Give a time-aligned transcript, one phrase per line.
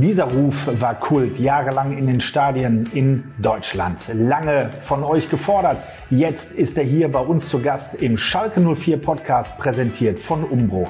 [0.00, 3.98] Dieser Ruf war Kult, jahrelang in den Stadien in Deutschland.
[4.12, 5.78] Lange von euch gefordert.
[6.08, 10.84] Jetzt ist er hier bei uns zu Gast im Schalke 04 Podcast, präsentiert von Umbro.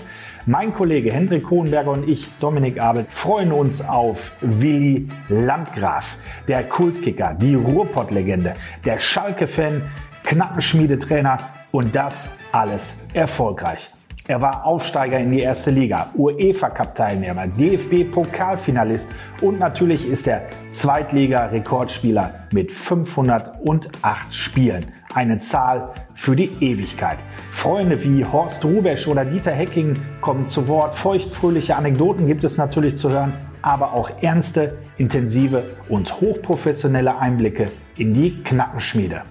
[0.45, 7.35] Mein Kollege Hendrik Kohnberger und ich, Dominik Abel, freuen uns auf Willi Landgraf, der Kultkicker,
[7.35, 8.53] die Ruhrpott-Legende,
[8.85, 9.83] der Schalke-Fan,
[10.25, 11.39] Knappenschmiedetrainer
[11.73, 13.91] und das alles erfolgreich.
[14.29, 19.09] Er war Aufsteiger in die erste Liga, UEFA-Cup-Teilnehmer, DFB-Pokalfinalist
[19.41, 24.85] und natürlich ist er Zweitliga-Rekordspieler mit 508 Spielen.
[25.15, 27.17] Eine Zahl für die Ewigkeit.
[27.53, 30.95] Freunde wie Horst Rubesch oder Dieter Hecking kommen zu Wort.
[30.95, 33.33] Feuchtfröhliche Anekdoten gibt es natürlich zu hören,
[33.63, 37.65] aber auch ernste, intensive und hochprofessionelle Einblicke
[37.97, 39.23] in die Knackenschmiede.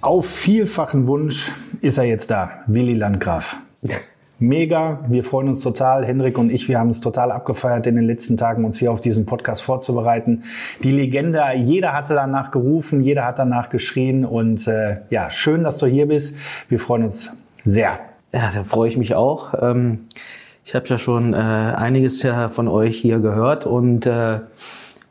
[0.00, 3.56] Auf vielfachen Wunsch ist er jetzt da, Willi Landgraf.
[4.38, 6.06] Mega, wir freuen uns total.
[6.06, 9.00] Hendrik und ich, wir haben es total abgefeiert in den letzten Tagen, uns hier auf
[9.00, 10.44] diesen Podcast vorzubereiten.
[10.84, 15.78] Die Legende, jeder hatte danach gerufen, jeder hat danach geschrien und äh, ja, schön, dass
[15.78, 16.36] du hier bist.
[16.68, 17.32] Wir freuen uns
[17.64, 17.98] sehr.
[18.32, 19.52] Ja, da freue ich mich auch.
[19.60, 20.02] Ähm,
[20.64, 24.38] ich habe ja schon äh, einiges von euch hier gehört und äh,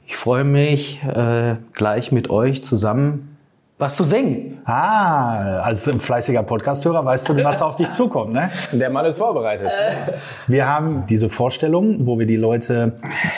[0.06, 3.37] ich freue mich, äh, gleich mit euch zusammen
[3.80, 4.60] was zu singen.
[4.66, 8.50] Ah, als fleißiger Podcasthörer weißt du, was auf dich zukommt, ne?
[8.72, 9.70] Der Mann ist vorbereitet.
[10.48, 12.94] Wir haben diese Vorstellung, wo wir die Leute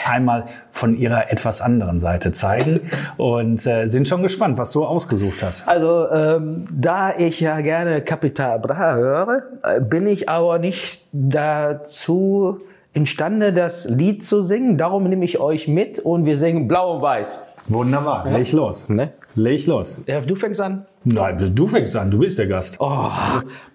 [0.06, 2.80] einmal von ihrer etwas anderen Seite zeigen
[3.18, 5.68] und äh, sind schon gespannt, was du ausgesucht hast.
[5.68, 12.60] Also, ähm, da ich ja gerne Capital Bra höre, äh, bin ich aber nicht dazu
[12.92, 14.76] imstande, das Lied zu singen.
[14.76, 17.49] Darum nehme ich euch mit und wir singen Blau und Weiß.
[17.70, 18.36] Wunderbar, ja.
[18.36, 18.88] leg los.
[18.88, 19.12] Ne?
[19.34, 20.00] Leg los.
[20.26, 20.86] Du fängst an.
[21.04, 22.76] Nein, du fängst an, du bist der Gast.
[22.80, 23.06] Oh,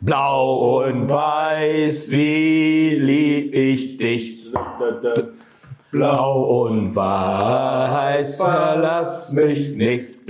[0.02, 4.52] blau und weiß, wie lieb ich dich.
[5.96, 10.28] Blau und weiß, verlass mich nicht.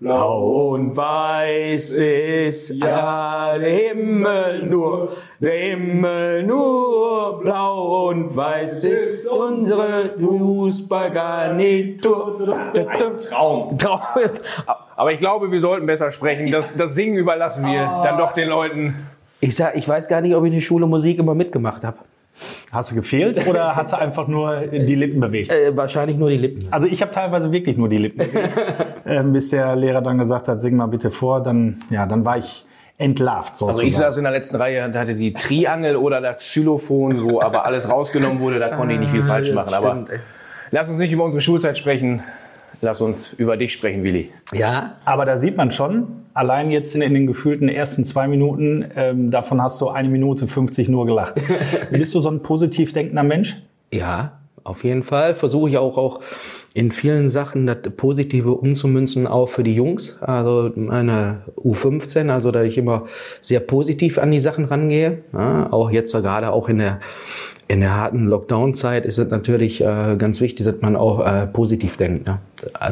[0.00, 7.38] Blau und weiß ist ja der Himmel nur, der Himmel nur.
[7.42, 12.38] Blau und weiß ist unsere Fußballgarnitur.
[13.28, 13.76] Traum.
[13.76, 14.00] Traum.
[14.96, 16.50] Aber ich glaube, wir sollten besser sprechen.
[16.50, 18.94] Das, das Singen überlassen wir dann doch den Leuten.
[19.40, 21.98] Ich sag, ich weiß gar nicht, ob ich in der Schule Musik immer mitgemacht habe.
[22.72, 25.50] Hast du gefehlt oder hast du einfach nur die Lippen bewegt?
[25.50, 26.72] Äh, wahrscheinlich nur die Lippen.
[26.72, 28.56] Also ich habe teilweise wirklich nur die Lippen bewegt,
[29.04, 31.42] äh, bis der Lehrer dann gesagt hat, sing mal bitte vor.
[31.42, 32.66] Dann, ja, dann war ich
[32.98, 33.78] entlarvt sozusagen.
[33.78, 37.40] Also ich saß in der letzten Reihe, da hatte die Triangel oder das Xylophon, wo
[37.40, 39.74] aber alles rausgenommen wurde, da konnte ich nicht viel falsch machen.
[39.74, 40.04] Aber
[40.70, 42.22] lass uns nicht über unsere Schulzeit sprechen.
[42.80, 44.30] Lass uns über dich sprechen, Willi.
[44.52, 44.96] Ja.
[45.04, 49.30] Aber da sieht man schon, allein jetzt in, in den gefühlten ersten zwei Minuten, ähm,
[49.30, 51.36] davon hast du eine Minute 50 nur gelacht.
[51.90, 53.56] Bist du so ein positiv denkender Mensch?
[53.90, 54.32] Ja,
[54.64, 55.34] auf jeden Fall.
[55.34, 56.20] Versuche ich auch, auch
[56.72, 60.22] in vielen Sachen das Positive umzumünzen, auch für die Jungs.
[60.22, 63.04] Also meine U15, also da ich immer
[63.42, 65.18] sehr positiv an die Sachen rangehe.
[65.32, 67.00] Ja, auch jetzt gerade auch in der
[67.66, 71.96] in der harten Lockdown-Zeit ist es natürlich äh, ganz wichtig, dass man auch äh, positiv
[71.96, 72.26] denkt.
[72.26, 72.38] Ne?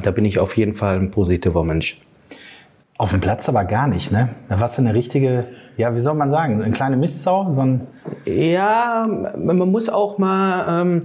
[0.02, 2.00] Da bin ich auf jeden Fall ein positiver Mensch.
[2.96, 4.30] Auf dem Platz aber gar nicht, ne?
[4.48, 5.44] Da warst du eine richtige,
[5.76, 7.50] ja, wie soll man sagen, eine kleine Mistsau?
[7.50, 7.80] So ein
[8.24, 9.06] ja,
[9.36, 11.02] man muss auch mal, ähm,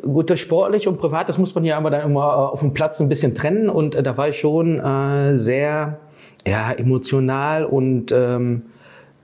[0.00, 3.00] gut, sportlich und privat, das muss man ja aber dann immer äh, auf dem Platz
[3.00, 5.98] ein bisschen trennen und äh, da war ich schon äh, sehr,
[6.46, 8.62] ja, emotional und ähm,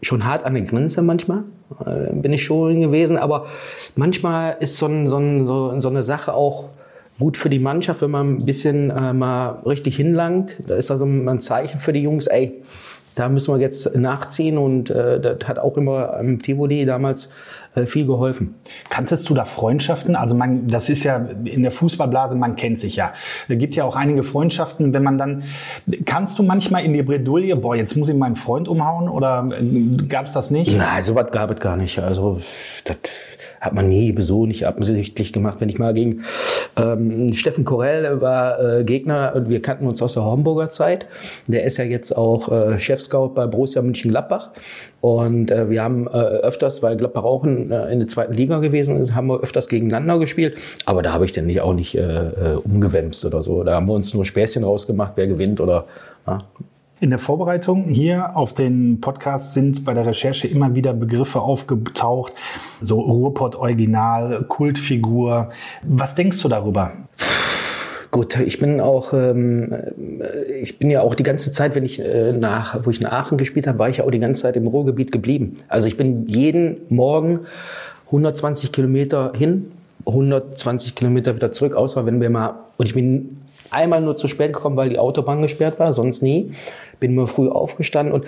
[0.02, 1.44] schon hart an der Grenze manchmal.
[1.84, 3.16] Äh, bin ich schon gewesen.
[3.16, 3.46] Aber
[3.96, 6.70] manchmal ist so, ein, so, ein, so, eine Sache auch
[7.18, 10.56] gut für die Mannschaft, wenn man ein bisschen äh, mal richtig hinlangt.
[10.66, 12.62] Da ist also ein Zeichen für die Jungs, ey,
[13.18, 17.32] da müssen wir jetzt nachziehen und äh, das hat auch immer am Tivoli damals
[17.74, 18.54] äh, viel geholfen.
[18.88, 20.14] Kanntest du da Freundschaften?
[20.14, 23.12] Also man, das ist ja in der Fußballblase, man kennt sich ja.
[23.48, 25.42] Da gibt ja auch einige Freundschaften, wenn man dann,
[26.04, 29.96] kannst du manchmal in die Bredouille, boah, jetzt muss ich meinen Freund umhauen oder äh,
[30.08, 30.76] gab es das nicht?
[30.76, 31.98] Nein, sowas gab es gar nicht.
[31.98, 32.40] Also
[32.84, 32.96] das
[33.60, 35.60] hat man nie so nicht absichtlich gemacht.
[35.60, 36.24] Wenn ich mal gegen
[36.76, 41.06] ähm, Steffen Korell, war äh, Gegner und wir kannten uns aus der Homburger Zeit.
[41.46, 44.50] Der ist ja jetzt auch äh, Chefscout bei Borussia München-Gladbach.
[45.00, 48.58] Und äh, wir haben äh, öfters, weil Gladbach auch in, äh, in der zweiten Liga
[48.58, 50.56] gewesen ist, haben wir öfters gegeneinander gespielt.
[50.86, 53.62] Aber da habe ich dann nicht, auch nicht äh, äh umgewämst oder so.
[53.62, 55.84] Da haben wir uns nur Späßchen rausgemacht, wer gewinnt oder
[56.26, 56.44] ja,
[57.00, 62.32] in der Vorbereitung hier auf den Podcast sind bei der Recherche immer wieder Begriffe aufgetaucht,
[62.80, 65.50] so Ruhrpott-Original, Kultfigur.
[65.82, 66.92] Was denkst du darüber?
[68.10, 69.74] Gut, ich bin auch, ähm,
[70.60, 73.36] ich bin ja auch die ganze Zeit, wenn ich äh, nach, wo ich in Aachen
[73.36, 75.56] gespielt habe, war ich ja auch die ganze Zeit im Ruhrgebiet geblieben.
[75.68, 77.40] Also ich bin jeden Morgen
[78.06, 79.70] 120 Kilometer hin,
[80.06, 84.52] 120 Kilometer wieder zurück, außer wenn wir mal, und ich bin einmal nur zu spät
[84.52, 86.52] gekommen, weil die Autobahn gesperrt war, sonst nie.
[87.00, 88.24] Bin immer früh aufgestanden und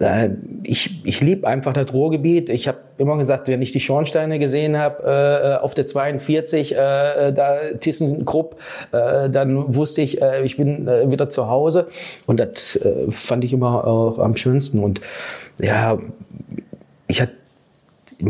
[0.00, 0.30] äh,
[0.62, 2.48] ich, ich liebe einfach das Ruhrgebiet.
[2.48, 6.76] Ich habe immer gesagt, wenn ich die Schornsteine gesehen habe äh, auf der 42, äh,
[7.32, 8.56] da ThyssenKrupp,
[8.92, 11.88] äh, dann wusste ich, äh, ich bin äh, wieder zu Hause
[12.26, 14.82] und das äh, fand ich immer auch am schönsten.
[14.82, 15.02] Und
[15.60, 15.98] ja,
[17.08, 17.32] ich hatte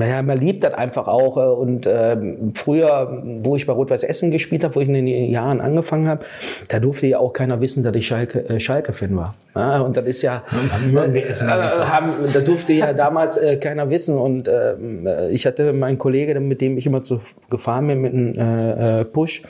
[0.01, 1.37] ja, man liebt das einfach auch.
[1.37, 2.17] Äh, und äh,
[2.55, 6.25] früher, wo ich bei Rot-Weiß Essen gespielt habe, wo ich in den Jahren angefangen habe,
[6.69, 9.35] da durfte ja auch keiner wissen, dass ich Schalke, äh, Schalke-Fan war.
[9.57, 14.19] Ja, und das ist ja, äh, äh, haben, da durfte ja damals äh, keiner wissen.
[14.19, 17.21] Und äh, ich hatte meinen Kollegen, mit dem ich immer zu
[17.51, 19.43] gefahren bin, mit einem äh, äh, Push,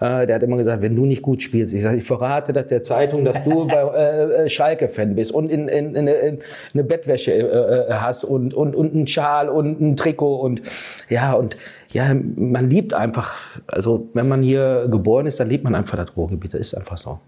[0.00, 2.66] äh, der hat immer gesagt, wenn du nicht gut spielst, ich sage, ich verrate das
[2.66, 6.38] der Zeitung, dass du bei äh, Schalke-Fan bist und in, in, in, in
[6.74, 10.62] eine Bettwäsche äh, hast und, und, und einen Schal und Trikot und
[11.08, 11.56] ja, und
[11.88, 13.34] ja, man liebt einfach,
[13.66, 16.98] also wenn man hier geboren ist, dann liebt man einfach das Ruhrgebiet, das ist einfach
[16.98, 17.18] so.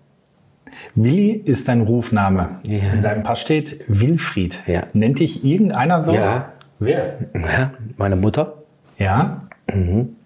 [0.94, 2.60] Willi ist dein Rufname.
[2.64, 2.92] Ja.
[2.92, 4.60] In deinem Pass steht Wilfried.
[4.66, 4.84] Ja.
[4.92, 6.12] Nennt dich irgendeiner so?
[6.12, 6.52] Ja.
[6.78, 7.18] Wer?
[7.34, 8.54] Ja, meine Mutter.
[8.98, 9.48] Ja.
[9.72, 10.16] Mhm.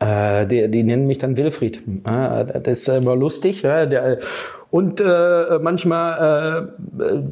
[0.00, 1.82] Äh, die, die nennen mich dann Wilfried.
[2.04, 3.62] Äh, das ist immer lustig.
[3.62, 4.18] Ja, der,
[4.70, 7.22] und äh, manchmal äh,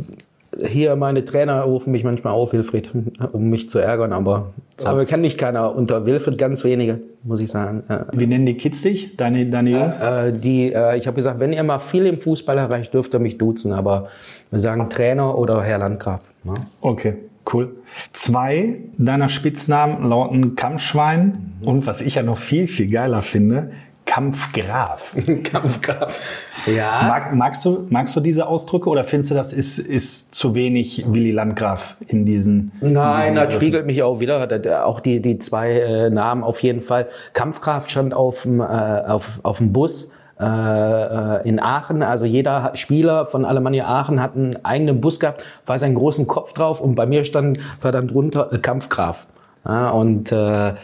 [0.64, 2.90] hier meine Trainer rufen mich manchmal auf, Wilfried,
[3.32, 4.86] um mich zu ärgern, aber, so.
[4.86, 7.84] aber kennt mich keiner unter Wilfried, ganz wenige, muss ich sagen.
[8.12, 9.96] Wie nennen die Kids dich, deine, deine Jungs?
[10.00, 13.20] Äh, die, äh, ich habe gesagt, wenn ihr mal viel im Fußball erreicht, dürft ihr
[13.20, 14.08] mich duzen, aber
[14.50, 16.20] wir sagen Trainer oder Herr Landgraf.
[16.44, 16.54] Ne?
[16.80, 17.14] Okay.
[17.52, 17.76] Cool.
[18.12, 21.68] Zwei deiner Spitznamen lauten Kampfschwein mhm.
[21.68, 23.70] und was ich ja noch viel, viel geiler finde,
[24.06, 25.14] Kampfgraf.
[25.42, 26.20] Kampfgraf.
[26.66, 27.02] Ja.
[27.06, 31.04] Mag, magst, du, magst du diese Ausdrücke oder findest du, das ist, ist zu wenig
[31.06, 32.72] Willy Landgraf in diesen?
[32.80, 34.86] Nein, in diesen das spiegelt mich auch wieder.
[34.86, 37.08] Auch die, die zwei äh, Namen auf jeden Fall.
[37.34, 42.02] Kampfgraf stand auf dem, äh, auf, auf dem Bus äh, äh, in Aachen.
[42.02, 46.52] Also jeder Spieler von Alemannia Aachen hat einen eigenen Bus gehabt, war seinen großen Kopf
[46.52, 49.26] drauf und bei mir stand war dann drunter äh, Kampfgraf.
[49.64, 50.74] Ja, und äh,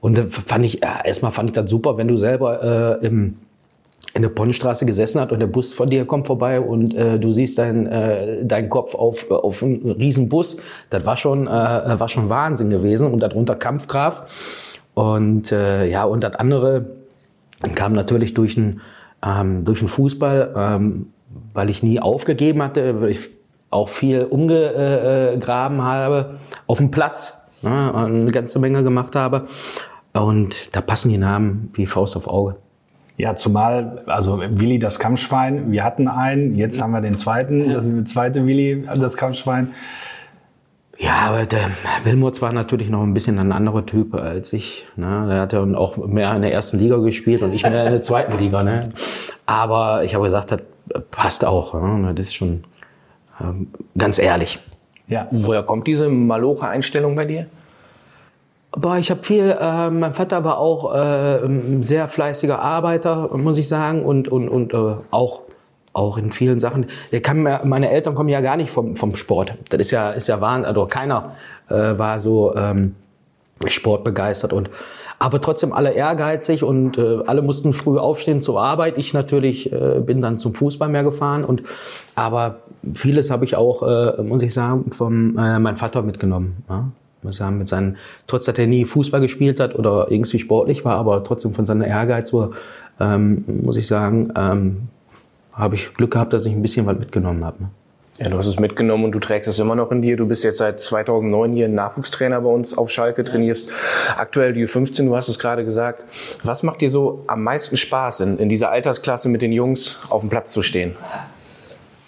[0.00, 3.36] und fand ich, erstmal fand ich das super, wenn du selber äh, im,
[4.14, 7.32] in der Ponnstraße gesessen hast und der Bus von dir kommt vorbei und äh, du
[7.32, 10.58] siehst deinen äh, dein Kopf auf, auf einen riesen Bus.
[10.90, 14.76] Das war schon, äh, war schon Wahnsinn gewesen und darunter Kampfgraf.
[14.94, 16.86] Und äh, ja, und das andere
[17.74, 18.80] kam natürlich durch den,
[19.24, 21.12] ähm, durch den Fußball, ähm,
[21.52, 23.20] weil ich nie aufgegeben hatte, weil ich
[23.70, 29.46] auch viel umgegraben habe auf dem Platz, ne, eine ganze Menge gemacht habe.
[30.12, 32.56] Und da passen die Namen wie Faust auf Auge.
[33.16, 37.90] Ja, zumal, also Willi das Kampfschwein, wir hatten einen, jetzt haben wir den zweiten, das
[38.04, 39.72] zweite Willi das Kampfschwein.
[40.98, 41.70] Ja, aber der
[42.04, 44.86] Wilmots war natürlich noch ein bisschen ein anderer Typ als ich.
[44.96, 45.26] Ne?
[45.28, 48.02] Der hat ja auch mehr in der ersten Liga gespielt und ich mehr in der
[48.02, 48.64] zweiten Liga.
[48.64, 48.90] Ne?
[49.46, 50.62] Aber ich habe gesagt, das
[51.10, 51.74] passt auch.
[51.74, 52.14] Ne?
[52.14, 52.64] Das ist schon
[53.40, 54.58] ähm, ganz ehrlich.
[55.08, 55.26] Ja.
[55.30, 57.46] Woher kommt diese maloche Einstellung bei dir?
[58.72, 63.56] Boah, ich habe viel, äh, mein Vater war auch äh, ein sehr fleißiger Arbeiter, muss
[63.56, 65.40] ich sagen, und, und, und äh, auch,
[65.94, 66.86] auch in vielen Sachen.
[67.10, 69.54] Der kann, meine Eltern kommen ja gar nicht vom, vom Sport.
[69.70, 70.66] Das ist ja, ist ja Wahnsinn.
[70.66, 71.32] Also keiner
[71.70, 72.94] äh, war so ähm,
[73.66, 74.68] sportbegeistert und
[75.18, 78.98] aber trotzdem alle ehrgeizig und äh, alle mussten früh aufstehen zur Arbeit.
[78.98, 81.62] Ich natürlich äh, bin dann zum Fußball mehr gefahren und
[82.14, 82.60] aber
[82.94, 86.62] vieles habe ich auch, äh, muss ich sagen, vom äh, meinem Vater mitgenommen.
[86.68, 86.88] Ja?
[87.22, 87.96] muss sagen, mit seinen,
[88.26, 91.86] trotz dass er nie Fußball gespielt hat oder irgendwie sportlich war, aber trotzdem von seiner
[91.86, 92.52] Ehrgeiz, wo,
[93.00, 94.88] ähm, muss ich sagen, ähm,
[95.52, 97.64] habe ich Glück gehabt, dass ich ein bisschen was mitgenommen habe.
[97.64, 97.70] Ne?
[98.18, 100.16] Ja, du hast es mitgenommen und du trägst es immer noch in dir.
[100.16, 103.68] Du bist jetzt seit 2009 hier Nachwuchstrainer bei uns auf Schalke, trainierst
[104.16, 106.04] aktuell die U15, du hast es gerade gesagt.
[106.42, 110.22] Was macht dir so am meisten Spaß, in, in dieser Altersklasse mit den Jungs auf
[110.22, 110.96] dem Platz zu stehen?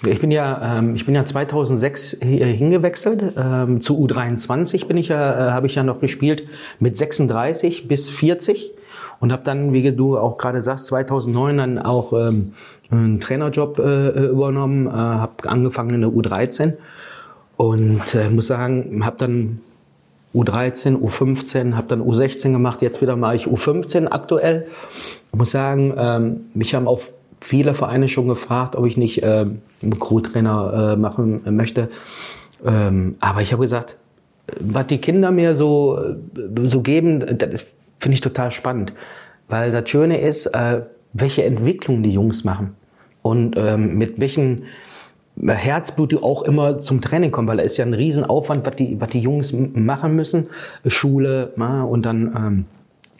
[0.04, 3.34] Ich bin ja, ähm, ich bin ja 2006 hier hingewechselt.
[3.36, 6.42] Ähm, zu U23 bin ich ja, äh, habe ich ja noch gespielt
[6.80, 8.72] mit 36 bis 40
[9.20, 12.54] und habe dann, wie du auch gerade sagst, 2009 dann auch ähm,
[12.90, 16.74] einen Trainerjob äh, übernommen, äh, habe angefangen in der U13
[17.56, 19.60] und äh, muss sagen, habe dann
[20.34, 24.66] U13, U15, habe dann U16 gemacht, jetzt wieder mache ich U15 aktuell.
[25.32, 27.00] Ich muss sagen, ähm, mich haben auch
[27.40, 29.46] viele Vereine schon gefragt, ob ich nicht äh,
[29.82, 31.88] einen Crew-Trainer äh, machen möchte.
[32.64, 33.96] Ähm, aber ich habe gesagt,
[34.60, 35.98] was die Kinder mir so,
[36.64, 37.64] so geben, das
[37.98, 38.92] finde ich total spannend.
[39.48, 40.82] Weil das Schöne ist, äh,
[41.12, 42.76] welche Entwicklung die Jungs machen
[43.22, 44.64] und ähm, mit welchen
[45.42, 49.00] Herzblut, die auch immer zum Training kommen, weil da ist ja ein Riesenaufwand, was die,
[49.00, 50.48] was die Jungs machen müssen.
[50.86, 52.64] Schule na, und dann ähm,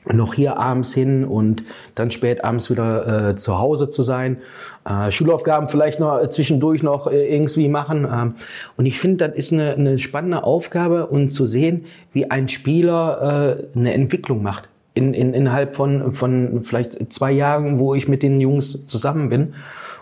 [0.06, 1.62] noch hier abends hin und
[1.94, 4.38] dann spät abends wieder äh, zu Hause zu sein.
[4.84, 8.06] Äh, Schulaufgaben vielleicht noch zwischendurch noch äh, irgendwie machen.
[8.10, 8.34] Ähm,
[8.76, 13.62] und ich finde, das ist eine, eine spannende Aufgabe und zu sehen, wie ein Spieler
[13.74, 14.68] äh, eine Entwicklung macht.
[15.00, 19.54] In, in, innerhalb von, von vielleicht zwei Jahren, wo ich mit den Jungs zusammen bin.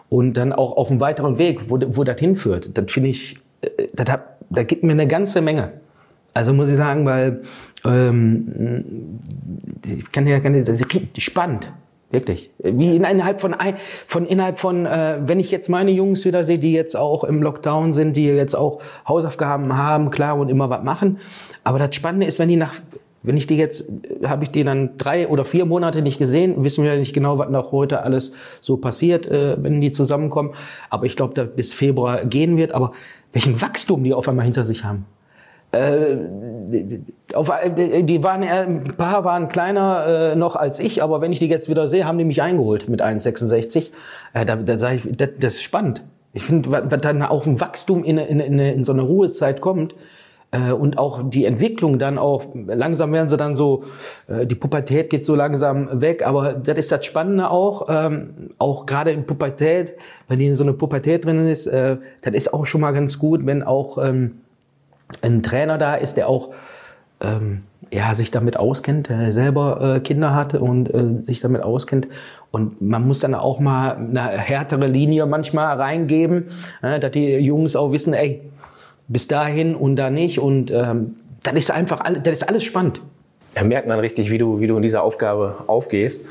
[0.08, 2.70] Und dann auch auf einem weiteren Weg, wo, wo das hinführt.
[2.76, 5.72] Das finde ich, äh, das gibt mir eine ganze Menge.
[6.34, 7.42] Also muss ich sagen, weil
[7.84, 9.18] ähm,
[9.84, 11.70] ich kann ja, kann das ist spannend.
[12.10, 12.50] Wirklich.
[12.58, 13.54] Wie innerhalb von,
[14.06, 17.42] von innerhalb von, äh, wenn ich jetzt meine Jungs wieder sehe, die jetzt auch im
[17.42, 21.18] Lockdown sind, die jetzt auch Hausaufgaben haben, klar und immer was machen.
[21.64, 22.74] Aber das Spannende ist, wenn die nach,
[23.22, 23.90] wenn ich die jetzt,
[24.24, 27.38] habe ich die dann drei oder vier Monate nicht gesehen, wissen wir ja nicht genau,
[27.38, 30.54] was noch heute alles so passiert, äh, wenn die zusammenkommen.
[30.88, 32.72] Aber ich glaube, da bis Februar gehen wird.
[32.72, 32.92] Aber
[33.32, 35.04] welchen Wachstum die auf einmal hinter sich haben.
[35.70, 36.16] Äh,
[37.34, 41.46] auf, die waren ein paar waren kleiner äh, noch als ich, aber wenn ich die
[41.46, 43.90] jetzt wieder sehe, haben die mich eingeholt mit 1,66.
[44.32, 46.04] Äh, da da sage ich, das, das ist spannend.
[46.32, 49.94] Ich finde, was dann auf ein Wachstum in, in, in, in so eine Ruhezeit kommt,
[50.50, 53.84] äh, und auch die Entwicklung dann auch, langsam werden sie dann so,
[54.28, 58.86] äh, die Pubertät geht so langsam weg, aber das ist das Spannende auch, ähm, auch
[58.86, 59.92] gerade in Pubertät,
[60.26, 63.18] wenn die in so eine Pubertät drin ist, äh, das ist auch schon mal ganz
[63.18, 64.38] gut, wenn auch ähm,
[65.22, 66.50] ein Trainer da ist, der auch
[67.20, 70.90] ähm, ja, sich damit auskennt, der selber äh, Kinder hatte und
[71.26, 72.06] sich damit auskennt.
[72.50, 76.46] Und man muss dann auch mal eine härtere Linie manchmal reingeben,
[76.82, 78.40] äh, dass die Jungs auch wissen, ey,
[79.08, 80.38] bis dahin und da nicht.
[80.38, 83.00] Und ähm, dann ist einfach alles, das ist alles spannend.
[83.54, 86.24] Da merkt man richtig, wie du, wie du in dieser Aufgabe aufgehst.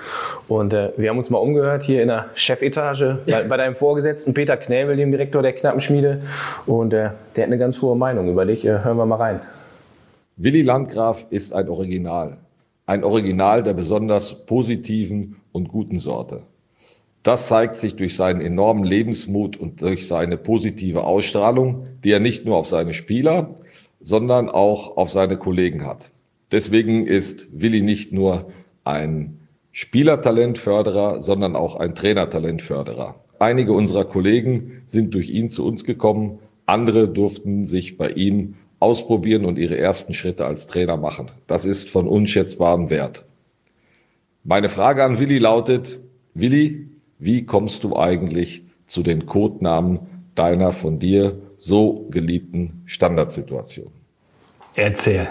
[0.47, 4.33] Und äh, wir haben uns mal umgehört hier in der Chefetage bei, bei deinem Vorgesetzten
[4.33, 6.21] Peter Knäbel, dem Direktor der Knappenschmiede.
[6.65, 8.63] Und äh, der hat eine ganz hohe Meinung über dich.
[8.63, 9.41] Äh, hören wir mal rein.
[10.37, 12.37] Willi Landgraf ist ein Original.
[12.85, 16.43] Ein Original der besonders positiven und guten Sorte.
[17.27, 22.45] Das zeigt sich durch seinen enormen Lebensmut und durch seine positive Ausstrahlung, die er nicht
[22.45, 23.55] nur auf seine Spieler,
[23.99, 26.11] sondern auch auf seine Kollegen hat.
[26.53, 28.53] Deswegen ist Willi nicht nur
[28.85, 29.39] ein
[29.73, 33.15] Spielertalentförderer, sondern auch ein Trainertalentförderer.
[33.39, 39.43] Einige unserer Kollegen sind durch ihn zu uns gekommen, andere durften sich bei ihm ausprobieren
[39.43, 41.31] und ihre ersten Schritte als Trainer machen.
[41.45, 43.25] Das ist von unschätzbarem Wert.
[44.45, 45.99] Meine Frage an Willi lautet,
[46.33, 46.87] Willi,
[47.19, 49.99] wie kommst du eigentlich zu den Codenamen
[50.35, 53.91] deiner von dir so geliebten Standardsituation?
[54.75, 55.27] Erzähl.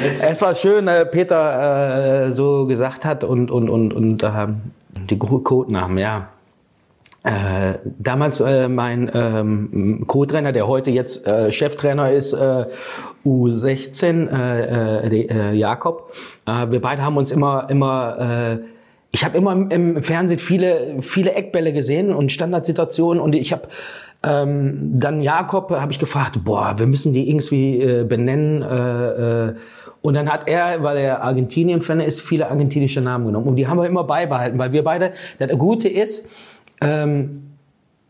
[0.00, 4.48] es war schön, äh, Peter äh, so gesagt hat und, und, und, und äh,
[5.08, 6.28] die Codenamen, ja.
[7.22, 12.66] Äh, damals äh, mein ähm, Co-Trainer, der heute jetzt äh, Cheftrainer ist, äh,
[13.24, 16.12] U16, äh, äh, äh, Jakob.
[16.46, 18.75] Äh, wir beide haben uns immer, immer, äh,
[19.12, 23.68] ich habe immer im, Fernsehen viele, viele Eckbälle gesehen und Standardsituationen und ich habe
[24.22, 28.62] ähm, dann Jakob habe ich gefragt, boah, wir müssen die irgendwie äh, benennen.
[28.62, 29.54] Äh, äh.
[30.02, 33.46] Und dann hat er, weil er Argentinien-Fan ist, viele argentinische Namen genommen.
[33.46, 36.32] Und die haben wir immer beibehalten, weil wir beide, das Gute ist,
[36.80, 37.42] ähm,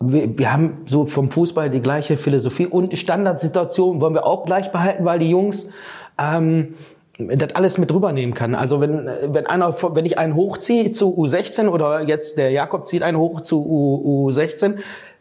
[0.01, 4.73] wir, wir haben so vom Fußball die gleiche Philosophie und Standardsituation wollen wir auch gleich
[4.73, 5.73] behalten, weil die Jungs
[6.19, 6.75] ähm,
[7.19, 8.55] das alles mit rübernehmen kann.
[8.55, 13.03] Also wenn, wenn einer, wenn ich einen hochziehe zu U16 oder jetzt der Jakob zieht
[13.03, 14.75] einen hoch zu U, U16,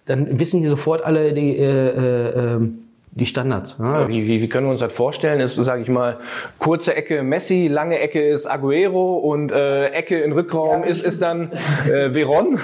[0.06, 3.78] dann wissen die sofort alle die, äh, äh, ähm, die Standards.
[3.80, 4.10] Ja.
[4.10, 5.40] Wie, wie, wie können wir uns das vorstellen?
[5.40, 6.20] Ist, sage ich mal,
[6.60, 11.22] kurze Ecke Messi, lange Ecke ist Aguero und äh, Ecke in Rückraum ja, ist, ist
[11.22, 11.52] dann
[11.90, 12.60] äh, Veron?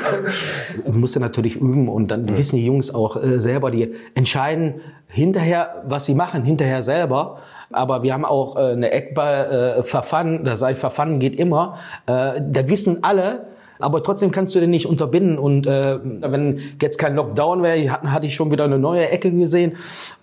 [0.85, 2.37] Du musst ja natürlich üben und dann mhm.
[2.37, 7.39] wissen die Jungs auch äh, selber, die entscheiden hinterher, was sie machen, hinterher selber.
[7.73, 11.77] Aber wir haben auch äh, eine Eckball äh, verfahren, das sei verfahren geht immer.
[12.05, 13.45] Äh, da wissen alle,
[13.81, 15.37] aber trotzdem kannst du den nicht unterbinden.
[15.37, 19.31] Und äh, wenn jetzt kein Lockdown wäre, hatten, hatte ich schon wieder eine neue Ecke
[19.31, 19.73] gesehen.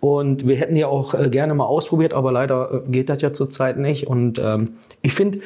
[0.00, 3.32] Und wir hätten ja auch äh, gerne mal ausprobiert, aber leider äh, geht das ja
[3.32, 4.06] zurzeit nicht.
[4.06, 5.40] Und ähm, ich finde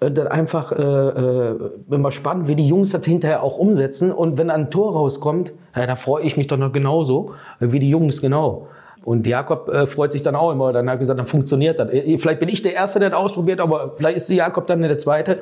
[0.00, 1.56] äh, das einfach äh, äh,
[1.90, 4.12] immer spannend, wie die Jungs das hinterher auch umsetzen.
[4.12, 7.90] Und wenn ein Tor rauskommt, ja, da freue ich mich doch noch genauso, wie die
[7.90, 8.68] Jungs genau.
[9.04, 10.72] Und Jakob äh, freut sich dann auch immer.
[10.72, 11.92] Dann hat er gesagt, dann funktioniert das.
[11.92, 14.98] Äh, vielleicht bin ich der Erste, der das ausprobiert, aber vielleicht ist Jakob dann der
[14.98, 15.40] Zweite.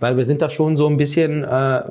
[0.00, 1.82] Weil wir sind da schon so ein bisschen, äh,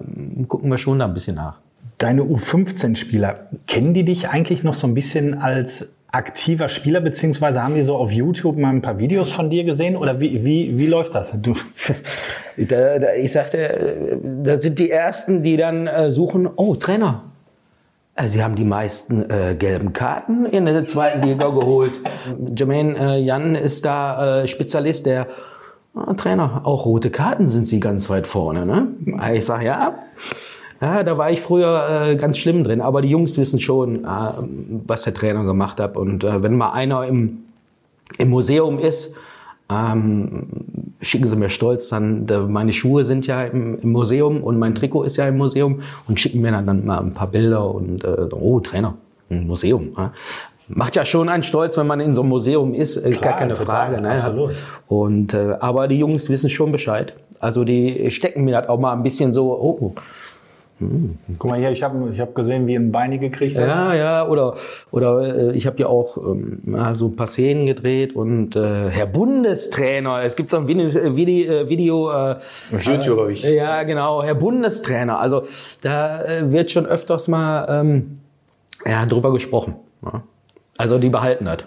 [0.47, 1.57] gucken wir schon da ein bisschen nach.
[1.97, 7.75] Deine U15-Spieler, kennen die dich eigentlich noch so ein bisschen als aktiver Spieler, beziehungsweise haben
[7.75, 9.95] die so auf YouTube mal ein paar Videos von dir gesehen?
[9.95, 11.39] Oder wie, wie, wie läuft das?
[11.41, 11.53] Du
[12.57, 17.30] da, da, ich sagte, äh, da sind die Ersten, die dann äh, suchen, oh, Trainer,
[18.15, 22.01] Also sie haben die meisten äh, gelben Karten in der zweiten Liga geholt.
[22.56, 25.27] Jermaine äh, Jan ist da äh, Spezialist, der
[25.96, 26.62] äh, Trainer.
[26.65, 28.65] Auch rote Karten sind sie ganz weit vorne.
[28.65, 28.88] Ne?
[29.34, 29.96] Ich sage ja,
[30.82, 32.82] ja, da war ich früher äh, ganz schlimm drin.
[32.82, 34.08] Aber die Jungs wissen schon, äh,
[34.88, 35.96] was der Trainer gemacht hat.
[35.96, 37.44] Und äh, wenn mal einer im,
[38.18, 39.15] im Museum ist,
[39.71, 40.47] ähm,
[41.01, 44.75] schicken sie mir stolz dann, da, meine Schuhe sind ja im, im, Museum und mein
[44.75, 48.03] Trikot ist ja im Museum und schicken mir dann, dann mal ein paar Bilder und
[48.03, 48.95] äh, oh, Trainer,
[49.29, 49.93] ein Museum.
[49.97, 50.13] Ja.
[50.67, 53.35] Macht ja schon einen stolz, wenn man in so einem Museum ist, äh, Klar, gar
[53.39, 54.01] keine total, Frage.
[54.01, 54.11] Ne?
[54.11, 54.51] Absolut.
[54.87, 57.13] Und, äh, aber die Jungs wissen schon Bescheid.
[57.39, 59.95] Also die stecken mir halt auch mal ein bisschen so, oh,
[60.81, 61.17] hm.
[61.38, 63.67] Guck mal hier, ich habe ich hab gesehen, wie ein Beine gekriegt hast.
[63.67, 64.55] Ja, ja, oder,
[64.89, 69.05] oder äh, ich habe ja auch ähm, so ein paar Szenen gedreht und äh, Herr
[69.05, 72.35] Bundestrainer, es gibt so ein Video, äh, Video, äh, Video äh,
[72.73, 73.43] auf YouTube habe ich.
[73.43, 75.19] Ja, genau, Herr Bundestrainer.
[75.19, 75.43] Also
[75.81, 78.19] da äh, wird schon öfters mal ähm,
[78.83, 79.75] ja, drüber gesprochen.
[80.03, 80.23] Ja.
[80.77, 81.65] Also die behalten das.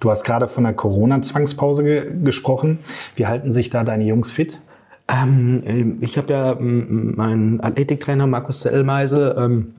[0.00, 2.78] Du hast gerade von der Corona-Zwangspause ge gesprochen.
[3.14, 4.58] Wie halten sich da deine Jungs fit?
[5.08, 9.74] Ähm, ähm, ich habe ja meinen Athletiktrainer Markus Zellmeisel, ähm,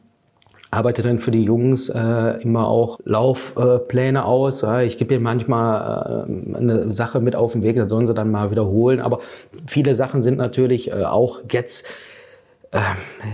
[0.72, 4.62] arbeitet dann für die Jungs äh, immer auch Laufpläne äh, aus.
[4.62, 8.14] Ja, ich gebe ihr manchmal äh, eine Sache mit auf den Weg, dann sollen sie
[8.14, 9.00] dann mal wiederholen.
[9.00, 9.20] Aber
[9.68, 11.88] viele Sachen sind natürlich äh, auch jetzt
[12.72, 12.80] äh,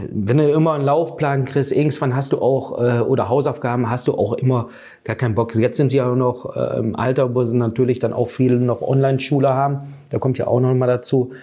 [0.09, 4.13] wenn du immer einen Laufplan kriegst, irgendwann hast du auch, äh, oder Hausaufgaben, hast du
[4.13, 4.69] auch immer
[5.03, 5.55] gar keinen Bock.
[5.55, 8.81] Jetzt sind sie ja noch äh, im Alter, wo sie natürlich dann auch viele noch
[8.81, 9.93] Online-Schule haben.
[10.09, 11.33] Da kommt ja auch noch mal dazu.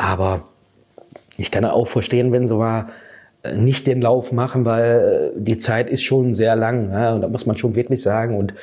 [0.00, 0.44] Aber
[1.36, 2.86] ich kann auch verstehen, wenn sie mal
[3.42, 6.90] äh, nicht den Lauf machen, weil äh, die Zeit ist schon sehr lang.
[6.90, 8.38] Ja, und da muss man schon wirklich sagen.
[8.38, 8.54] Und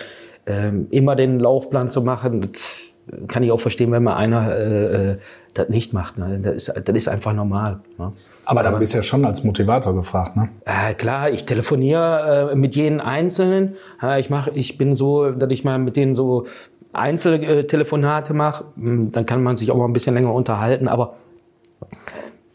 [0.48, 2.80] ähm, immer den Laufplan zu machen, das
[3.28, 5.18] kann ich auch verstehen, wenn mal einer äh, äh
[5.54, 6.20] das nicht macht.
[6.20, 6.40] Ne?
[6.42, 7.80] Das, ist, das ist einfach normal.
[7.98, 8.14] Ne?
[8.46, 10.50] Aber da bist du ja schon als Motivator gefragt, ne?
[10.66, 13.76] Äh, klar, ich telefoniere äh, mit jedem Einzelnen.
[14.02, 16.46] Äh, ich mach, ich bin so, dass ich mal mit denen so
[16.94, 18.66] Einzeltelefonate mache.
[18.76, 20.88] Hm, dann kann man sich auch mal ein bisschen länger unterhalten.
[20.88, 21.16] Aber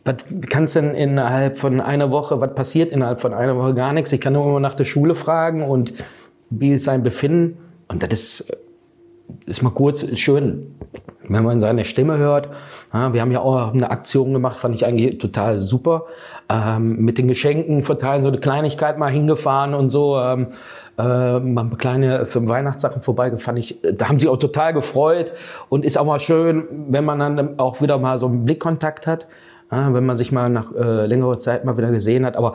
[0.04, 0.16] was
[0.48, 3.74] kannst denn innerhalb von einer Woche, was passiert innerhalb von einer Woche?
[3.74, 4.12] Gar nichts.
[4.12, 5.92] Ich kann nur immer nach der Schule fragen und
[6.50, 7.58] wie ist sein Befinden.
[7.88, 8.56] Und das ist,
[9.46, 10.74] ist mal kurz schön,
[11.28, 12.48] wenn man seine Stimme hört.
[12.92, 16.06] Ja, wir haben ja auch eine Aktion gemacht, fand ich eigentlich total super.
[16.48, 20.18] Ähm, mit den Geschenken verteilen, so eine Kleinigkeit mal hingefahren und so.
[20.18, 20.48] Ähm,
[20.98, 23.56] äh, mal kleine für Weihnachtssachen vorbeigefahren.
[23.56, 25.32] Ich, da haben sie auch total gefreut
[25.68, 29.26] und ist auch mal schön, wenn man dann auch wieder mal so einen Blickkontakt hat,
[29.72, 32.37] ja, wenn man sich mal nach äh, längerer Zeit mal wieder gesehen hat.
[32.37, 32.54] Aber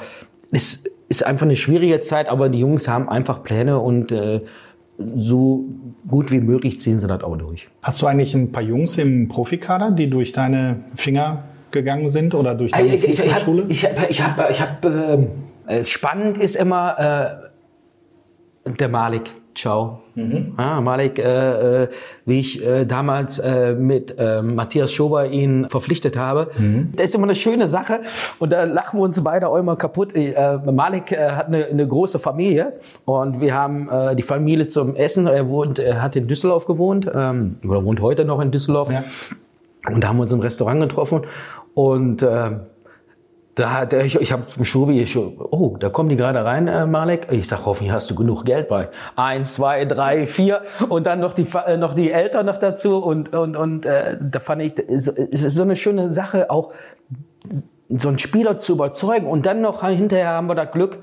[0.51, 4.41] es ist einfach eine schwierige Zeit, aber die Jungs haben einfach Pläne und äh,
[4.97, 5.65] so
[6.08, 7.69] gut wie möglich ziehen sie das auch durch.
[7.82, 12.56] Hast du eigentlich ein paar Jungs im Profikader, die durch deine Finger gegangen sind oder
[12.56, 13.65] durch deine ich, Fußballschule?
[13.67, 15.27] Ich habe, ich habe, ich habe, hab, ähm,
[15.67, 17.49] äh, spannend ist immer
[18.65, 19.32] äh, der Malik.
[19.58, 20.02] Ciao.
[20.13, 20.54] Mhm.
[20.56, 21.88] Ja, Malik, äh, äh,
[22.26, 26.52] wie ich äh, damals äh, mit äh, Matthias Schober ihn verpflichtet habe.
[26.60, 26.93] Mhm.
[26.96, 28.02] Das ist immer eine schöne Sache
[28.38, 30.13] und da lachen wir uns beide auch immer kaputt.
[30.15, 32.74] Äh, Malik äh, hat eine, eine große Familie
[33.06, 35.28] und wir haben die Familie zum Essen.
[35.28, 38.91] Er wohnt, er hat in Düsseldorf gewohnt ähm, oder wohnt heute noch in Düsseldorf.
[38.91, 39.04] Ja.
[39.91, 41.22] Und da haben wir uns im Restaurant getroffen
[41.74, 42.26] und
[43.58, 46.86] da hat ich, ich habe zum Schubi, ich, oh, da kommen die gerade rein, äh,
[46.86, 47.28] Malek.
[47.32, 48.89] Ich sag, hoffentlich hast du genug Geld bei.
[49.15, 53.34] Eins, zwei, drei, vier und dann noch die äh, noch die Eltern noch dazu und
[53.34, 56.72] und und äh, da fand ich, es ist so eine schöne Sache, auch
[57.89, 61.00] so einen Spieler zu überzeugen und dann noch hinterher haben wir das Glück,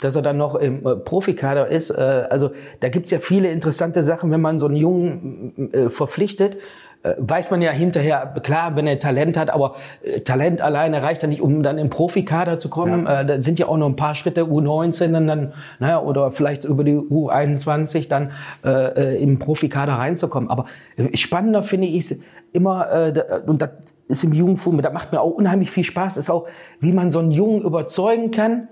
[0.00, 1.90] dass er dann noch im äh, Profikader ist.
[1.90, 6.58] Äh, also da gibt's ja viele interessante Sachen, wenn man so einen Jungen äh, verpflichtet
[7.02, 11.28] weiß man ja hinterher, klar, wenn er Talent hat, aber äh, Talent alleine reicht ja
[11.28, 13.06] nicht, um dann im Profikader zu kommen.
[13.06, 13.20] Ja.
[13.20, 16.84] Äh, da sind ja auch noch ein paar Schritte U19 dann, naja, oder vielleicht über
[16.84, 18.32] die U21 dann
[18.64, 20.50] äh, im Profikader reinzukommen.
[20.50, 20.66] Aber
[21.14, 22.20] spannender finde ich es
[22.52, 23.70] immer, äh, und das
[24.08, 26.46] ist im Jugendfußball, da macht mir auch unheimlich viel Spaß, ist auch,
[26.80, 28.68] wie man so einen Jungen überzeugen kann,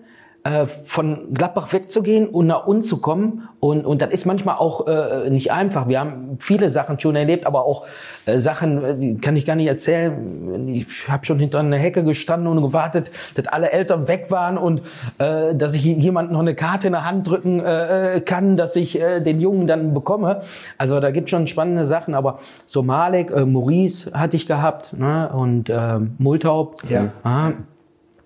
[0.46, 3.48] äh, von Gladbach wegzugehen und nach uns zu kommen.
[3.58, 5.88] Und, und das ist manchmal auch äh, nicht einfach.
[5.88, 7.84] Wir haben viele Sachen schon erlebt, aber auch
[8.26, 10.68] äh, Sachen, äh, die kann ich gar nicht erzählen.
[10.68, 14.82] Ich habe schon hinter einer Hecke gestanden und gewartet, dass alle Eltern weg waren und
[15.18, 19.00] äh, dass ich jemand noch eine Karte in der Hand drücken äh, kann, dass ich
[19.00, 20.42] äh, den Jungen dann bekomme.
[20.78, 25.28] Also da gibt schon spannende Sachen, aber so Malek, äh, Maurice hatte ich gehabt ne?
[25.32, 26.88] und äh, Multhaupt.
[26.88, 27.06] Ja.
[27.24, 27.52] Äh,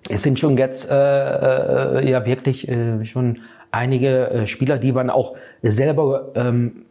[0.08, 5.10] es sind schon jetzt äh, äh, ja wirklich äh, schon einige äh, Spieler, die man
[5.10, 6.84] auch selber ähm,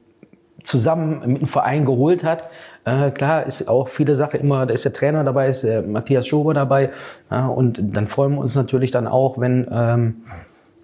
[0.64, 2.50] zusammen mit dem Verein geholt hat.
[2.86, 6.28] Äh, klar ist auch viele Sachen immer, da ist der Trainer dabei, ist der Matthias
[6.28, 6.92] Schober dabei.
[7.32, 10.16] Ja, und dann freuen wir uns natürlich dann auch, wenn ähm,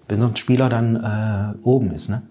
[0.08, 2.10] wenn so ein Spieler dann äh, oben ist.
[2.10, 2.22] Ne?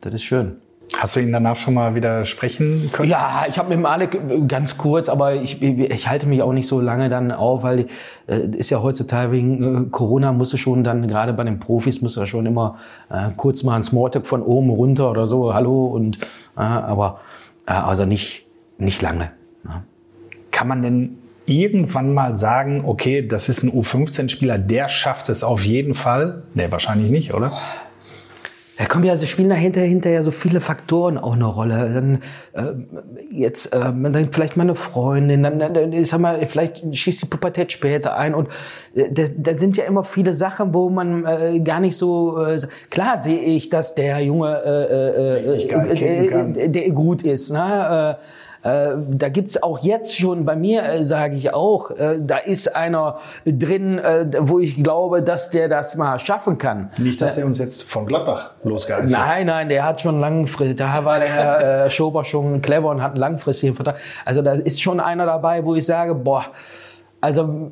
[0.00, 0.56] Das ist schön.
[0.98, 3.10] Hast du ihn danach schon mal wieder sprechen können?
[3.10, 6.68] Ja, ich habe mit dem Alec ganz kurz, aber ich, ich halte mich auch nicht
[6.68, 7.88] so lange dann auf, weil
[8.26, 12.00] äh, ist ja heutzutage wegen äh, Corona musst du schon dann, gerade bei den Profis,
[12.00, 12.76] musst du ja schon immer
[13.10, 16.18] äh, kurz mal ein Smalltalk von oben runter oder so, hallo und
[16.56, 17.20] äh, aber
[17.66, 18.46] äh, also nicht,
[18.78, 19.30] nicht lange.
[19.64, 19.82] Ja.
[20.50, 25.64] Kann man denn irgendwann mal sagen, okay, das ist ein U15-Spieler, der schafft es auf
[25.64, 26.44] jeden Fall?
[26.54, 27.52] Nee, wahrscheinlich nicht, oder?
[28.76, 31.90] Da kommen ja, also spielen dahinter hinterher so viele Faktoren auch eine Rolle.
[31.94, 32.22] Dann
[32.54, 32.72] äh,
[33.30, 37.22] jetzt äh, dann vielleicht mal eine Freundin, dann, dann, dann ich sag mal, vielleicht schießt
[37.22, 38.48] die Pubertät später ein und
[38.94, 42.60] äh, da, sind ja immer viele Sachen, wo man äh, gar nicht so äh,
[42.90, 47.50] klar sehe ich, dass der Junge äh, äh, äh, äh, der gut ist.
[47.50, 48.18] Ne?
[48.20, 48.24] Äh,
[48.64, 52.74] äh, da gibt's auch jetzt schon bei mir, äh, sage ich auch, äh, da ist
[52.74, 56.90] einer drin, äh, wo ich glaube, dass der das mal schaffen kann.
[56.98, 61.04] Nicht, dass er uns jetzt von Gladbach losgeheißt Nein, nein, der hat schon langfristig, da
[61.04, 63.96] war der Herr äh, Schober schon clever und hat einen langfristigen Vertrag.
[64.24, 66.46] Also da ist schon einer dabei, wo ich sage, boah,
[67.20, 67.70] also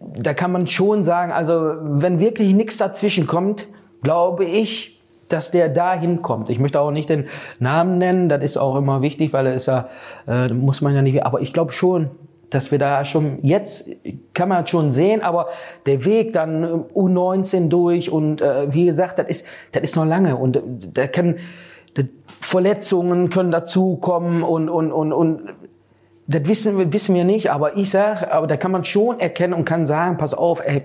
[0.00, 3.68] da kann man schon sagen, also wenn wirklich nichts dazwischen kommt,
[4.02, 4.97] glaube ich,
[5.28, 6.50] dass der da hinkommt.
[6.50, 7.26] Ich möchte auch nicht den
[7.58, 9.88] Namen nennen, das ist auch immer wichtig, weil er ist ja,
[10.26, 12.10] äh, muss man ja nicht, aber ich glaube schon,
[12.50, 13.90] dass wir da schon, jetzt
[14.32, 15.48] kann man schon sehen, aber
[15.86, 20.06] der Weg dann äh, U19 durch und äh, wie gesagt, das ist, das ist noch
[20.06, 20.62] lange und äh,
[20.94, 21.38] da können,
[22.40, 25.42] Verletzungen können dazukommen und, und, und, und
[26.28, 29.64] das wissen, wissen wir nicht, aber ich sag, aber da kann man schon erkennen und
[29.64, 30.84] kann sagen, pass auf, ey,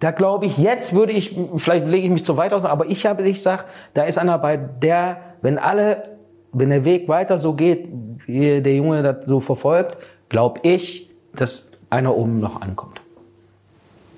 [0.00, 3.06] da glaube ich, jetzt würde ich, vielleicht lege ich mich zu weit aus, aber ich
[3.06, 6.16] habe, ich sag, da ist einer bei der, wenn alle,
[6.52, 7.88] wenn der Weg weiter so geht,
[8.26, 9.96] wie der Junge das so verfolgt,
[10.28, 13.00] glaube ich, dass einer oben noch ankommt.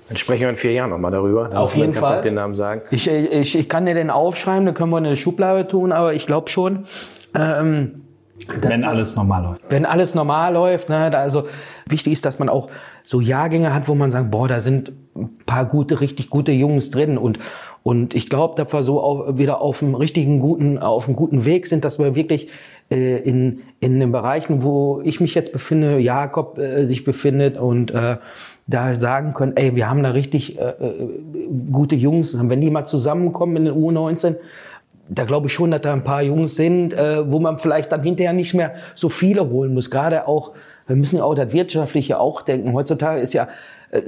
[0.09, 1.55] Dann sprechen wir in vier Jahren nochmal darüber.
[1.55, 2.01] Auf jeden Fall.
[2.01, 2.81] Kannst du den Namen sagen.
[2.89, 6.25] Ich, ich, ich kann dir den aufschreiben, dann können wir eine Schublade tun, aber ich
[6.25, 6.85] glaube schon.
[7.35, 8.01] Ähm,
[8.47, 9.61] wenn alles normal läuft.
[9.69, 11.47] Wenn alles normal läuft, ne, also
[11.85, 12.69] wichtig ist, dass man auch
[13.09, 16.91] so Jahrgänge hat, wo man sagt, boah, da sind ein paar gute, richtig gute Jungs
[16.91, 17.39] drin und
[17.81, 21.43] und ich glaube, dass wir so auch wieder auf dem richtigen guten, auf einem guten
[21.43, 22.49] Weg sind, dass wir wirklich
[22.91, 27.89] äh, in in den Bereichen, wo ich mich jetzt befinde, Jakob äh, sich befindet und
[27.89, 28.17] äh,
[28.67, 31.09] da sagen können, ey, wir haben da richtig äh, äh
[31.71, 34.35] gute Jungs, wenn die mal zusammenkommen in den U19
[35.11, 38.03] da glaube ich schon, dass da ein paar Jungs sind, äh, wo man vielleicht dann
[38.03, 39.89] hinterher nicht mehr so viele holen muss.
[39.89, 40.51] Gerade auch,
[40.89, 42.73] wir müssen ja auch das Wirtschaftliche auch denken.
[42.73, 43.47] Heutzutage ist ja,
[43.91, 44.01] äh,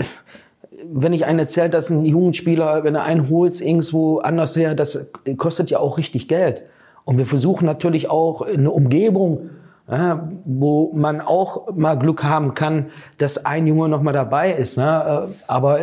[0.92, 5.12] wenn ich einen erzählt, dass ein Jugendspieler, wenn er einen holt, irgendwo anders her, das
[5.38, 6.64] kostet ja auch richtig Geld.
[7.06, 9.52] Und wir versuchen natürlich auch eine Umgebung,
[9.88, 12.88] ja, wo man auch mal Glück haben kann,
[13.20, 14.78] dass ein Junge noch mal dabei ist.
[14.78, 15.28] Ne?
[15.30, 15.80] Äh, aber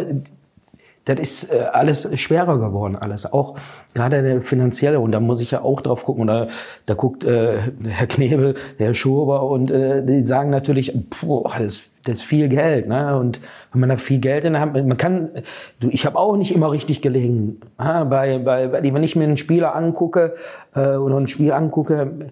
[1.08, 3.32] das ist äh, alles schwerer geworden, alles.
[3.32, 3.56] Auch
[3.94, 5.00] gerade der finanzielle.
[5.00, 6.28] Und da muss ich ja auch drauf gucken.
[6.28, 6.48] Und
[6.86, 12.20] da, guckt äh, Herr Knebel, Herr Schober und äh, die sagen natürlich, boah, das, das
[12.20, 12.88] ist viel Geld.
[12.88, 13.16] Ne?
[13.16, 13.40] Und
[13.72, 15.30] wenn man da viel Geld in der Hand, man kann,
[15.80, 17.60] du, ich habe auch nicht immer richtig gelegen.
[17.78, 18.04] Ja?
[18.04, 20.34] Bei, bei, wenn ich mir einen Spieler angucke
[20.74, 22.30] äh, oder ein Spiel angucke,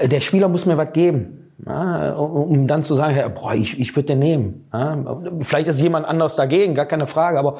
[0.00, 1.49] der Spieler muss mir was geben.
[1.66, 4.68] Ja, um dann zu sagen, ja, boah, ich, ich würde den nehmen.
[4.72, 4.96] Ja,
[5.40, 7.58] vielleicht ist jemand anders dagegen, gar keine Frage, aber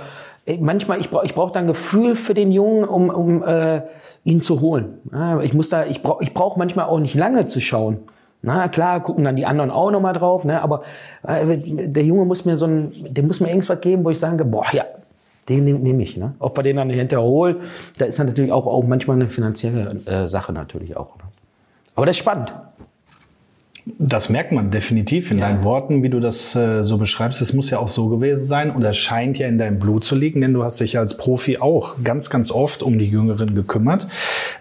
[0.58, 3.82] manchmal, ich brauche ich brauch da ein Gefühl für den Jungen, um, um äh,
[4.24, 4.98] ihn zu holen.
[5.12, 7.98] Ja, ich muss da, ich brauche ich brauch manchmal auch nicht lange zu schauen.
[8.42, 10.62] Na klar, gucken dann die anderen auch nochmal drauf, ne?
[10.62, 10.82] aber
[11.26, 14.46] äh, der Junge muss mir so ein, der muss mir irgendwas geben, wo ich sage,
[14.46, 14.84] boah, ja,
[15.48, 16.16] den nehme nehm ich.
[16.16, 16.34] Ne?
[16.38, 17.56] Ob wir den dann hinterher holen,
[17.98, 21.18] da ist dann natürlich auch, auch manchmal eine finanzielle äh, Sache natürlich auch.
[21.18, 21.24] Ne?
[21.96, 22.54] Aber das ist spannend.
[23.84, 25.48] Das merkt man definitiv in ja.
[25.48, 27.40] deinen Worten, wie du das äh, so beschreibst.
[27.40, 30.14] Es muss ja auch so gewesen sein und es scheint ja in deinem Blut zu
[30.14, 34.06] liegen, denn du hast dich als Profi auch ganz, ganz oft um die Jüngeren gekümmert.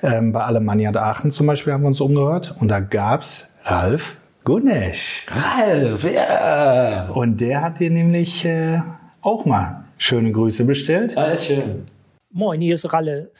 [0.02, 5.26] Ähm, bei Alemannia Aachen zum Beispiel haben wir uns umgehört und da gab's Ralf Gunesch.
[5.28, 7.10] Ralf, ja.
[7.10, 8.82] Und der hat dir nämlich äh,
[9.22, 11.18] auch mal schöne Grüße bestellt.
[11.18, 11.86] Alles schön.
[12.32, 13.32] Moin, hier ist Ralle.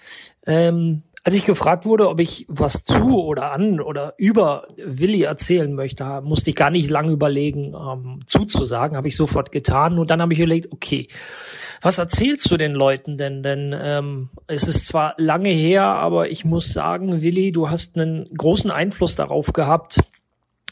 [0.46, 5.74] Ähm, als ich gefragt wurde, ob ich was zu oder an oder über Willi erzählen
[5.74, 10.00] möchte, musste ich gar nicht lange überlegen, ähm, zuzusagen, habe ich sofort getan.
[10.00, 11.08] Und dann habe ich überlegt, okay,
[11.82, 13.44] was erzählst du den Leuten denn?
[13.44, 18.30] Denn ähm, es ist zwar lange her, aber ich muss sagen, Willi, du hast einen
[18.36, 20.00] großen Einfluss darauf gehabt,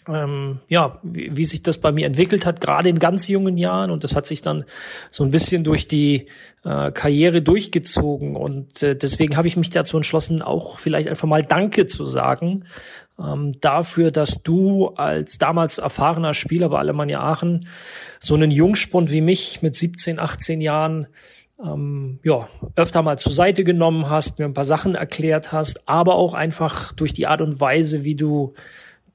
[0.08, 3.92] ähm, ja, wie, wie sich das bei mir entwickelt hat, gerade in ganz jungen Jahren.
[3.92, 4.66] Und das hat sich dann
[5.12, 6.28] so ein bisschen durch die
[6.64, 8.36] äh, Karriere durchgezogen.
[8.36, 12.66] Und äh, deswegen habe ich mich dazu entschlossen, auch vielleicht einfach mal Danke zu sagen
[13.20, 17.66] ähm, dafür, dass du als damals erfahrener Spieler bei Alemannia Aachen
[18.20, 21.08] so einen Jungspund wie mich mit 17, 18 Jahren
[21.64, 26.16] ähm, ja, öfter mal zur Seite genommen hast, mir ein paar Sachen erklärt hast, aber
[26.16, 28.54] auch einfach durch die Art und Weise, wie du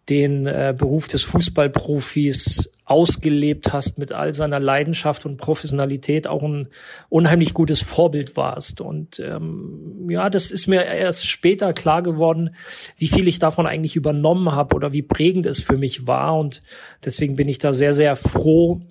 [0.09, 6.69] den äh, Beruf des Fußballprofis ausgelebt hast mit all seiner Leidenschaft und Professionalität auch ein
[7.09, 8.81] unheimlich gutes Vorbild warst.
[8.81, 12.51] Und ähm, ja, das ist mir erst später klar geworden,
[12.97, 16.37] wie viel ich davon eigentlich übernommen habe oder wie prägend es für mich war.
[16.37, 16.63] Und
[17.05, 18.83] deswegen bin ich da sehr, sehr froh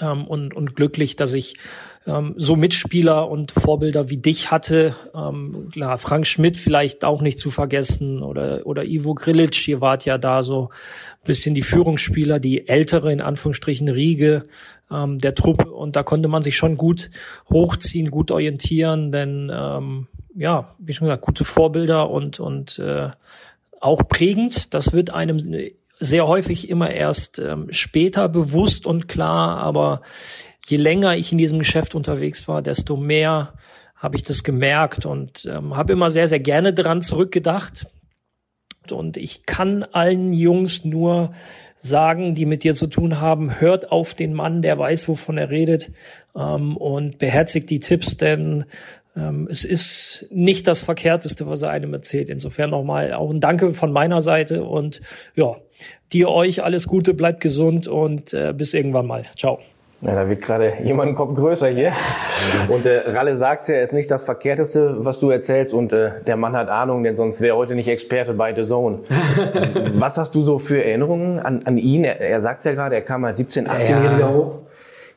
[0.00, 1.54] ähm, und, und glücklich, dass ich
[2.06, 4.94] ähm, so Mitspieler und Vorbilder wie dich hatte.
[5.14, 10.04] Ähm, klar, Frank Schmidt vielleicht auch nicht zu vergessen oder, oder Ivo Grilic, ihr wart
[10.04, 14.44] ja da so ein bisschen die Führungsspieler, die ältere, in Anführungsstrichen, Riege
[14.90, 17.10] ähm, der Truppe und da konnte man sich schon gut
[17.50, 23.10] hochziehen, gut orientieren, denn ähm, ja, wie schon gesagt, gute Vorbilder und, und äh,
[23.80, 24.74] auch prägend.
[24.74, 25.38] Das wird einem
[26.00, 30.02] sehr häufig immer erst ähm, später bewusst und klar, aber
[30.66, 33.54] je länger ich in diesem Geschäft unterwegs war, desto mehr
[33.96, 37.86] habe ich das gemerkt und ähm, habe immer sehr, sehr gerne dran zurückgedacht.
[38.90, 41.32] Und ich kann allen Jungs nur
[41.76, 45.50] sagen, die mit dir zu tun haben, hört auf den Mann, der weiß, wovon er
[45.50, 45.90] redet
[46.36, 48.66] ähm, und beherzigt die Tipps, denn
[49.16, 52.28] ähm, es ist nicht das Verkehrteste, was er einem erzählt.
[52.28, 55.00] Insofern nochmal auch ein Danke von meiner Seite und
[55.34, 55.56] ja,
[56.12, 59.24] dir euch alles Gute, bleibt gesund und äh, bis irgendwann mal.
[59.36, 59.60] Ciao.
[60.06, 61.92] Ja, da wird gerade jemand einen Kopf größer hier.
[62.68, 65.72] Und äh, Ralle sagt ja, er ist nicht das Verkehrteste, was du erzählst.
[65.72, 68.62] Und äh, der Mann hat Ahnung, denn sonst wäre er heute nicht Experte bei The
[68.62, 69.00] Zone.
[69.94, 72.04] was hast du so für Erinnerungen an, an ihn?
[72.04, 74.28] Er, er sagt ja gerade, er kam als 17-, 18-Jähriger ja.
[74.28, 74.58] hoch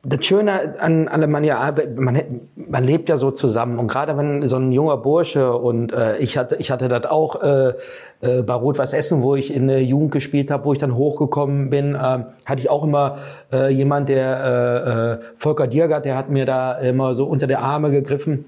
[0.09, 2.21] das Schöne an Alemannia, man,
[2.55, 6.37] man lebt ja so zusammen und gerade wenn so ein junger Bursche und äh, ich
[6.37, 7.73] hatte ich hatte das auch äh,
[8.21, 11.69] äh, bei Rot-Weiß Essen, wo ich in der Jugend gespielt habe, wo ich dann hochgekommen
[11.69, 13.17] bin, äh, hatte ich auch immer
[13.51, 17.61] äh, jemand, der äh, äh, Volker Diergert, der hat mir da immer so unter der
[17.61, 18.45] Arme gegriffen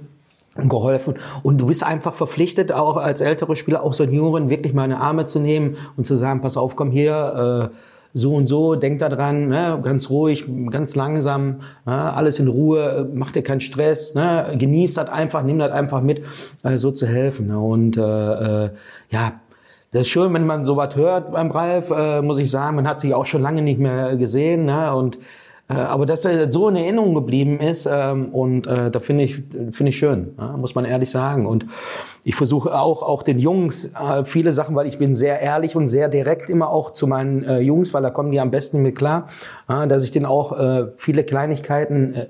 [0.56, 1.16] und geholfen.
[1.44, 4.84] Und du bist einfach verpflichtet, auch als ältere Spieler, auch so einen Jüngeren wirklich mal
[4.84, 7.76] eine Arme zu nehmen und zu sagen, pass auf, komm hier, äh,
[8.14, 13.08] so und so, denk da dran, ne, ganz ruhig, ganz langsam, ne, alles in Ruhe,
[13.14, 16.24] mach dir keinen Stress, ne, genieß das einfach, nimm das einfach mit,
[16.64, 17.48] äh, so zu helfen.
[17.48, 18.70] Ne, und äh, äh,
[19.10, 19.34] ja,
[19.92, 22.76] das ist schön, wenn man sowas hört beim Ralf, äh, muss ich sagen.
[22.76, 24.66] Man hat sich auch schon lange nicht mehr gesehen.
[24.66, 24.94] Ne?
[24.94, 25.18] Und
[25.74, 29.36] aber dass er so in Erinnerung geblieben ist ähm, und äh, da finde ich
[29.72, 31.46] finde ich schön, ja, muss man ehrlich sagen.
[31.46, 31.68] Und
[32.24, 35.88] ich versuche auch auch den Jungs äh, viele Sachen, weil ich bin sehr ehrlich und
[35.88, 38.96] sehr direkt immer auch zu meinen äh, Jungs, weil da kommen die am besten mit
[38.96, 39.28] klar,
[39.68, 42.28] äh, dass ich denen auch äh, viele Kleinigkeiten äh,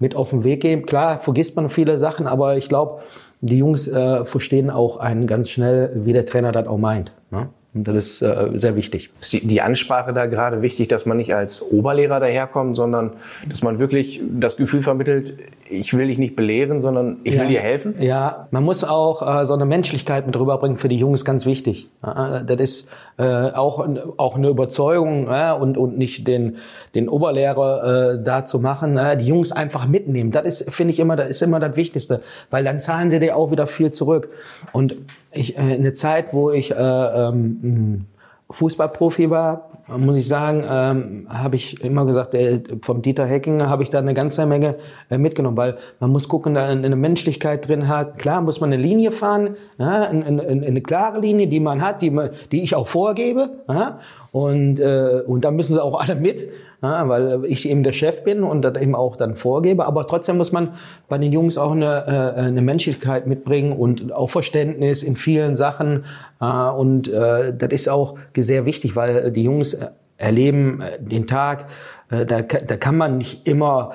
[0.00, 0.82] mit auf den Weg gebe.
[0.82, 3.02] Klar, vergisst man viele Sachen, aber ich glaube,
[3.40, 7.12] die Jungs äh, verstehen auch einen ganz schnell, wie der Trainer das auch meint.
[7.30, 7.48] Ne?
[7.72, 9.10] Und das ist äh, sehr wichtig.
[9.20, 13.12] Ist die, die Ansprache da gerade wichtig, dass man nicht als Oberlehrer daherkommt, sondern
[13.48, 15.34] dass man wirklich das Gefühl vermittelt,
[15.68, 17.42] ich will dich nicht belehren, sondern ich ja.
[17.42, 17.94] will dir helfen?
[18.00, 20.78] Ja, man muss auch äh, so eine Menschlichkeit mit rüberbringen.
[20.78, 21.88] Für die Jungs ganz wichtig.
[22.02, 26.56] Äh, das ist äh, auch, auch eine Überzeugung äh, und, und nicht den,
[26.96, 28.98] den Oberlehrer äh, da zu machen.
[29.20, 30.32] Die Jungs einfach mitnehmen.
[30.32, 33.36] Das ist, finde ich immer, das ist immer das Wichtigste, weil dann zahlen sie dir
[33.36, 34.28] auch wieder viel zurück.
[34.72, 34.96] Und
[35.32, 38.06] ich, äh, eine Zeit, wo ich äh, ähm,
[38.50, 43.82] Fußballprofi war, muss ich sagen, ähm, habe ich immer gesagt, äh, vom Dieter Hecking habe
[43.82, 44.76] ich da eine ganze Menge
[45.08, 48.18] äh, mitgenommen, weil man muss gucken, da eine Menschlichkeit drin hat.
[48.18, 52.02] Klar muss man eine Linie fahren, ja, eine, eine, eine klare Linie, die man hat,
[52.02, 53.50] die, man, die ich auch vorgebe.
[53.68, 54.00] Ja,
[54.32, 56.48] und, äh, und da müssen sie auch alle mit
[56.82, 59.84] ja, weil ich eben der Chef bin und das eben auch dann vorgebe.
[59.84, 60.70] Aber trotzdem muss man
[61.08, 66.04] bei den Jungs auch eine, äh, eine Menschlichkeit mitbringen und auch Verständnis in vielen Sachen.
[66.40, 69.76] Äh, und äh, das ist auch sehr wichtig, weil die Jungs
[70.16, 71.64] erleben den Tag,
[72.10, 73.92] da, da kann man nicht immer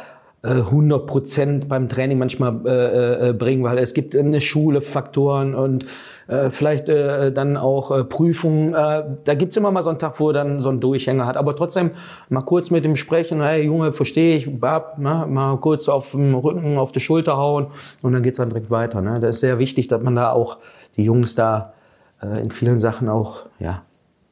[0.51, 5.85] 100 Prozent beim Training manchmal äh, äh, bringen, weil es gibt eine Schule Faktoren und
[6.27, 8.73] äh, vielleicht äh, dann auch äh, Prüfungen.
[8.73, 11.37] Äh, da gibt's immer mal so einen Tag, wo er dann so einen Durchhänger hat.
[11.37, 11.91] Aber trotzdem
[12.29, 16.35] mal kurz mit ihm sprechen, hey Junge, verstehe ich, bab, na, mal kurz auf dem
[16.35, 17.67] Rücken, auf die Schulter hauen
[18.01, 19.01] und dann geht's dann direkt weiter.
[19.01, 19.19] Ne?
[19.19, 20.57] Das ist sehr wichtig, dass man da auch
[20.97, 21.73] die Jungs da
[22.21, 23.83] äh, in vielen Sachen auch ja,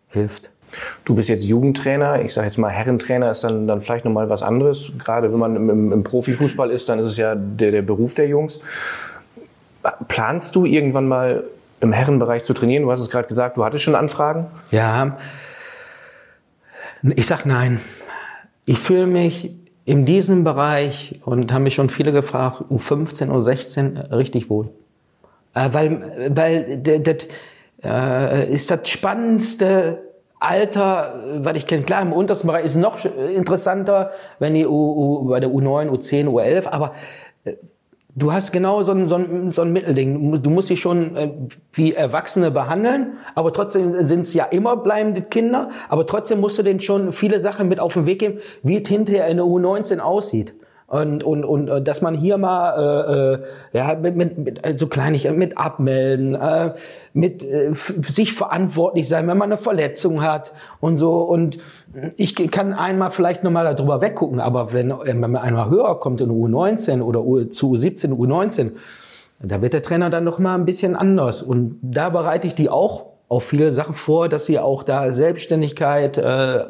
[0.08, 0.53] hilft.
[1.06, 4.42] Du bist jetzt Jugendtrainer, ich sage jetzt mal Herrentrainer ist dann, dann vielleicht nochmal was
[4.42, 4.92] anderes.
[4.98, 8.28] Gerade wenn man im, im, Profifußball ist, dann ist es ja der, der Beruf der
[8.28, 8.60] Jungs.
[10.08, 11.44] Planst du irgendwann mal
[11.82, 12.84] im Herrenbereich zu trainieren?
[12.84, 14.48] Du hast es gerade gesagt, du hattest schon Anfragen?
[14.72, 15.18] Ja,
[17.16, 17.82] ich sag nein.
[18.66, 19.52] Ich fühle mich
[19.86, 24.70] in diesem Bereich und haben mich schon viele gefragt, U15, U16 richtig wohl.
[25.54, 27.28] Äh, weil weil das
[27.84, 30.00] äh, ist das spannendste
[30.44, 35.28] Alter, was ich kenne, klar, im untersten Bereich ist noch interessanter, wenn die U, U,
[35.30, 36.94] bei der U9, U10, U11, aber
[37.46, 37.54] äh,
[38.14, 40.42] du hast genau so ein, so ein, so ein Mittelding.
[40.44, 41.32] Du musst sie schon äh,
[41.72, 46.64] wie Erwachsene behandeln, aber trotzdem sind es ja immer bleibende Kinder, aber trotzdem musst du
[46.64, 50.00] denen schon viele Sachen mit auf den Weg geben, wie es hinterher in der U19
[50.00, 50.54] aussieht.
[50.94, 53.40] Und, und, und äh, dass man hier mal
[53.74, 56.76] äh, äh, ja, mit, mit, mit also Kleinigkeiten, mit abmelden, äh,
[57.14, 61.24] mit äh, sich verantwortlich sein, wenn man eine Verletzung hat und so.
[61.24, 61.58] Und
[62.16, 66.30] ich kann einmal vielleicht nochmal darüber weggucken, aber wenn, wenn man einmal höher kommt in
[66.30, 68.74] U19 oder U, zu U17, U19,
[69.40, 71.42] da wird der Trainer dann noch mal ein bisschen anders.
[71.42, 76.20] Und da bereite ich die auch auf viele Sachen vor, dass sie auch da Selbstständigkeit,
[76.20, 76.66] äh,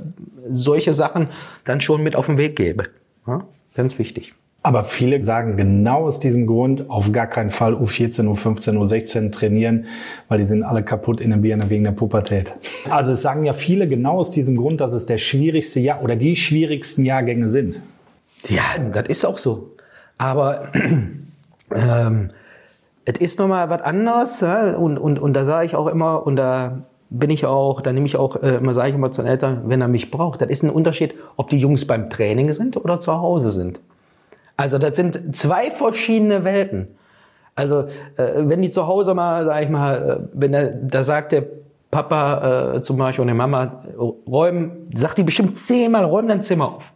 [0.49, 1.27] solche Sachen
[1.65, 2.83] dann schon mit auf den Weg gebe.
[3.27, 3.41] Ja?
[3.75, 4.33] Ganz wichtig.
[4.65, 9.88] Aber viele sagen genau aus diesem Grund auf gar keinen Fall U14, U15, U16 trainieren,
[10.29, 12.53] weil die sind alle kaputt in der Birne wegen der Pubertät.
[12.89, 16.15] Also es sagen ja viele genau aus diesem Grund, dass es der schwierigste Jahr oder
[16.15, 17.81] die schwierigsten Jahrgänge sind.
[18.47, 19.71] Ja, das ist auch so.
[20.17, 20.69] Aber
[21.75, 22.29] ähm,
[23.03, 26.83] es ist nochmal was anderes und, und, und da sage ich auch immer, und da
[27.13, 29.63] bin ich auch, da nehme ich auch äh, immer, sage ich immer zu den Eltern,
[29.67, 32.99] wenn er mich braucht, das ist ein Unterschied, ob die Jungs beim Training sind oder
[32.99, 33.80] zu Hause sind.
[34.58, 36.88] Also das sind zwei verschiedene Welten.
[37.56, 37.86] Also
[38.17, 41.43] äh, wenn die zu Hause mal, sag ich mal, äh, wenn der, da sagt der
[41.91, 43.84] Papa äh, zum Beispiel und der Mama,
[44.28, 46.91] räumen, sagt die bestimmt zehnmal, räum dein Zimmer auf.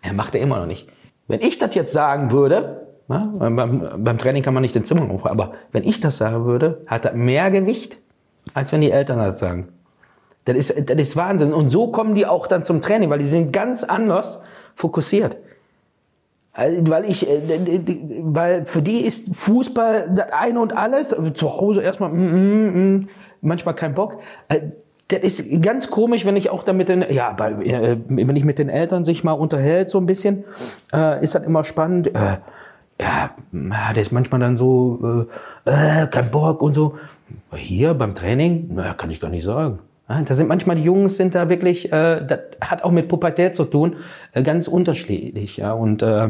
[0.00, 0.88] Er macht er immer noch nicht.
[1.28, 5.02] Wenn ich das jetzt sagen würde, na, beim, beim Training kann man nicht den Zimmer
[5.02, 7.98] aufräumen, aber wenn ich das sagen würde, hat das mehr Gewicht,
[8.54, 9.68] als wenn die Eltern das sagen.
[10.44, 11.52] Das ist, das ist Wahnsinn.
[11.52, 14.42] Und so kommen die auch dann zum Training, weil die sind ganz anders
[14.74, 15.36] fokussiert.
[16.52, 17.40] Also, weil ich, äh,
[18.22, 21.16] weil für die ist Fußball das eine und alles.
[21.34, 23.08] Zu Hause erstmal, mm, mm, mm,
[23.40, 24.18] manchmal kein Bock.
[24.48, 24.60] Äh,
[25.08, 28.68] das ist ganz komisch, wenn ich auch damit den, ja, äh, wenn ich mit den
[28.68, 30.44] Eltern sich mal unterhält so ein bisschen,
[31.20, 32.10] ist das immer spannend.
[32.14, 33.30] ja,
[33.94, 35.26] der ist manchmal dann so,
[35.66, 36.94] äh, kein Bock und so.
[37.54, 39.78] Hier beim Training, na, kann ich gar nicht sagen.
[40.08, 43.64] Da sind manchmal die Jungs sind da wirklich, äh, das hat auch mit Pubertät zu
[43.64, 43.96] tun,
[44.32, 45.56] äh, ganz unterschiedlich.
[45.56, 46.28] Ja, und äh,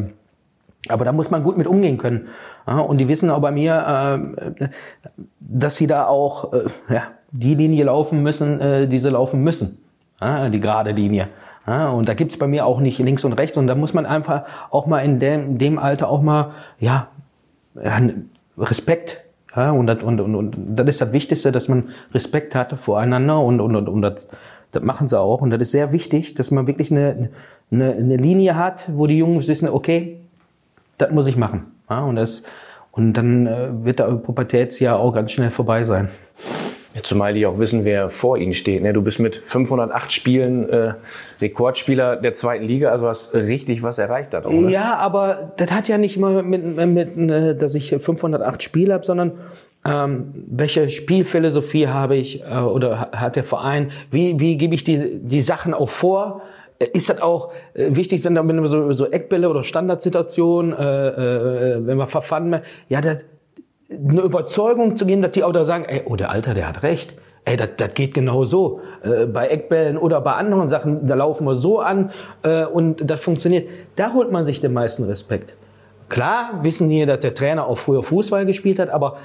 [0.89, 2.29] aber da muss man gut mit umgehen können.
[2.67, 4.21] Ja, und die wissen auch bei mir,
[4.61, 4.69] äh,
[5.41, 9.79] dass sie da auch äh, ja, die Linie laufen müssen, äh, die sie laufen müssen.
[10.21, 11.29] Ja, die gerade Linie.
[11.67, 13.57] Ja, und da gibt's bei mir auch nicht links und rechts.
[13.57, 17.09] Und da muss man einfach auch mal in dem, dem Alter auch mal, ja,
[18.59, 19.22] Respekt
[19.55, 23.41] ja, und, das, und, und, und das ist das Wichtigste, dass man Respekt hat voreinander
[23.41, 24.31] und, und, und, und das,
[24.71, 25.41] das machen sie auch.
[25.43, 27.31] Und das ist sehr wichtig, dass man wirklich eine,
[27.71, 30.21] eine, eine Linie hat, wo die Jungs wissen, okay,
[30.99, 31.73] das muss ich machen.
[31.91, 32.45] Ja, und, das,
[32.93, 36.09] und dann äh, wird der Pubertätsjahr auch ganz schnell vorbei sein.
[37.03, 38.83] Zumal die auch wissen, wer vor ihnen steht.
[38.83, 38.93] Ne?
[38.93, 40.95] Du bist mit 508 Spielen äh,
[41.41, 44.35] Rekordspieler der zweiten Liga, also hast richtig was erreicht.
[44.35, 44.71] Auch, ne?
[44.71, 48.93] Ja, aber das hat ja nicht immer mit, mit, mit äh, dass ich 508 Spiele
[48.93, 49.33] habe, sondern
[49.85, 53.91] ähm, welche Spielphilosophie habe ich äh, oder hat der Verein?
[54.11, 56.43] Wie, wie gebe ich die, die Sachen auch vor?
[56.79, 61.87] Äh, ist das auch äh, wichtig, wenn da so, so Eckbälle oder Standardsituationen, äh, äh,
[61.87, 63.25] wenn wir verfahren, ja, das,
[64.09, 66.83] eine Überzeugung zu geben, dass die auch da sagen, ey, oh, der Alter, der hat
[66.83, 67.15] recht.
[67.45, 68.81] Ey, das, geht genau so.
[69.03, 72.11] Äh, bei Eckbällen oder bei anderen Sachen, da laufen wir so an
[72.45, 73.69] äh, und das funktioniert.
[73.97, 75.57] Da holt man sich den meisten Respekt.
[76.09, 79.17] Klar wissen die, dass der Trainer auch früher Fußball gespielt hat, aber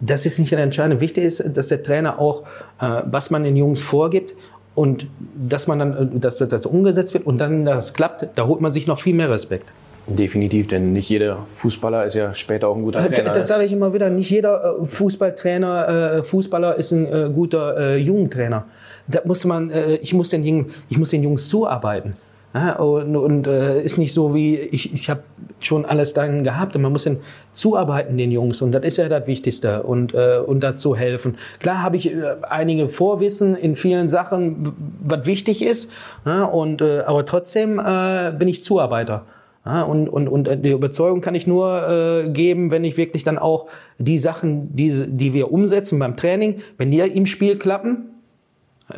[0.00, 1.00] das ist nicht entscheidend.
[1.00, 2.42] Wichtig ist, dass der Trainer auch,
[2.80, 4.34] äh, was man den Jungs vorgibt
[4.74, 8.60] und dass man dann, äh, dass das umgesetzt wird und dann das klappt, da holt
[8.60, 9.68] man sich noch viel mehr Respekt.
[10.08, 13.24] Definitiv, denn nicht jeder Fußballer ist ja später auch ein guter Trainer.
[13.24, 14.08] Das, das sage ich immer wieder.
[14.08, 18.64] Nicht jeder äh, Fußballtrainer, äh, Fußballer ist ein äh, guter äh, Jugendtrainer.
[19.06, 22.14] Da muss man, äh, ich muss den Jungen, ich muss den Jungs zuarbeiten.
[22.54, 25.22] Ja, und und äh, ist nicht so wie ich, ich habe
[25.60, 27.18] schon alles dann gehabt und man muss den
[27.52, 31.36] zuarbeiten den Jungs und das ist ja das Wichtigste und äh, und dazu helfen.
[31.60, 34.72] Klar habe ich äh, einige Vorwissen in vielen Sachen,
[35.04, 35.92] was wichtig ist,
[36.24, 39.26] ja, und äh, aber trotzdem äh, bin ich Zuarbeiter.
[39.64, 43.68] Und, und, und die Überzeugung kann ich nur äh, geben, wenn ich wirklich dann auch
[43.98, 48.06] die Sachen, die, die wir umsetzen beim Training, wenn die im Spiel klappen,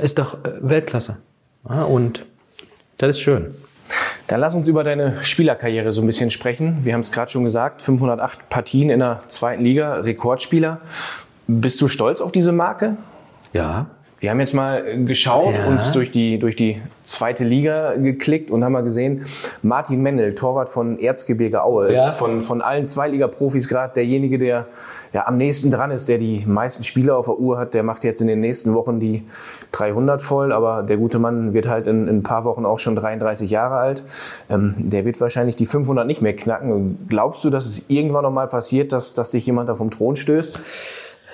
[0.00, 1.18] ist doch äh, Weltklasse.
[1.68, 2.24] Ja, und
[2.98, 3.54] das ist schön.
[4.28, 6.84] Dann lass uns über deine Spielerkarriere so ein bisschen sprechen.
[6.84, 10.80] Wir haben es gerade schon gesagt, 508 Partien in der zweiten Liga, Rekordspieler.
[11.48, 12.96] Bist du stolz auf diese Marke?
[13.52, 13.86] Ja,
[14.20, 15.66] Wir haben jetzt mal geschaut, Ja.
[15.66, 19.24] uns durch die, durch die zweite Liga geklickt und haben mal gesehen,
[19.62, 22.10] Martin Mendel, Torwart von Erzgebirge Aue, ist Ja.
[22.12, 24.66] von, von allen Zweitliga-Profis gerade derjenige, der
[25.14, 27.72] ja, am nächsten dran ist, der die meisten Spiele auf der Uhr hat.
[27.72, 29.24] Der macht jetzt in den nächsten Wochen die
[29.72, 32.96] 300 voll, aber der gute Mann wird halt in, in ein paar Wochen auch schon
[32.96, 34.02] 33 Jahre alt.
[34.50, 37.06] Ähm, der wird wahrscheinlich die 500 nicht mehr knacken.
[37.08, 40.14] Glaubst du, dass es irgendwann noch mal passiert, dass, dass sich jemand da vom Thron
[40.14, 40.60] stößt?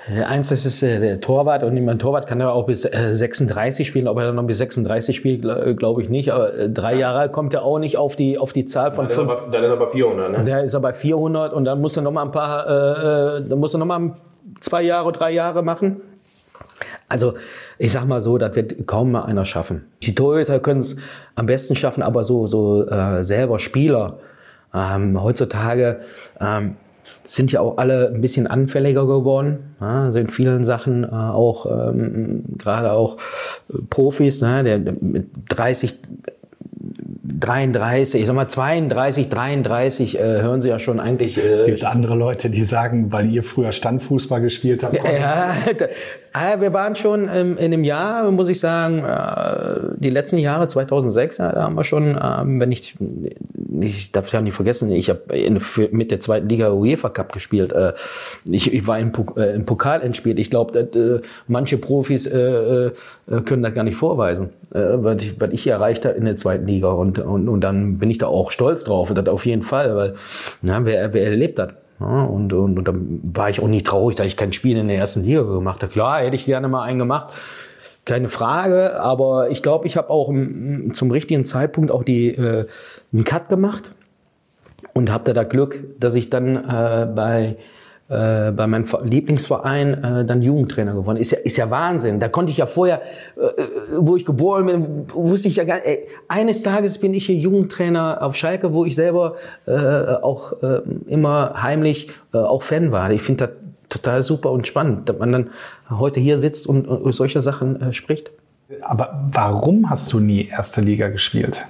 [0.07, 3.85] Eins, das ist äh, der Torwart und mein Torwart kann ja auch bis äh, 36
[3.85, 4.07] spielen.
[4.07, 6.31] Ob er dann noch bis 36 spielt, glaube glaub ich nicht.
[6.31, 9.33] Aber äh, drei Jahre kommt er auch nicht auf die, auf die Zahl von fünf.
[9.51, 10.43] dann ist er bei 400, ne?
[10.45, 13.49] Der ist er bei 400 und dann muss er noch mal ein paar, äh, äh,
[13.49, 14.13] dann muss er noch mal
[14.61, 16.01] zwei Jahre, drei Jahre machen.
[17.09, 17.33] Also
[17.77, 19.91] ich sag mal so, das wird kaum mal einer schaffen.
[20.03, 20.97] Die Torhüter können es
[21.35, 24.19] am besten schaffen, aber so so äh, selber Spieler
[24.73, 25.99] ähm, heutzutage
[26.39, 26.75] ähm,
[27.35, 29.75] sind ja auch alle ein bisschen anfälliger geworden.
[29.81, 33.17] Ja, also in vielen Sachen äh, auch ähm, gerade auch
[33.69, 35.95] äh, Profis, ne, der der mit 30
[37.39, 41.37] 33, ich sag mal 32, 33 äh, hören sie ja schon eigentlich.
[41.37, 45.55] Äh, Es gibt andere Leute, die sagen, weil ihr früher Standfußball gespielt habt, ja,
[46.37, 50.67] ah, wir waren schon ähm, in dem Jahr, muss ich sagen, äh, die letzten Jahre,
[50.67, 52.95] 2006, ja, da haben wir schon, ähm, wenn ich,
[53.81, 55.21] ich darf ja nicht vergessen, ich habe
[55.91, 57.71] mit der zweiten Liga UEFA Cup gespielt.
[57.71, 57.93] Äh,
[58.45, 60.39] ich, ich war im, äh, im Pokal entspielt.
[60.39, 62.91] Ich glaube, äh, manche Profis äh, äh,
[63.45, 66.89] können das gar nicht vorweisen, was, ich, was ich erreicht habe in der zweiten Liga.
[66.89, 70.15] Und, und, und dann bin ich da auch stolz drauf, das auf jeden Fall, weil
[70.61, 71.69] na, wer, wer erlebt das?
[71.99, 74.87] Ja, und, und, und dann war ich auch nicht traurig, dass ich kein Spiel in
[74.87, 75.91] der ersten Liga gemacht habe.
[75.91, 77.33] Klar, hätte ich gerne mal einen gemacht.
[78.05, 80.31] Keine Frage, aber ich glaube, ich habe auch
[80.93, 82.65] zum richtigen Zeitpunkt auch die, äh,
[83.11, 83.91] einen Cut gemacht
[84.93, 87.57] und habe da das Glück, dass ich dann äh, bei
[88.09, 91.17] äh, bei meinem Ver- Lieblingsverein äh, dann Jugendtrainer geworden.
[91.17, 92.19] Ist ja, ist ja Wahnsinn.
[92.19, 93.01] Da konnte ich ja vorher,
[93.35, 97.13] äh, äh, wo ich geboren bin, wusste ich ja gar nicht, ey, eines Tages bin
[97.13, 99.35] ich hier Jugendtrainer auf Schalke, wo ich selber
[99.65, 103.11] äh, auch äh, immer heimlich äh, auch Fan war.
[103.11, 103.55] Ich finde das
[103.89, 105.49] total super und spannend, dass man dann
[105.89, 108.31] heute hier sitzt und, und über solche Sachen äh, spricht.
[108.81, 111.65] Aber warum hast du nie erste Liga gespielt?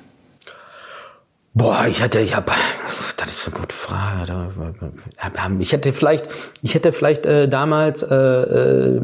[1.58, 2.51] Boah, ich hatte, ich habe,
[3.18, 4.51] das ist eine gute Frage.
[5.58, 6.28] Ich hätte vielleicht,
[6.62, 9.01] ich hätte vielleicht äh, damals, äh, äh,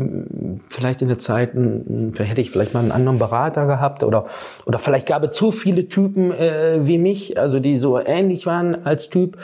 [0.69, 4.27] vielleicht in der Zeit, ein- hätte ich vielleicht mal einen anderen Berater gehabt oder
[4.67, 8.85] oder vielleicht gab es zu viele Typen äh, wie mich, also die so ähnlich waren
[8.85, 9.37] als Typ.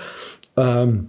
[0.55, 1.07] Ähm,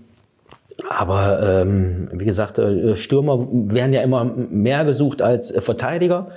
[0.89, 6.29] aber ähm, wie gesagt, äh, Stürmer werden ja immer mehr gesucht als äh, Verteidiger.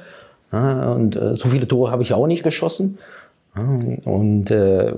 [0.51, 2.97] Ja, und äh, so viele Tore habe ich auch nicht geschossen.
[3.56, 4.93] Und äh,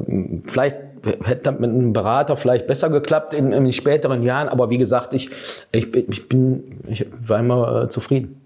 [0.46, 0.78] vielleicht
[1.26, 4.48] hätte das mit einem Berater vielleicht besser geklappt in, in späteren Jahren.
[4.50, 5.30] Aber wie gesagt, ich,
[5.72, 8.40] ich, bin- ich bin, ich war immer äh, zufrieden.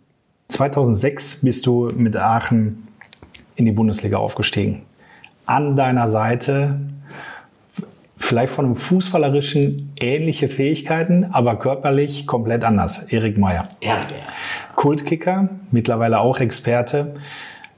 [0.47, 2.87] 2006 bist du mit Aachen
[3.55, 4.81] in die Bundesliga aufgestiegen.
[5.45, 6.75] An deiner Seite
[8.17, 13.03] vielleicht von einem fußballerischen ähnliche Fähigkeiten, aber körperlich komplett anders.
[13.11, 13.69] Erik Meyer.
[13.81, 13.99] Ja,
[14.75, 17.15] Kultkicker, mittlerweile auch Experte.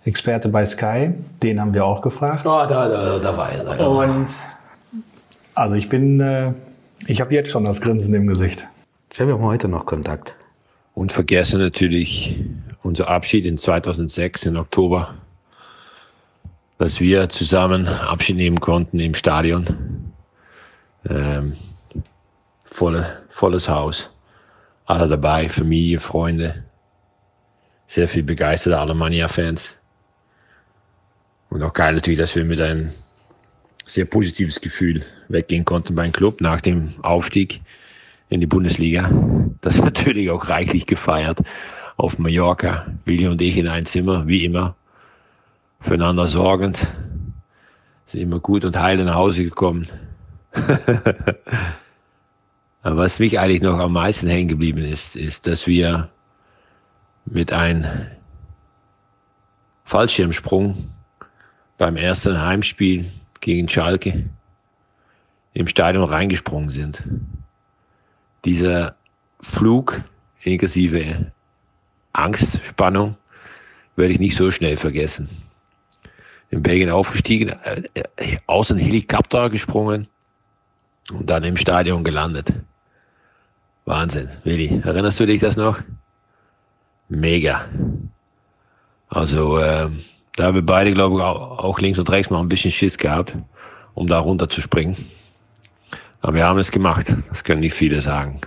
[0.03, 2.45] Experte bei Sky, den haben wir auch gefragt.
[2.45, 3.63] Oh, da, da, da war er.
[3.63, 3.85] Da.
[3.85, 4.27] Und
[5.53, 6.53] also ich bin, äh,
[7.05, 8.65] ich habe jetzt schon das Grinsen im Gesicht.
[9.13, 10.33] Ich habe ja heute noch Kontakt.
[10.93, 12.43] Und vergessen natürlich
[12.83, 15.13] unser Abschied in 2006 im Oktober,
[16.77, 20.13] dass wir zusammen Abschied nehmen konnten im Stadion.
[21.07, 21.57] Ähm,
[22.65, 24.09] volle, volles Haus.
[24.85, 26.63] Alle dabei, Familie, Freunde.
[27.87, 29.75] Sehr viel begeisterte Alemannia-Fans.
[31.51, 32.91] Und auch geil natürlich, dass wir mit einem
[33.85, 37.59] sehr positives Gefühl weggehen konnten beim Club nach dem Aufstieg
[38.29, 39.11] in die Bundesliga.
[39.59, 41.39] Das natürlich auch reichlich gefeiert
[41.97, 42.85] auf Mallorca.
[43.03, 44.75] Willi und ich in ein Zimmer, wie immer,
[45.81, 46.87] füreinander sorgend.
[48.07, 49.89] Sind immer gut und heil nach Hause gekommen.
[52.81, 56.09] Aber was mich eigentlich noch am meisten hängen geblieben ist, ist, dass wir
[57.25, 57.85] mit einem
[59.83, 60.87] Fallschirmsprung
[61.82, 64.29] beim ersten Heimspiel gegen Schalke
[65.55, 67.01] im Stadion reingesprungen sind.
[68.45, 68.95] Dieser
[69.39, 70.03] Flug
[70.43, 71.32] inklusive
[72.13, 73.17] Angst, Spannung
[73.95, 75.27] werde ich nicht so schnell vergessen.
[76.51, 77.82] In Belgien aufgestiegen, äh,
[78.45, 80.07] aus einem Helikopter gesprungen
[81.11, 82.53] und dann im Stadion gelandet.
[83.86, 84.84] Wahnsinn, Willi.
[84.86, 85.82] Erinnerst du dich das noch?
[87.09, 87.67] Mega.
[89.09, 89.89] Also, äh,
[90.36, 93.36] da haben wir beide, glaube ich, auch, links und rechts mal ein bisschen Schiss gehabt,
[93.93, 94.95] um da runter zu springen.
[96.21, 97.13] Aber wir haben es gemacht.
[97.29, 98.39] Das können nicht viele sagen.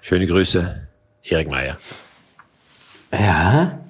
[0.00, 0.88] Schöne Grüße,
[1.24, 1.76] Erik Meier.
[3.12, 3.81] Ja.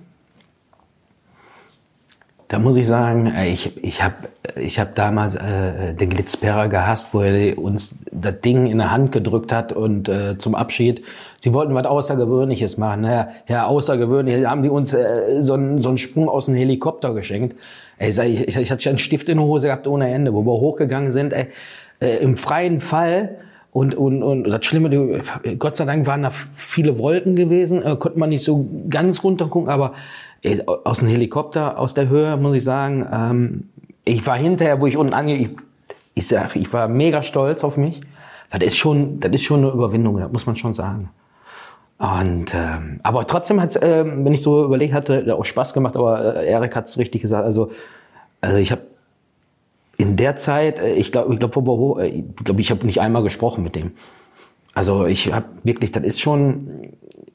[2.52, 4.14] Da muss ich sagen, äh, ich, ich habe
[4.56, 9.10] ich hab damals äh, den Glitzperrer gehasst, wo er uns das Ding in der Hand
[9.10, 11.02] gedrückt hat und äh, zum Abschied.
[11.40, 13.00] Sie wollten was Außergewöhnliches machen.
[13.00, 14.42] Naja, ja, außergewöhnlich.
[14.42, 17.56] Da haben die uns äh, so, einen, so einen Sprung aus dem Helikopter geschenkt.
[17.96, 20.52] Ey, ich, ich, ich hatte einen Stift in der Hose gehabt ohne Ende, wo wir
[20.52, 21.32] hochgegangen sind.
[21.32, 21.46] Ey,
[22.02, 23.36] äh, Im freien Fall
[23.70, 25.22] und, und, und das Schlimme,
[25.58, 29.46] Gott sei Dank waren da viele Wolken gewesen, äh, konnte man nicht so ganz runter
[29.46, 29.94] gucken, aber
[30.66, 33.68] aus dem Helikopter, aus der Höhe, muss ich sagen, ähm,
[34.04, 35.36] ich war hinterher, wo ich unten ange...
[35.36, 35.50] Ich,
[36.14, 38.02] ich sag, ich war mega stolz auf mich.
[38.50, 41.08] Das ist schon, das ist schon eine Überwindung, das muss man schon sagen.
[41.98, 45.96] Und ähm, aber trotzdem hat's, ähm, wenn ich so überlegt hatte, auch Spaß gemacht.
[45.96, 47.44] Aber äh, Erik hat's richtig gesagt.
[47.44, 47.70] Also,
[48.40, 48.82] also ich habe
[49.96, 53.62] in der Zeit, äh, ich glaube, ich glaube, ich, glaub, ich habe nicht einmal gesprochen
[53.62, 53.92] mit dem.
[54.74, 56.92] Also ich habe wirklich, das ist schon,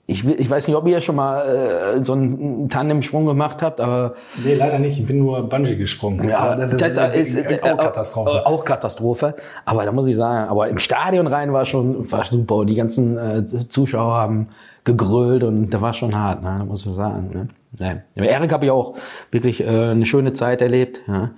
[0.08, 4.16] ich, ich weiß nicht, ob ihr schon mal äh, so einen Tandem-Sprung gemacht habt, aber...
[4.44, 4.98] Nee, leider nicht.
[4.98, 6.28] Ich bin nur Bungee gesprungen.
[6.28, 8.46] Ja, das ist, das ist, ist äh, auch Katastrophe.
[8.46, 9.36] Auch Katastrophe.
[9.66, 12.56] Aber da muss ich sagen, aber im Stadion rein war schon war super.
[12.56, 14.48] Und die ganzen äh, Zuschauer haben
[14.86, 16.56] gegrölt und da war schon hart, ne?
[16.60, 17.50] da muss ich sagen.
[17.80, 18.04] Ne?
[18.16, 18.96] Aber Erik habe ich auch
[19.30, 21.02] wirklich äh, eine schöne Zeit erlebt.
[21.08, 21.32] Ja?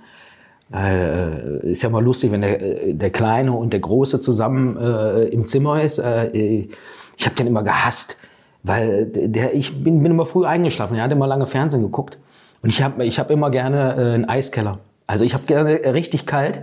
[0.72, 5.24] Äh, ist ja mal lustig, wenn der, äh, der Kleine und der Große zusammen äh,
[5.24, 5.98] im Zimmer ist.
[5.98, 6.68] Äh,
[7.16, 8.18] ich habe den immer gehasst,
[8.62, 10.96] weil der, ich bin, bin immer früh eingeschlafen.
[10.96, 12.18] Er hat immer lange Fernsehen geguckt.
[12.62, 14.78] Und ich habe ich hab immer gerne äh, einen Eiskeller.
[15.06, 16.62] Also ich habe gerne richtig kalt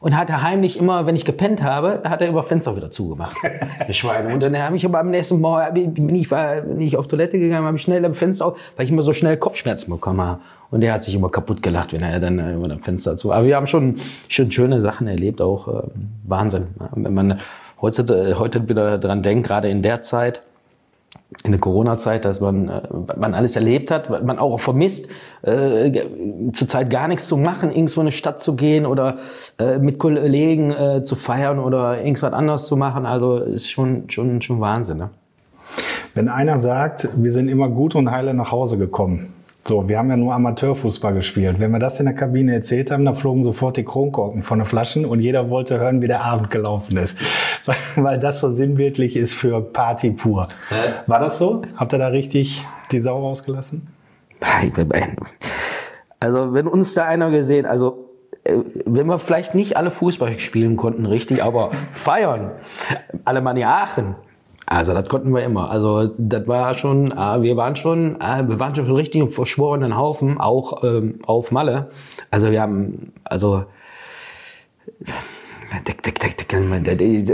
[0.00, 3.36] und hat er heimlich immer, wenn ich gepennt habe, hat er immer Fenster wieder zugemacht.
[3.88, 4.32] Der Schweine.
[4.32, 7.38] Und dann habe ich aber am nächsten Morgen, bin ich, war, bin ich auf Toilette
[7.38, 10.40] gegangen, habe ich schnell am Fenster auf, weil ich immer so schnell Kopfschmerzen bekommen habe.
[10.70, 13.32] Und der hat sich immer kaputt gelacht, wenn er dann immer am Fenster zu.
[13.32, 13.96] Aber wir haben schon,
[14.28, 15.82] schon schöne Sachen erlebt, auch äh,
[16.24, 16.68] Wahnsinn.
[16.94, 17.40] Wenn man
[17.80, 20.42] heute, heute wieder dran denkt, gerade in der Zeit,
[21.44, 22.82] in der Corona-Zeit, dass man, äh,
[23.16, 25.10] man alles erlebt hat, man auch vermisst,
[25.42, 26.04] äh,
[26.52, 29.18] zurzeit gar nichts zu machen, irgendwo in eine Stadt zu gehen oder
[29.58, 33.06] äh, mit Kollegen äh, zu feiern oder irgendwas anderes zu machen.
[33.06, 34.98] Also ist schon, schon, schon Wahnsinn.
[34.98, 35.10] Ne?
[36.14, 39.34] Wenn einer sagt, wir sind immer gut und heile nach Hause gekommen,
[39.68, 41.60] so, wir haben ja nur Amateurfußball gespielt.
[41.60, 44.64] Wenn wir das in der Kabine erzählt haben, da flogen sofort die Kronkorken von den
[44.66, 47.18] Flaschen und jeder wollte hören, wie der Abend gelaufen ist.
[47.96, 50.48] Weil das so sinnbildlich ist für Party pur.
[51.06, 51.62] War das so?
[51.76, 53.88] Habt ihr da richtig die Sau rausgelassen?
[56.20, 58.08] Also, wenn uns da einer gesehen, also
[58.44, 58.56] äh,
[58.86, 62.52] wenn wir vielleicht nicht alle Fußball spielen konnten, richtig, aber feiern.
[63.24, 64.16] Alemannia Aachen,
[64.70, 65.70] also das konnten wir immer.
[65.70, 69.96] Also das war schon, äh, wir waren schon, äh, wir waren schon so richtig verschworenen
[69.96, 71.88] Haufen, auch ähm, auf Malle.
[72.30, 73.64] Also wir haben, also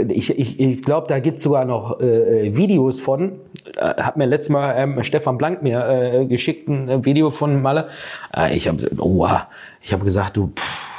[0.09, 3.33] ich, ich, ich glaube, da gibt's sogar noch äh, Videos von.
[3.77, 7.87] Äh, hat mir letztes Mal ähm, Stefan Blank mir äh, geschickt ein Video von Malle.
[8.35, 9.27] Äh, ich habe, oh,
[9.81, 10.95] ich habe gesagt, du, pff,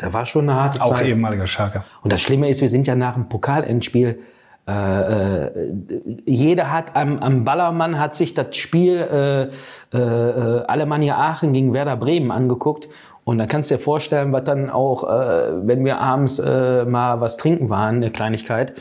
[0.00, 1.06] da war schon eine harte Auch Zeit.
[1.06, 1.84] ehemaliger Schalke.
[2.02, 4.18] Und das Schlimme ist, wir sind ja nach dem Pokalendspiel
[4.66, 5.70] äh, äh,
[6.24, 8.96] jeder hat am, am Ballermann hat sich das Spiel
[9.92, 12.88] äh, äh, Alemannia Aachen gegen Werder Bremen angeguckt
[13.24, 17.20] und da kannst du dir vorstellen, was dann auch, äh, wenn wir abends äh, mal
[17.20, 18.74] was trinken waren, eine Kleinigkeit,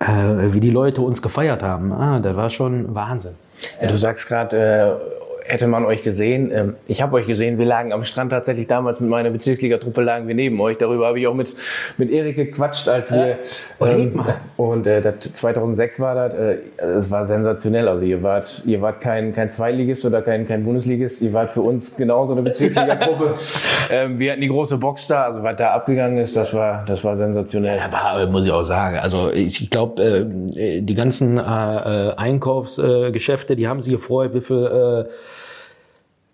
[0.00, 1.92] äh, wie die Leute uns gefeiert haben.
[1.92, 3.34] Ah, das war schon Wahnsinn.
[3.80, 6.50] Du sagst gerade, äh, hätte man euch gesehen.
[6.52, 10.28] Ähm, ich habe euch gesehen, wir lagen am Strand tatsächlich damals mit meiner Bezirksliga-Truppe lagen
[10.28, 10.78] wir neben euch.
[10.78, 11.54] Darüber habe ich auch mit,
[11.98, 13.38] mit Erik gequatscht, als wir...
[13.80, 14.22] Ähm,
[14.56, 17.88] und äh, das, 2006 war das, äh, es war sensationell.
[17.88, 21.20] Also ihr wart, ihr wart kein, kein Zweitligist oder kein, kein Bundesligist.
[21.20, 23.34] Ihr wart für uns genauso eine Bezirksliga-Truppe.
[23.90, 27.02] ähm, wir hatten die große Box da, also was da abgegangen ist, das war, das
[27.04, 27.78] war sensationell.
[27.78, 28.98] Ja, war, muss ich auch sagen.
[28.98, 35.08] Also ich glaube, äh, die ganzen äh, äh Einkaufsgeschäfte, die haben sich gefreut, wie viel...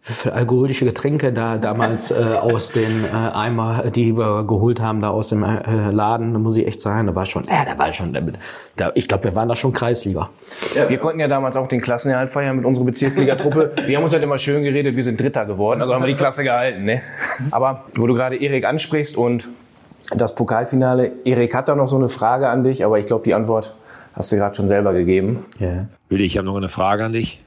[0.09, 5.03] Wie viele alkoholische Getränke da damals äh, aus den äh, Eimer, die wir geholt haben,
[5.03, 7.79] da aus dem äh, Laden, da muss ich echt sagen, da war schon, äh, da
[7.79, 8.15] war schon,
[8.77, 10.31] da, ich glaube, wir waren da schon Kreisliga.
[10.75, 13.73] Ja, wir konnten ja damals auch den Klassenerhalt feiern mit unserer Bezirksliga-Truppe.
[13.87, 16.17] wir haben uns halt immer schön geredet, wir sind Dritter geworden, also haben wir die
[16.17, 16.85] Klasse gehalten.
[16.85, 17.03] Ne?
[17.51, 19.47] Aber wo du gerade Erik ansprichst und
[20.17, 23.35] das Pokalfinale, Erik hat da noch so eine Frage an dich, aber ich glaube, die
[23.35, 23.75] Antwort
[24.15, 25.45] hast du gerade schon selber gegeben.
[25.59, 25.87] Ja.
[26.09, 27.43] Willi, ich habe noch eine Frage an dich.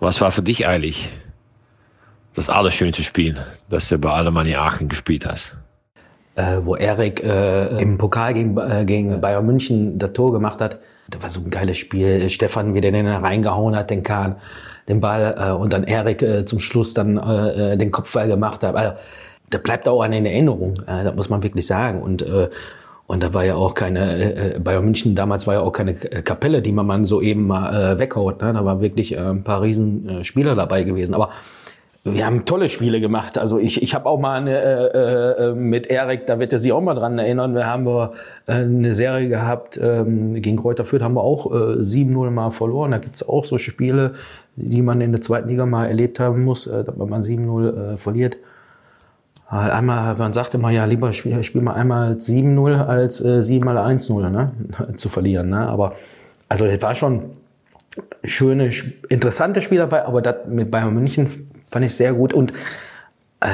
[0.00, 1.10] Was war für dich eigentlich
[2.34, 3.36] das Allerschönste Spiel,
[3.68, 5.56] das du bei Alemannia Aachen gespielt hast?
[6.36, 10.78] Äh, wo Erik äh, im Pokal gegen, äh, gegen Bayern München das Tor gemacht hat.
[11.08, 12.30] Das war so ein geiles Spiel.
[12.30, 14.36] Stefan, wie der den reingehauen hat, den Kahn,
[14.88, 18.76] den Ball äh, und dann Erik äh, zum Schluss dann äh, den Kopfball gemacht hat.
[18.76, 18.92] Also,
[19.50, 22.02] das bleibt auch an in Erinnerung, äh, das muss man wirklich sagen.
[22.02, 22.50] Und, äh,
[23.08, 26.60] Und da war ja auch keine, äh, Bayern München damals war ja auch keine Kapelle,
[26.60, 28.42] die man mal so eben mal äh, weghaut.
[28.42, 28.52] Ne?
[28.52, 31.14] Da waren wirklich äh, ein paar riesen äh, dabei gewesen.
[31.14, 31.30] Aber
[32.04, 33.38] wir haben tolle Spiele gemacht.
[33.38, 36.70] Also ich, ich habe auch mal eine, äh, äh, mit Erik, da wird er sich
[36.70, 38.12] auch mal dran erinnern, wir haben wir
[38.46, 42.90] äh, eine Serie gehabt, ähm, gegen Kräuter Fürth haben wir auch äh, 7-0 mal verloren.
[42.90, 44.16] Da gibt's auch so Spiele,
[44.56, 47.96] die man in der zweiten Liga mal erlebt haben muss, äh, wenn man 7-0 äh,
[47.96, 48.36] verliert.
[49.50, 53.78] Einmal, man sagte immer, ja, lieber spiel, spiel mal einmal 7-0 als äh, 7 mal
[53.78, 54.52] 1-0 ne?
[54.96, 55.48] zu verlieren.
[55.48, 55.66] Ne?
[55.66, 55.94] Aber
[56.50, 57.30] also das war schon
[58.24, 58.70] schöne,
[59.08, 62.34] interessante Spiel dabei, aber das mit Bayern München fand ich sehr gut.
[62.34, 62.52] Und
[63.40, 63.48] äh,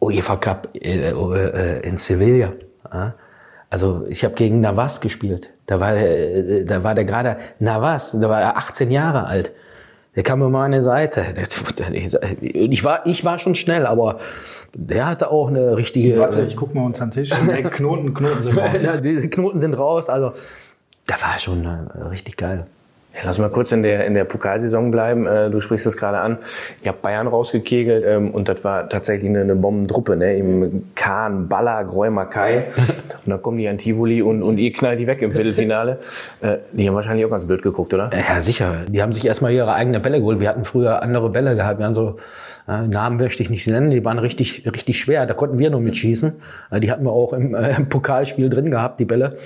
[0.00, 2.52] UEFA Cup äh, äh, in Sevilla.
[2.90, 3.10] Äh?
[3.68, 5.50] Also ich habe gegen Navas gespielt.
[5.66, 9.52] Da war, äh, da war der gerade Navas, da war er 18 Jahre alt.
[10.16, 11.24] Der kam über meine Seite.
[12.42, 14.18] Ich war, ich war schon schnell, aber
[14.74, 16.18] der hatte auch eine richtige.
[16.18, 17.30] Warte, ich guck mal unter den Tisch.
[17.58, 18.86] Die Knoten, Knoten sind raus.
[19.02, 20.08] die Knoten sind raus.
[20.08, 20.32] Also,
[21.06, 22.66] da war schon äh, richtig geil.
[23.14, 25.26] Ja, lass mal kurz in der, in der Pokalsaison bleiben.
[25.26, 26.38] Äh, du sprichst es gerade an.
[26.84, 30.14] Ihr habt Bayern rausgekegelt ähm, und das war tatsächlich eine, eine Bombentruppe.
[30.14, 30.36] Ne?
[30.36, 32.66] Im Kahn, Baller, Gräumer, Kai.
[33.24, 35.98] Und dann kommen die an Tivoli und, und ihr knallt die weg im Viertelfinale.
[36.40, 38.10] Äh, die haben wahrscheinlich auch ganz blöd geguckt, oder?
[38.16, 38.84] Ja, sicher.
[38.88, 40.40] Die haben sich erstmal ihre eigene Bälle geholt.
[40.40, 41.78] Wir hatten früher andere Bälle gehabt.
[41.78, 42.16] Wir haben so
[42.68, 45.26] äh, Namen möchte ich nicht nennen, die waren richtig, richtig schwer.
[45.26, 46.40] Da konnten wir nur mitschießen.
[46.70, 49.38] Äh, die hatten wir auch im, äh, im Pokalspiel drin gehabt, die Bälle.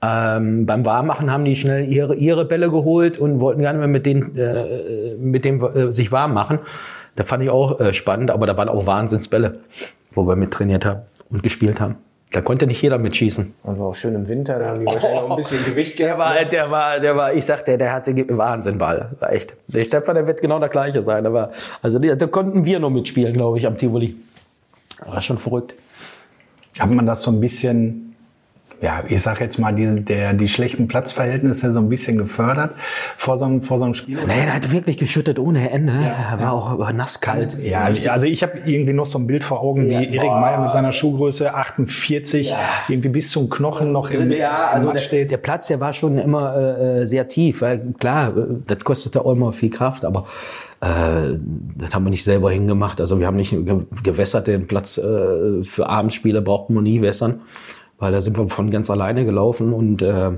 [0.00, 4.36] Ähm, beim Warmmachen haben die schnell ihre, ihre Bälle geholt und wollten gerne mit denen,
[4.36, 6.60] äh, mit dem äh, sich warm machen.
[7.16, 9.58] Da fand ich auch äh, spannend, aber da waren auch Wahnsinnsbälle,
[10.12, 11.00] wo wir mit trainiert haben
[11.30, 11.96] und gespielt haben.
[12.30, 13.54] Da konnte nicht jeder mitschießen.
[13.62, 16.18] Und war auch schön im Winter, da haben die wahrscheinlich auch ein bisschen Gewicht gehabt.
[16.18, 16.48] Der war, ne?
[16.50, 19.16] der war, der war, ich sagte, der hatte Wahnsinnball.
[19.18, 19.54] War echt.
[19.68, 21.24] Der Stefan, der wird genau der gleiche sein.
[21.24, 24.14] Aber, also, da konnten wir nur mitspielen, glaube ich, am Tivoli.
[25.06, 25.74] War schon verrückt.
[26.78, 28.07] Hat man das so ein bisschen
[28.80, 32.74] ja, ich sag jetzt mal, die, der, die schlechten Platzverhältnisse so ein bisschen gefördert
[33.16, 34.20] vor so einem, vor so einem Spiel.
[34.26, 35.92] Nee, er hat wirklich geschüttet ohne Ende.
[35.94, 36.52] Ja, er war ja.
[36.52, 37.56] auch nasskalt.
[37.60, 40.00] Ja, also ich habe irgendwie noch so ein Bild vor Augen, ja.
[40.00, 42.56] wie Erik Meyer mit seiner Schuhgröße 48 ja.
[42.88, 45.30] irgendwie bis zum Knochen noch im, ja, also der, steht.
[45.32, 47.62] Der Platz, der war schon immer äh, sehr tief.
[47.62, 48.32] Weil, klar,
[48.66, 50.26] das kostete auch immer viel Kraft, aber
[50.80, 51.36] äh,
[51.76, 53.00] das haben wir nicht selber hingemacht.
[53.00, 53.56] Also wir haben nicht
[54.04, 57.40] gewässert den Platz äh, für Abendspiele braucht man nie wässern
[57.98, 60.30] weil da sind wir von ganz alleine gelaufen und äh,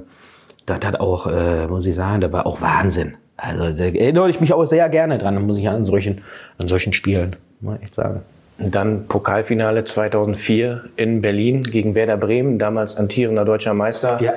[0.67, 3.15] das hat auch, äh, muss ich sagen, da war auch Wahnsinn.
[3.37, 6.23] Also da erinnere ich mich auch sehr gerne dran, muss ich an solchen,
[6.59, 8.21] an solchen Spielen, muss ich echt sagen.
[8.59, 14.21] Dann Pokalfinale 2004 in Berlin gegen Werder Bremen, damals amtierender deutscher Meister.
[14.21, 14.35] Ja.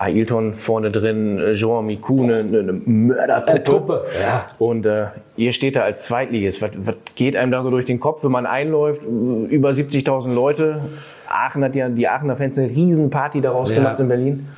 [0.00, 4.06] Ailton vorne drin, Jean Miku, eine, eine Mördertruppe.
[4.20, 4.46] Ja.
[4.58, 6.62] Und äh, ihr steht da als Zweitligist.
[6.62, 9.02] Was, was geht einem da so durch den Kopf, wenn man einläuft?
[9.04, 10.80] Über 70.000 Leute.
[11.28, 13.76] Aachen hat ja, die Aachener Fans eine Riesenparty daraus ja.
[13.76, 14.48] gemacht in Berlin.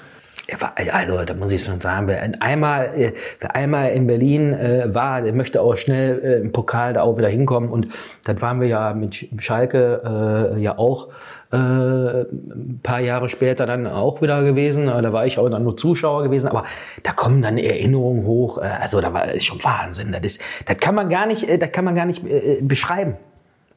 [0.75, 3.13] Also, da muss ich schon sagen, wer einmal, äh,
[3.49, 7.29] einmal in Berlin äh, war, der möchte auch schnell äh, im Pokal da auch wieder
[7.29, 7.71] hinkommen.
[7.71, 7.89] Und
[8.25, 11.09] dann waren wir ja mit Schalke äh, ja auch
[11.53, 14.87] äh, ein paar Jahre später dann auch wieder gewesen.
[14.87, 16.49] Da war ich auch dann nur Zuschauer gewesen.
[16.49, 16.65] Aber
[17.03, 18.59] da kommen dann Erinnerungen hoch.
[18.59, 20.13] Äh, also da war ist schon Wahnsinn.
[20.13, 23.17] Das, ist, das kann man gar nicht, das kann man gar nicht äh, beschreiben.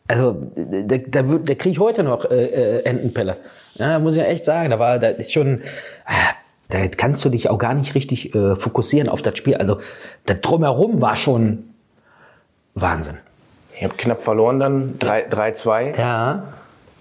[0.08, 3.38] Also da, da, da kriege ich heute noch äh, äh, Entenpelle.
[3.76, 4.70] Ja, muss ich echt sagen.
[4.70, 5.62] Da war, da ist schon,
[6.08, 9.56] äh, da kannst du dich auch gar nicht richtig äh, fokussieren auf das Spiel.
[9.56, 9.80] Also
[10.26, 11.66] das drumherum war schon
[12.74, 13.18] Wahnsinn.
[13.80, 16.00] Ihr habt knapp verloren dann, 3-2.
[16.00, 16.44] Ja.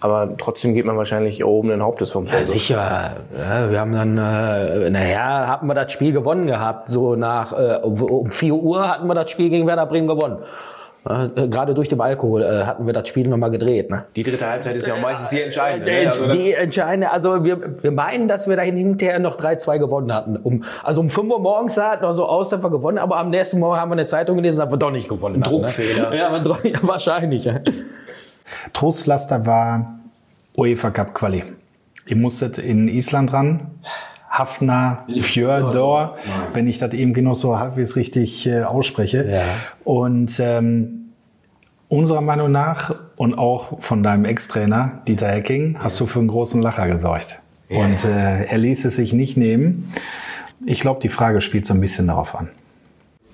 [0.05, 2.43] Aber trotzdem geht man wahrscheinlich oben den Hauptes vom Feld.
[2.43, 3.13] Ja, sicher.
[3.33, 6.91] Ja, wir haben dann, äh, naja, hatten wir das Spiel gewonnen gehabt.
[6.91, 10.41] So nach, äh, um 4 Uhr hatten wir das Spiel gegen Werder Bremen gewonnen.
[11.09, 13.89] Äh, gerade durch den Alkohol äh, hatten wir das Spiel nochmal gedreht.
[13.89, 14.05] Ne?
[14.15, 15.91] Die dritte Halbzeit ist ja auch meistens die entscheidende.
[15.91, 16.07] Ne?
[16.07, 20.37] Also die entscheidende, also wir, wir meinen, dass wir dahin hinterher noch 3-2 gewonnen hatten.
[20.37, 23.17] Um, also um 5 Uhr morgens sah es noch so aus, dass wir gewonnen, aber
[23.17, 25.51] am nächsten Morgen haben wir eine Zeitung gelesen, dass wir doch nicht gewonnen haben.
[25.51, 25.61] Ne?
[25.63, 26.11] Druckfehler.
[26.11, 26.19] Ne?
[26.19, 27.47] Ja, ja, wahrscheinlich.
[27.47, 27.55] Ja.
[28.73, 29.99] Trostlaster war
[30.57, 31.45] UEFA Cup Quali.
[32.07, 33.71] Ihr musstet in Island ran.
[34.31, 36.17] Hafner Fjordor,
[36.55, 39.25] wenn ich das irgendwie noch so halbwegs richtig äh, ausspreche.
[39.31, 39.43] Ja.
[39.85, 41.13] Und ähm,
[41.89, 46.61] unserer Meinung nach und auch von deinem Ex-Trainer Dieter Hecking hast du für einen großen
[46.61, 47.41] Lacher gesorgt.
[47.69, 47.79] Ja.
[47.79, 49.93] Und äh, er ließ es sich nicht nehmen.
[50.67, 52.49] Ich glaube, die Frage spielt so ein bisschen darauf an.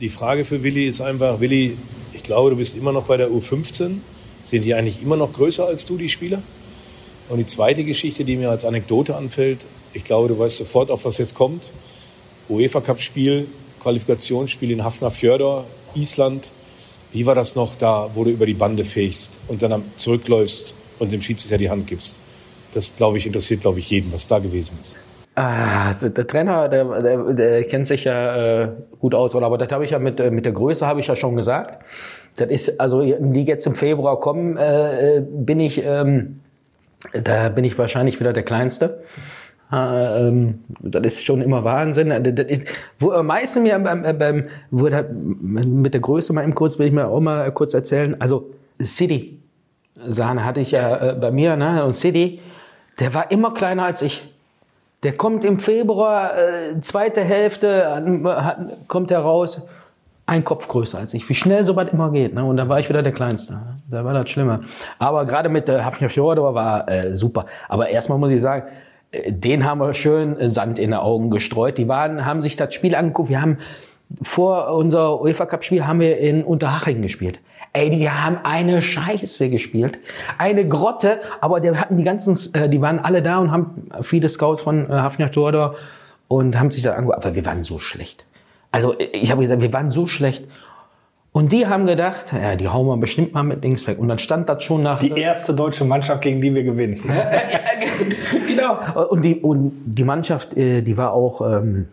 [0.00, 1.78] Die Frage für Willi ist einfach, Willi,
[2.12, 3.98] ich glaube, du bist immer noch bei der U15.
[4.42, 6.42] Sind die eigentlich immer noch größer als du, die Spieler?
[7.28, 11.04] Und die zweite Geschichte, die mir als Anekdote anfällt, ich glaube, du weißt sofort, auf
[11.04, 11.72] was jetzt kommt.
[12.48, 13.48] UEFA Cup Spiel,
[13.80, 16.52] Qualifikationsspiel in Hafnarfjörður, Island.
[17.12, 21.12] Wie war das noch da, wo du über die Bande fegst und dann zurückläufst und
[21.12, 22.20] dem Schiedsrichter die Hand gibst?
[22.72, 24.98] das glaube ich, interessiert, glaube ich, jeden, was da gewesen ist.
[25.36, 28.68] Ah, der Trainer, der, der, der kennt sich ja äh,
[28.98, 29.46] gut aus, oder?
[29.46, 31.78] Aber das habe ich ja mit, äh, mit der Größe habe ich ja schon gesagt.
[32.40, 36.40] Das ist, also die jetzt im Februar kommen, äh, äh, bin ich, ähm,
[37.12, 39.02] da bin ich wahrscheinlich wieder der Kleinste.
[39.72, 42.08] Äh, ähm, das ist schon immer Wahnsinn.
[42.34, 42.64] Das ist,
[42.98, 46.86] wo am meisten mir beim, beim wo das, mit der Größe mal eben kurz, will
[46.86, 48.20] ich mir auch mal kurz erzählen.
[48.20, 48.50] Also
[48.82, 49.38] City,
[50.08, 51.84] Sahne hatte ich ja äh, bei mir, ne?
[51.84, 52.40] Und City,
[52.98, 54.34] der war immer kleiner als ich.
[55.02, 57.88] Der kommt im Februar, äh, zweite Hälfte,
[58.26, 59.66] hat, kommt er raus,
[60.30, 61.28] ein Kopf größer als ich.
[61.28, 62.34] Wie schnell so weit immer geht.
[62.34, 62.44] Ne?
[62.44, 63.60] Und dann war ich wieder der Kleinste.
[63.90, 64.60] Da war das schlimmer.
[64.98, 67.46] Aber gerade mit der Hafner Fjordor war äh, super.
[67.68, 68.68] Aber erstmal muss ich sagen,
[69.10, 71.78] äh, den haben wir schön Sand in die Augen gestreut.
[71.78, 73.28] Die waren, haben sich das Spiel angeguckt.
[73.28, 73.58] Wir haben
[74.22, 77.40] vor unser UEFA Cup Spiel haben wir in Unterhaching gespielt.
[77.72, 79.98] Ey, die haben eine Scheiße gespielt.
[80.38, 84.28] Eine Grotte, aber die hatten die ganzen, äh, die waren alle da und haben viele
[84.28, 85.74] Scouts von äh, Hafner Tordor
[86.28, 87.24] und haben sich da angeguckt.
[87.24, 88.24] Aber wir waren so schlecht.
[88.70, 90.46] Also ich habe gesagt, wir waren so schlecht.
[91.32, 94.00] Und die haben gedacht, ja, die hauen wir bestimmt mal mit links weg.
[94.00, 94.98] Und dann stand das schon nach.
[94.98, 97.00] Die erste deutsche Mannschaft, gegen die wir gewinnen.
[98.48, 99.06] genau.
[99.10, 101.86] Und die, und die Mannschaft, äh, die war auch, ähm,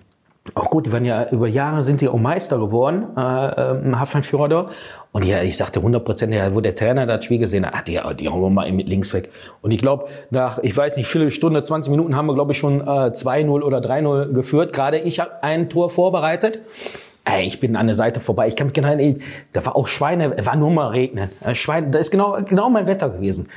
[0.55, 0.85] auch gut.
[0.85, 4.69] Die waren ja über Jahre sind die auch Meister geworden, äh, ähm, Hafenfjorder.
[5.11, 7.99] Und ja, ich sagte 100 Prozent, wo der Trainer das Spiel gesehen hat, ach, die,
[8.19, 9.29] die hauen wir mal mit links weg.
[9.61, 12.57] Und ich glaube, nach, ich weiß nicht, viele Stunde, 20 Minuten haben wir, glaube ich,
[12.57, 14.73] schon äh, 2-0 oder 3-0 geführt.
[14.73, 16.59] Gerade ich habe ein Tor vorbereitet.
[17.25, 18.47] Ey, ich bin an der Seite vorbei.
[18.47, 19.21] Ich kann mich genau erinnern,
[19.53, 21.29] da war auch Schweine, war nur mal regnen.
[21.43, 23.49] Äh, Schweine, da ist genau, genau mein Wetter gewesen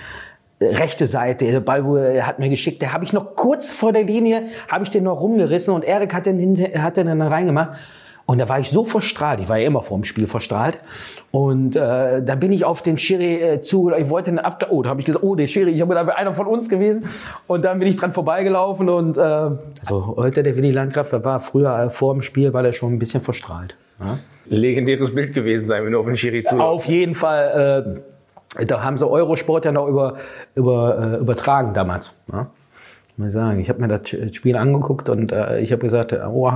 [0.60, 3.92] rechte Seite, der Ball wo er hat mir geschickt, der habe ich noch kurz vor
[3.92, 7.22] der Linie, habe ich den noch rumgerissen und Erik hat den, hinter, hat den dann
[7.22, 7.78] reingemacht.
[8.26, 10.78] Und da war ich so verstrahlt, ich war ja immer vor dem Spiel verstrahlt.
[11.32, 14.82] Und äh, da bin ich auf den Schiri äh, zu, ich wollte eine Ab oh,
[14.82, 17.06] da habe ich gesagt, oh, der Schiri, ich habe da einer von uns gewesen.
[17.48, 21.40] Und dann bin ich dran vorbeigelaufen und äh, also heute der Willi Landgraf, der war
[21.40, 23.76] früher äh, vor dem Spiel, war der schon ein bisschen verstrahlt.
[23.98, 24.18] Ja?
[24.46, 26.54] Legendäres Bild gewesen sein, wenn du auf den Schiri zu.
[26.56, 27.96] Auf jeden Fall.
[27.96, 28.09] Äh,
[28.58, 30.16] da haben sie Eurosport ja noch über,
[30.54, 32.22] über, äh, übertragen damals.
[32.32, 32.46] Ja?
[33.16, 33.60] Muss ich sagen.
[33.60, 36.52] Ich habe mir das Spiel angeguckt und äh, ich habe gesagt, oh,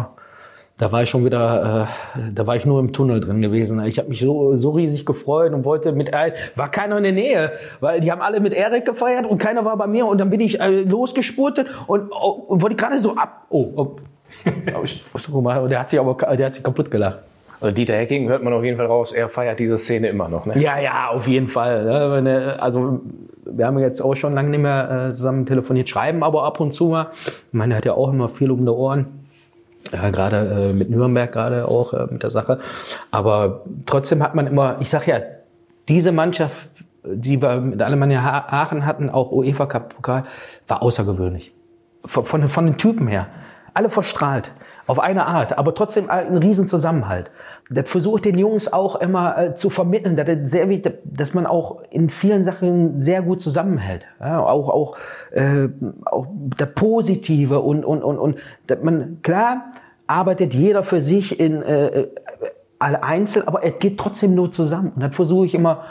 [0.77, 3.85] da war ich schon wieder, äh, da war ich nur im Tunnel drin gewesen.
[3.85, 7.13] Ich habe mich so, so riesig gefreut und wollte mit, äh, war keiner in der
[7.13, 10.31] Nähe, weil die haben alle mit Erik gefeiert und keiner war bei mir und dann
[10.31, 13.47] bin ich äh, losgespurtet und, oh, und wollte gerade so ab.
[13.51, 13.97] Oh, oh.
[15.41, 17.19] mal, der hat sich aber, der hat sich kaputt gelacht.
[17.65, 20.45] Also Dieter Hecking hört man auf jeden Fall raus, er feiert diese Szene immer noch.
[20.45, 20.61] Ne?
[20.61, 22.23] Ja, ja, auf jeden Fall.
[22.23, 22.57] Ne?
[22.61, 23.01] Also
[23.47, 26.73] wir haben jetzt auch schon lange nicht mehr äh, zusammen telefoniert, schreiben aber ab und
[26.73, 27.07] zu mal.
[27.25, 29.25] Ich meine, er hat ja auch immer viel um die Ohren
[29.93, 32.61] ja, gerade äh, mit Nürnberg gerade auch äh, mit der Sache.
[33.11, 35.21] Aber trotzdem hat man immer, ich sag ja,
[35.89, 36.69] diese Mannschaft,
[37.03, 40.25] die wir mit Alemannia Aachen hatten, auch UEFA Cup Pokal,
[40.69, 41.55] war außergewöhnlich.
[42.05, 43.29] Von, von, von den Typen her.
[43.73, 44.53] Alle verstrahlt.
[44.87, 47.31] Auf eine Art, aber trotzdem ein Riesenzusammenhalt.
[47.71, 50.67] Das versucht den Jungs auch immer äh, zu vermitteln, dass, das sehr,
[51.05, 54.07] dass man auch in vielen Sachen sehr gut zusammenhält.
[54.21, 54.97] Ja, auch auch,
[55.31, 55.69] äh,
[56.05, 59.73] auch der Positive und und und und dass man klar
[60.07, 62.09] arbeitet jeder für sich in äh,
[62.79, 64.93] alle einzeln, aber es geht trotzdem nur zusammen.
[64.95, 65.85] Und das versuche ich immer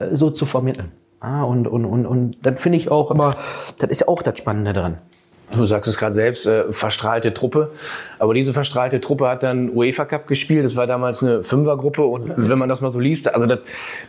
[0.00, 0.90] äh, so zu vermitteln.
[1.20, 3.34] Ah, und, und, und, und dann finde ich auch immer,
[3.78, 4.98] das ist ja auch das Spannende dran.
[5.56, 7.72] Du sagst es gerade selbst, äh, verstrahlte Truppe.
[8.18, 10.64] Aber diese verstrahlte Truppe hat dann UEFA Cup gespielt.
[10.64, 12.02] Das war damals eine Fünfergruppe.
[12.02, 13.60] Und wenn man das mal so liest, also das,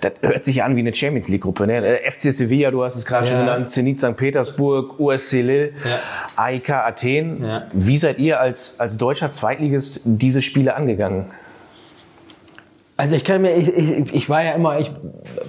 [0.02, 1.66] das hört sich an wie eine Champions League Gruppe.
[1.66, 1.86] Ne?
[1.86, 3.32] Äh, FC Sevilla, du hast es gerade ja.
[3.32, 4.16] schon genannt, Zenit St.
[4.16, 6.00] Petersburg, USC Lille, ja.
[6.36, 7.44] AIK Athen.
[7.44, 7.68] Ja.
[7.74, 11.26] Wie seid ihr als, als deutscher Zweitligist diese Spiele angegangen?
[12.98, 14.92] Also ich kann mir, ich, ich, ich war ja immer, ich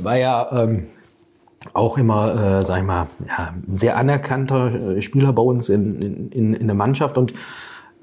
[0.02, 0.62] war ja...
[0.64, 0.86] Ähm
[1.72, 6.30] auch immer, äh, sag ich mal, ja, ein sehr anerkannter äh, Spieler bei uns in,
[6.30, 7.34] in, in der Mannschaft und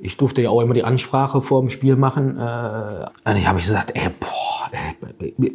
[0.01, 2.37] ich durfte ja auch immer die Ansprache vor dem Spiel machen.
[2.37, 5.53] Äh, und ich habe mich gesagt, ey, boah, ey,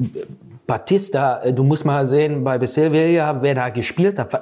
[0.67, 4.33] Batista, äh, du musst mal sehen, bei Sevilla, wer da gespielt hat,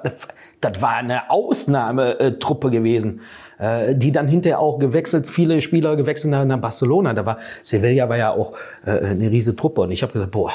[0.61, 3.21] das, war eine Ausnahmetruppe gewesen,
[3.59, 7.15] äh, die dann hinterher auch gewechselt, viele Spieler gewechselt nach Barcelona.
[7.15, 8.55] Da war Sevilla war ja auch
[8.85, 10.53] äh, eine riesige Truppe und ich habe gesagt, boah,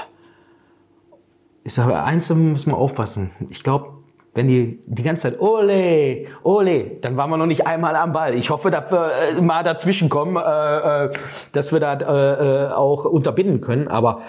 [1.68, 3.32] ich sage, eins müssen wir aufpassen.
[3.49, 3.89] Ich glaube,
[4.34, 8.36] wenn die die ganze Zeit ole, ole, dann waren wir noch nicht einmal am Ball.
[8.36, 11.13] Ich hoffe, dass wir äh, mal dazwischen kommen, äh, äh,
[11.51, 13.89] dass wir da äh, äh, auch unterbinden können.
[13.89, 14.22] Aber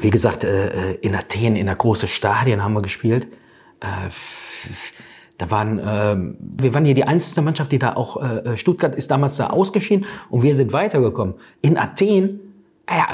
[0.00, 3.28] wie gesagt, äh, in Athen, in der großen Stadien haben wir gespielt.
[5.38, 6.16] Da waren, äh,
[6.58, 8.20] wir waren hier die einzige Mannschaft, die da auch,
[8.56, 11.36] Stuttgart ist damals da ausgeschieden und wir sind weitergekommen.
[11.62, 12.49] In Athen
[12.90, 13.06] Ja,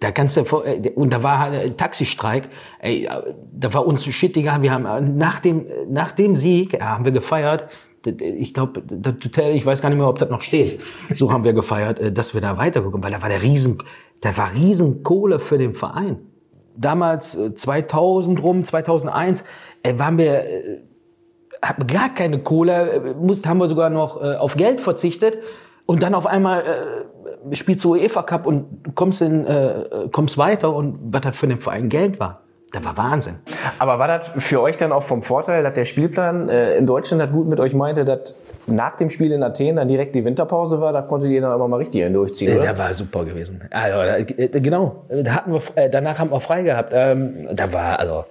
[0.00, 2.48] der ganze, und da war halt Taxistreik,
[2.80, 3.08] ey,
[3.52, 7.12] da war uns shit egal, wir haben nach dem, nach dem Sieg, ja, haben wir
[7.12, 7.68] gefeiert,
[8.04, 10.80] ich glaube, das Hotel, ich weiß gar nicht mehr, ob das noch steht.
[11.14, 13.78] So haben wir gefeiert, dass wir da weitergekommen, weil da war der riesen,
[14.20, 16.18] da war riesen Kohle für den Verein.
[16.76, 19.44] Damals 2000 rum, 2001,
[19.84, 20.44] waren wir
[21.60, 25.38] hatten gar keine Kohle, mussten, haben wir sogar noch auf Geld verzichtet
[25.86, 27.04] und dann auf einmal äh,
[27.52, 31.60] spielst du UEFA Cup und kommst, in, äh, kommst weiter und was das für den
[31.60, 32.42] Verein Geld war.
[32.72, 33.34] Das war Wahnsinn.
[33.78, 37.22] Aber war das für euch dann auch vom Vorteil, dass der Spielplan äh, in Deutschland
[37.22, 38.34] das gut mit euch meinte, dass
[38.66, 40.92] nach dem Spiel in Athen dann direkt die Winterpause war?
[40.94, 42.62] Da konntet ihr dann aber mal richtig durchziehen, oder?
[42.62, 43.60] Der war super gewesen.
[43.70, 45.04] Also, äh, genau.
[45.10, 46.92] Da hatten wir, äh, danach haben wir frei gehabt.
[46.94, 48.24] Ähm, da war, also,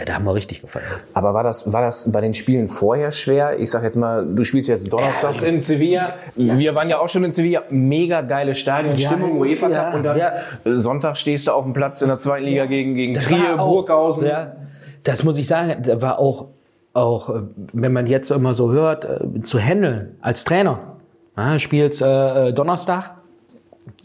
[0.00, 0.86] ja, da haben wir richtig gefallen.
[1.12, 3.58] Aber war das, war das bei den Spielen vorher schwer?
[3.58, 6.14] Ich sag jetzt mal, du spielst jetzt donnerstags ja, in Sevilla.
[6.36, 6.58] Ja.
[6.58, 7.64] Wir waren ja auch schon in Sevilla.
[7.68, 9.94] Mega geile Stadionstimmung, ja, UEFA Cup.
[9.94, 10.32] und dann
[10.64, 14.26] Sonntag stehst du auf dem Platz in der zweiten Liga gegen, gegen Trier, Burghausen.
[14.26, 14.56] Ja,
[15.04, 16.46] das muss ich sagen, da war auch,
[16.94, 17.42] auch,
[17.72, 20.96] wenn man jetzt immer so hört, äh, zu handeln als Trainer.
[21.36, 23.16] Ja, spielst äh, Donnerstag,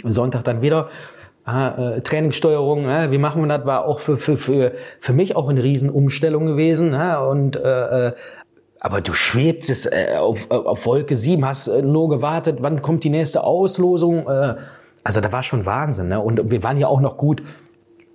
[0.04, 0.89] Sonntag dann wieder
[1.46, 5.48] äh, Trainingssteuerung, äh, wie machen wir das, war auch für, für, für, für mich auch
[5.48, 6.93] eine Riesenumstellung gewesen.
[6.93, 8.14] Äh, und äh,
[8.80, 13.10] aber du schwebst äh, auf, auf Wolke 7, hast äh, nur gewartet, wann kommt die
[13.10, 14.28] nächste Auslosung.
[14.28, 14.56] Äh,
[15.04, 16.10] also da war schon Wahnsinn.
[16.10, 16.20] Ne?
[16.20, 17.43] Und wir waren ja auch noch gut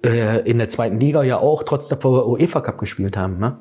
[0.04, 3.38] äh, in der zweiten Liga ja auch, trotz dass wir UEFA Cup gespielt haben.
[3.38, 3.58] Ne?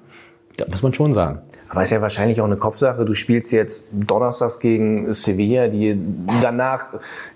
[0.59, 1.39] Das muss man schon sagen.
[1.69, 3.05] Aber ist ja wahrscheinlich auch eine Kopfsache.
[3.05, 5.99] Du spielst jetzt donnerstags gegen Sevilla, die
[6.41, 6.89] danach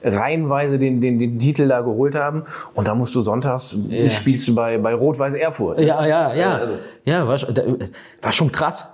[0.04, 2.44] reihenweise den, den, den Titel da geholt haben.
[2.74, 4.08] Und da musst du sonntags ja.
[4.08, 5.80] spielst du bei, bei Rot-Weiß Erfurt.
[5.80, 6.56] Ja, ja, ja.
[6.56, 6.76] Also.
[7.06, 7.38] Ja, war,
[8.22, 8.93] war schon krass.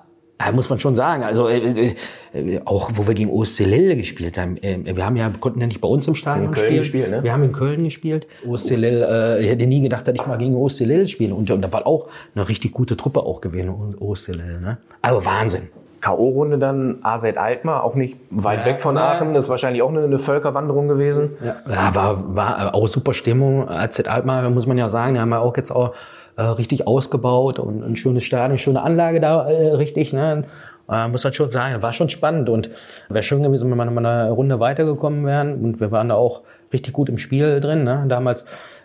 [0.53, 1.23] Muss man schon sagen.
[1.23, 1.93] Also äh,
[2.33, 4.55] äh, auch wo wir gegen OSC Lille gespielt haben.
[4.57, 6.77] Äh, wir haben ja konnten ja nicht bei uns im Stadion in Köln spielen.
[6.79, 7.23] Gespielt, ne?
[7.23, 8.25] Wir haben in Köln gespielt.
[8.47, 11.35] OSC Lille, äh, ich hätte nie gedacht, dass ich mal gegen OSC Lille spiele.
[11.35, 14.61] Und, und da war auch eine richtig gute Truppe auch gewesen, OSC Lille.
[14.61, 14.77] Ne?
[15.01, 15.69] Also Wahnsinn.
[16.01, 19.33] K.O.-Runde dann AZ Alkmaar, auch nicht weit ja, weg von Aachen.
[19.33, 21.31] Das ist wahrscheinlich auch eine, eine Völkerwanderung gewesen.
[21.43, 23.67] Ja, ja war, war auch super Stimmung.
[23.67, 25.93] AZ Alkmaar, muss man ja sagen, die haben ja auch jetzt auch
[26.39, 30.13] äh, richtig ausgebaut und ein schönes Stadion, schöne Anlage da, äh, richtig.
[30.13, 30.45] Ne?
[30.89, 32.69] Äh, muss man schon sagen, war schon spannend und
[33.09, 35.61] wäre schön gewesen, wenn wir mal eine Runde weitergekommen wären.
[35.61, 37.83] Und wir waren da auch richtig gut im Spiel drin.
[37.83, 38.05] Ne?
[38.07, 38.43] Damals,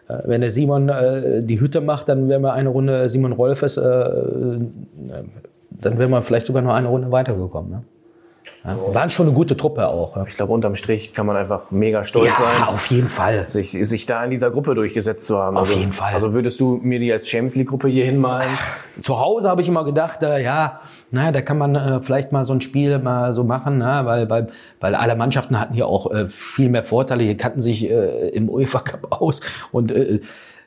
[0.09, 3.77] äh, wenn der Simon äh, die Hütte macht, dann wären wir eine Runde Simon Rolfes,
[3.77, 4.61] äh, äh,
[5.71, 7.71] dann wären wir vielleicht sogar noch eine Runde weitergekommen.
[7.71, 7.83] Ne?
[8.65, 10.27] Ja, waren schon eine gute Truppe auch.
[10.27, 12.55] Ich glaube, unterm Strich kann man einfach mega stolz ja, sein.
[12.61, 13.49] Ja, auf jeden Fall.
[13.49, 15.57] Sich, sich da in dieser Gruppe durchgesetzt zu haben.
[15.57, 16.15] Auf also, jeden Fall.
[16.15, 18.51] Also würdest du mir die als Champions League Gruppe hier hinmalen?
[19.01, 20.81] Zu Hause habe ich immer gedacht, äh, ja,
[21.11, 24.29] naja, da kann man äh, vielleicht mal so ein Spiel mal so machen, na, weil,
[24.29, 24.49] weil,
[24.81, 27.25] weil alle Mannschaften hatten hier auch äh, viel mehr Vorteile.
[27.25, 29.41] Hier kannten sich äh, im UEFA Cup aus
[29.73, 30.21] und äh,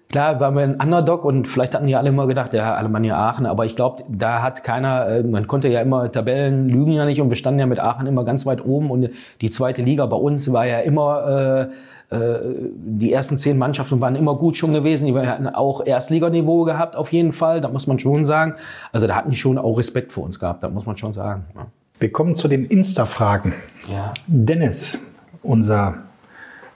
[0.09, 3.45] Klar, waren wir ein Underdog und vielleicht hatten die alle immer gedacht, ja, Alemannia Aachen,
[3.45, 7.19] aber ich glaube, da hat keiner, äh, man konnte ja immer, Tabellen lügen ja nicht
[7.19, 9.09] und wir standen ja mit Aachen immer ganz weit oben und
[9.41, 11.69] die zweite Liga bei uns war ja immer,
[12.09, 12.39] äh, äh,
[12.73, 17.11] die ersten zehn Mannschaften waren immer gut schon gewesen, die hatten auch Erstliganiveau gehabt auf
[17.11, 18.55] jeden Fall, da muss man schon sagen.
[18.93, 21.43] Also da hatten die schon auch Respekt vor uns gehabt, da muss man schon sagen.
[21.53, 21.65] Ja.
[21.99, 23.53] Wir kommen zu den Insta-Fragen.
[23.91, 24.13] Ja.
[24.27, 25.05] Dennis,
[25.43, 25.95] unser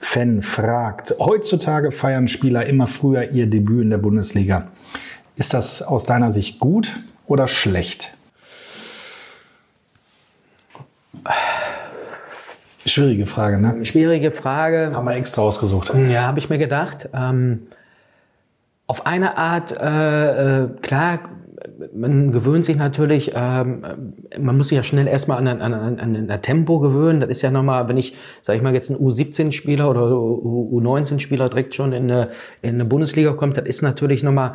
[0.04, 4.66] Fan fragt, heutzutage feiern Spieler immer früher ihr Debüt in der Bundesliga.
[5.36, 6.90] Ist das aus deiner Sicht gut
[7.26, 8.12] oder schlecht?
[12.84, 13.84] Schwierige Frage, ne?
[13.84, 14.90] Schwierige Frage.
[14.92, 15.92] Haben wir extra ausgesucht.
[16.08, 17.08] Ja, habe ich mir gedacht.
[17.14, 17.68] Ähm,
[18.88, 21.20] auf eine Art, äh, äh, klar,
[21.94, 23.84] man gewöhnt sich natürlich, ähm,
[24.38, 27.20] man muss sich ja schnell erstmal an, an, an, an ein Tempo gewöhnen.
[27.20, 31.74] Das ist ja nochmal, wenn ich, sag ich mal, jetzt ein U17-Spieler oder U19-Spieler direkt
[31.74, 32.30] schon in eine,
[32.62, 34.54] in eine Bundesliga kommt, das ist natürlich nochmal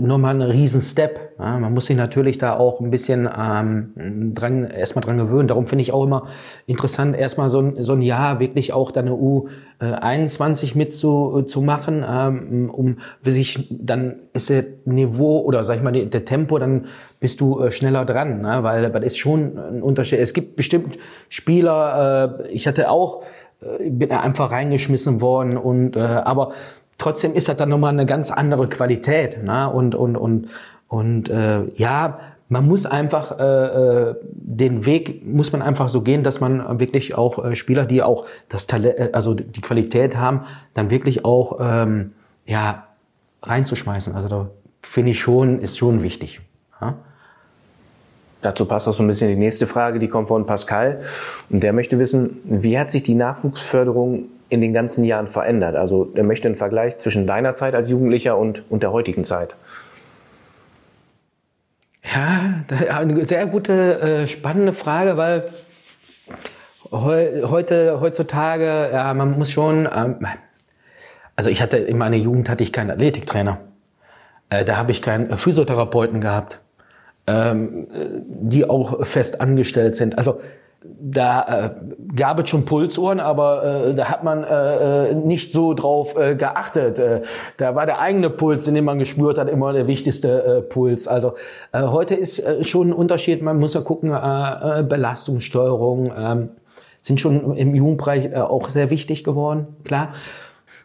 [0.00, 1.34] nochmal ein Riesen-Step.
[1.38, 5.48] Ja, man muss sich natürlich da auch ein bisschen ähm, dran, erstmal dran gewöhnen.
[5.48, 6.28] Darum finde ich auch immer
[6.66, 13.68] interessant, erstmal so ein, so ein Jahr wirklich auch deine U21 mitzumachen, ähm, um sich
[13.70, 16.86] dann ist der Niveau oder sag ich mal der Tempo, dann
[17.20, 18.62] bist du äh, schneller dran, ne?
[18.62, 20.18] weil das ist schon ein Unterschied.
[20.20, 23.22] Es gibt bestimmt Spieler, äh, ich hatte auch,
[23.60, 26.52] äh, bin einfach reingeschmissen worden und äh, aber
[26.98, 29.42] trotzdem ist das dann nochmal eine ganz andere Qualität.
[29.42, 29.68] Ne?
[29.70, 30.48] Und, und, und,
[30.88, 32.18] und äh, ja,
[32.48, 37.16] man muss einfach äh, äh, den Weg muss man einfach so gehen, dass man wirklich
[37.16, 40.44] auch äh, Spieler, die auch das Talent, äh, also die Qualität haben,
[40.74, 42.12] dann wirklich auch ähm,
[42.46, 42.86] ja
[43.42, 44.14] reinzuschmeißen.
[44.14, 44.48] Also da
[44.82, 46.40] finde ich schon ist schon wichtig.
[46.80, 46.94] Ja?
[48.42, 51.00] Dazu passt auch so ein bisschen die nächste Frage, die kommt von Pascal.
[51.50, 55.76] Und der möchte wissen, wie hat sich die Nachwuchsförderung in den ganzen Jahren verändert?
[55.76, 59.56] Also er möchte einen Vergleich zwischen deiner Zeit als Jugendlicher und, und der heutigen Zeit.
[62.14, 62.64] Ja,
[62.96, 65.50] eine sehr gute, äh, spannende Frage, weil
[66.90, 70.26] heute, heutzutage, ja, man muss schon, ähm,
[71.34, 73.58] also ich hatte in meiner Jugend hatte ich keinen Athletiktrainer.
[74.50, 76.60] Äh, da habe ich keinen Physiotherapeuten gehabt,
[77.26, 77.88] ähm,
[78.28, 80.16] die auch fest angestellt sind.
[80.16, 80.40] Also
[80.82, 81.70] da äh,
[82.14, 86.34] gab es schon Pulsuhren, aber äh, da hat man äh, äh, nicht so drauf äh,
[86.34, 86.98] geachtet.
[86.98, 87.22] Äh,
[87.56, 91.08] da war der eigene Puls, den man gespürt hat, immer der wichtigste äh, Puls.
[91.08, 91.34] Also
[91.72, 93.42] äh, heute ist äh, schon ein Unterschied.
[93.42, 96.48] Man muss ja gucken, äh, äh, Belastungssteuerung äh,
[97.00, 99.66] sind schon im Jugendbereich äh, auch sehr wichtig geworden.
[99.84, 100.14] Klar,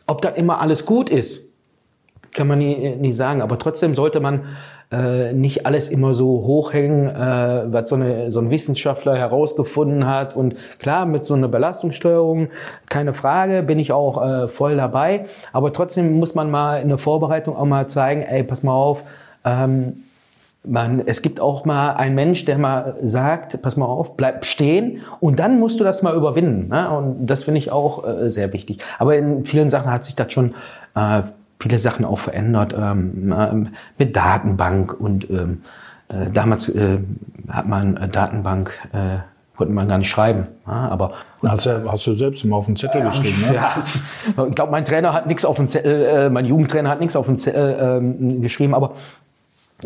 [0.08, 1.52] ob das immer alles gut ist,
[2.34, 3.42] kann man nie, nie sagen.
[3.42, 4.46] Aber trotzdem sollte man
[4.92, 10.36] äh, nicht alles immer so hochhängen, äh, was so, eine, so ein Wissenschaftler herausgefunden hat.
[10.36, 12.50] Und klar, mit so einer Belastungssteuerung,
[12.90, 15.26] keine Frage, bin ich auch äh, voll dabei.
[15.54, 19.04] Aber trotzdem muss man mal in der Vorbereitung auch mal zeigen, ey, pass mal auf,
[19.46, 20.04] ähm,
[20.64, 25.02] man, es gibt auch mal einen Mensch, der mal sagt, pass mal auf, bleib stehen
[25.20, 26.68] und dann musst du das mal überwinden.
[26.68, 26.90] Ne?
[26.90, 28.80] Und das finde ich auch äh, sehr wichtig.
[29.00, 30.54] Aber in vielen Sachen hat sich das schon
[30.96, 31.24] äh,
[31.62, 35.62] viele Sachen auch verändert ähm, ähm, mit Datenbank und ähm,
[36.10, 36.98] äh, damals äh,
[37.50, 39.20] hat man äh, Datenbank äh,
[39.56, 40.48] konnte man gar nicht schreiben.
[40.66, 41.12] Ja, aber
[41.46, 43.42] hast, du, hast du selbst immer auf den Zettel geschrieben?
[43.48, 43.56] Ne?
[43.56, 43.76] Ja,
[44.48, 47.28] ich glaube, mein Trainer hat nichts auf den Zettel, äh, mein Jugendtrainer hat nichts auf
[47.28, 48.94] den Zettel äh, geschrieben, aber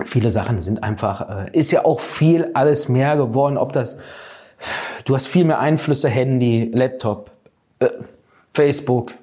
[0.05, 3.99] viele Sachen sind einfach, äh, ist ja auch viel alles mehr geworden, ob das,
[5.03, 7.31] du hast viel mehr Einflüsse, Handy, Laptop,
[7.79, 7.89] äh,
[8.53, 9.13] Facebook,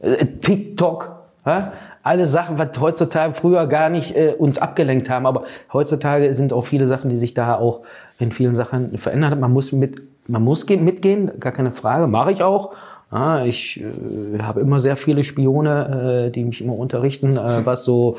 [0.00, 1.19] äh, TikTok,
[1.50, 1.72] ja?
[2.02, 6.64] Alle Sachen, was heutzutage früher gar nicht äh, uns abgelenkt haben, aber heutzutage sind auch
[6.64, 7.80] viele Sachen, die sich da auch
[8.18, 9.40] in vielen Sachen verändert haben.
[9.40, 12.72] Man muss mit, man muss gehen, mitgehen, gar keine Frage, mache ich auch.
[13.12, 17.84] Ja, ich äh, habe immer sehr viele Spione, äh, die mich immer unterrichten, äh, was
[17.84, 18.16] so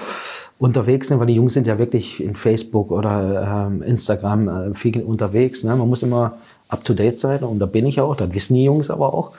[0.60, 5.02] unterwegs sind, weil die Jungs sind ja wirklich in Facebook oder ähm, Instagram äh, viel
[5.02, 5.64] unterwegs.
[5.64, 5.76] Ne?
[5.76, 6.34] Man muss immer
[6.68, 9.32] up to date sein und da bin ich auch, das wissen die Jungs aber auch.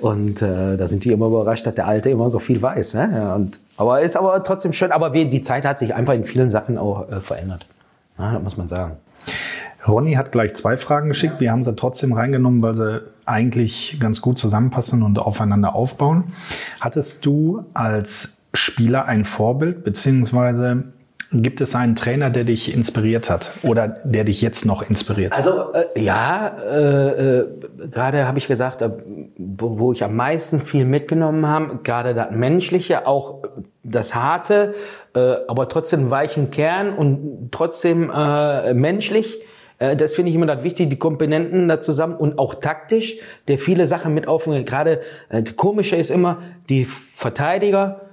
[0.00, 2.94] Und äh, da sind die immer überrascht, dass der Alte immer so viel weiß.
[2.94, 3.10] Ne?
[3.14, 4.92] Ja, und, aber ist aber trotzdem schön.
[4.92, 7.66] Aber wie, die Zeit hat sich einfach in vielen Sachen auch äh, verändert.
[8.18, 8.96] Ja, das muss man sagen.
[9.86, 11.40] Ronny hat gleich zwei Fragen geschickt.
[11.40, 16.32] Wir haben sie trotzdem reingenommen, weil sie eigentlich ganz gut zusammenpassen und aufeinander aufbauen.
[16.80, 20.84] Hattest du als Spieler ein Vorbild, beziehungsweise
[21.30, 25.34] Gibt es einen Trainer, der dich inspiriert hat oder der dich jetzt noch inspiriert?
[25.34, 27.46] Also äh, ja, äh, äh,
[27.90, 28.90] gerade habe ich gesagt, äh,
[29.36, 33.42] wo, wo, ich am meisten viel mitgenommen habe, gerade das Menschliche, auch
[33.82, 34.74] das Harte,
[35.14, 39.38] äh, aber trotzdem weichen Kern und trotzdem äh, menschlich.
[39.78, 43.86] Das finde ich immer das wichtig, die Komponenten da zusammen und auch taktisch, der viele
[43.86, 44.66] Sachen mit aufnimmt.
[44.66, 48.07] Gerade äh, komische ist immer die Verteidiger,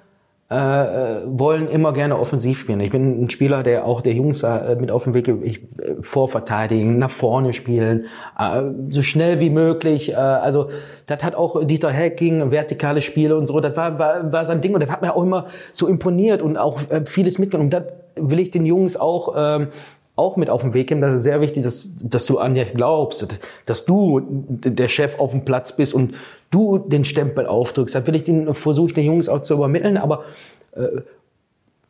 [0.48, 2.80] äh, äh, wollen immer gerne offensiv spielen.
[2.80, 5.96] Ich bin ein Spieler, der auch der Jungs äh, mit auf dem Weg ich, äh,
[6.02, 8.06] vorverteidigen, nach vorne spielen,
[8.38, 10.12] äh, so schnell wie möglich.
[10.12, 10.70] Äh, also
[11.08, 14.76] das hat auch Dieter Hecking, vertikale Spiele und so, das war, war, war sein Ding
[14.76, 17.74] und das hat mir auch immer so imponiert und auch äh, vieles mitgenommen.
[17.74, 17.86] Und das
[18.16, 19.70] will ich den Jungs auch ähm,
[20.16, 21.02] auch mit auf den Weg geben.
[21.02, 23.28] Das ist sehr wichtig, dass, dass du an dir glaubst,
[23.66, 26.14] dass du der Chef auf dem Platz bist und
[26.56, 27.96] du den Stempel aufdrückst.
[27.96, 30.24] Das will ich den, versuche den Jungs auch zu übermitteln, aber
[30.72, 31.02] äh,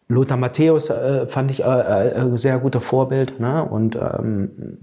[0.07, 3.39] Lothar Matthäus äh, fand ich äh, äh, sehr guter Vorbild.
[3.39, 3.63] Ne?
[3.63, 4.77] Und ähm,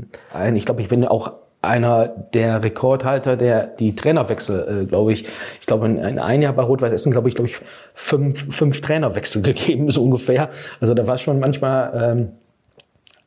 [0.54, 5.26] ich glaube, ich bin auch einer der Rekordhalter, der die Trainerwechsel, äh, glaube ich,
[5.60, 7.60] ich glaube in, in ein Jahr bei Rot-Weiß Essen, glaube ich, glaube ich
[7.94, 10.48] fünf, fünf Trainerwechsel gegeben, so ungefähr.
[10.80, 12.28] Also da war schon manchmal ähm,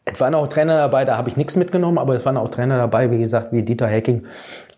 [0.06, 2.78] es waren auch Trainer dabei, da habe ich nichts mitgenommen, aber es waren auch Trainer
[2.78, 4.24] dabei, wie gesagt, wie Dieter Hecking,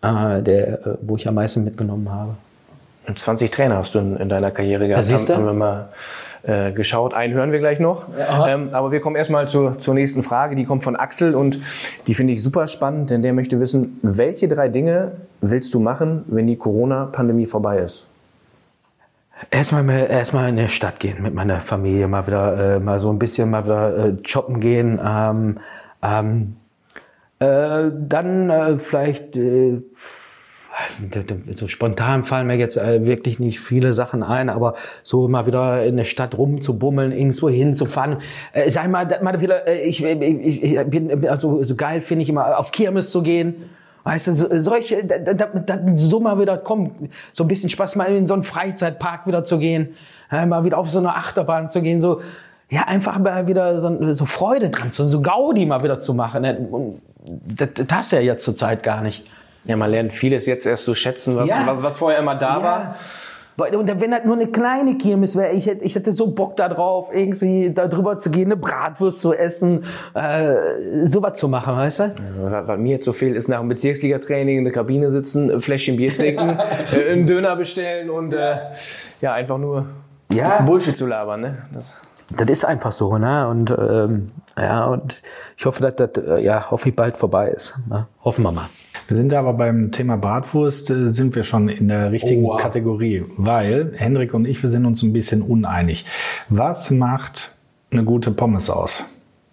[0.02, 2.34] äh, der, äh, wo ich am meisten mitgenommen habe.
[3.14, 5.08] 20 Trainer hast du in, in deiner Karriere gehabt.
[5.08, 5.88] Ja, haben, haben wir mal
[6.42, 7.14] äh, geschaut.
[7.14, 8.06] Einen hören wir gleich noch.
[8.18, 10.56] Ja, ähm, aber wir kommen erstmal zur, zur nächsten Frage.
[10.56, 11.58] Die kommt von Axel und
[12.06, 16.24] die finde ich super spannend, denn der möchte wissen, welche drei Dinge willst du machen,
[16.26, 18.06] wenn die Corona-Pandemie vorbei ist?
[19.50, 23.18] Erstmal erstmal in die Stadt gehen mit meiner Familie, mal wieder äh, mal so ein
[23.18, 25.00] bisschen mal wieder äh, shoppen gehen.
[25.04, 25.58] Ähm,
[26.02, 26.56] ähm,
[27.38, 29.80] äh, dann äh, vielleicht äh,
[31.54, 35.84] so spontan fallen mir jetzt äh, wirklich nicht viele Sachen ein, aber so mal wieder
[35.84, 38.18] in der Stadt rumzubummeln, irgendwo hinzufahren.
[38.52, 42.28] Äh, sag mal, mal wieder, äh, ich, ich, ich bin also so geil finde ich
[42.28, 43.70] immer auf Kirmes zu gehen
[44.04, 48.14] Weißt du, solche, da, da, da, so mal wieder kommen, so ein bisschen Spaß, mal
[48.14, 49.94] in so einen Freizeitpark wieder zu gehen,
[50.30, 52.22] ja, mal wieder auf so eine Achterbahn zu gehen, so,
[52.70, 56.42] ja, einfach mal wieder so, so Freude dran, so, so Gaudi mal wieder zu machen.
[56.42, 56.58] Ne?
[56.70, 59.26] Und das, das ja jetzt zur Zeit gar nicht.
[59.64, 61.66] Ja, man lernt vieles jetzt erst zu schätzen, was, Ja.
[61.66, 62.96] was, was vorher immer da war.
[63.58, 66.68] Und wenn das nur eine kleine Kirmes wäre, ich hätte, ich hätte so Bock da
[66.68, 69.84] drauf, irgendwie da drüber zu gehen, eine Bratwurst zu essen,
[70.14, 70.54] äh,
[71.02, 72.14] sowas zu machen, weißt du?
[72.42, 75.60] Was, was mir jetzt so fehlt, ist nach dem Bezirksliga-Training in der Kabine sitzen, ein
[75.60, 76.50] Fläschchen Bier trinken,
[76.92, 78.58] äh, einen Döner bestellen und äh,
[79.20, 79.86] ja, einfach nur
[80.32, 80.60] Ja.
[80.62, 81.40] Bullshit zu labern.
[81.40, 81.58] Ne?
[81.74, 81.96] Das,
[82.36, 83.48] Das ist einfach so, ne?
[83.48, 85.22] Und ähm, ja, und
[85.56, 87.74] ich hoffe, dass das äh, ja hoffe ich bald vorbei ist.
[87.88, 88.06] Ne?
[88.22, 88.66] Hoffen wir mal.
[89.08, 92.60] Wir sind aber beim Thema Bratwurst, äh, sind wir schon in der richtigen Oh, wow.
[92.60, 96.04] Kategorie, weil Henrik und ich, wir sind uns ein bisschen uneinig.
[96.50, 97.56] Was macht
[97.90, 99.04] eine gute Pommes aus?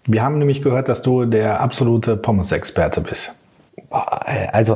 [0.06, 3.42] Wir haben nämlich gehört, dass du der absolute Pommes-Experte bist.
[3.90, 4.76] Also,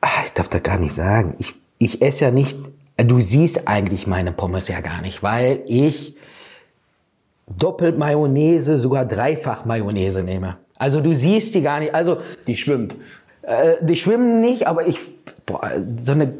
[0.00, 1.34] ah, ich darf das gar nicht sagen.
[1.38, 2.58] Ich, ich esse ja nicht,
[2.96, 6.16] du siehst eigentlich meine Pommes ja gar nicht, weil ich
[7.46, 10.56] doppelt Mayonnaise, sogar dreifach Mayonnaise nehme.
[10.78, 11.94] Also du siehst die gar nicht.
[11.94, 12.96] Also die schwimmt.
[13.42, 14.98] Äh, die schwimmen nicht, aber ich,
[15.46, 16.32] boah, so eine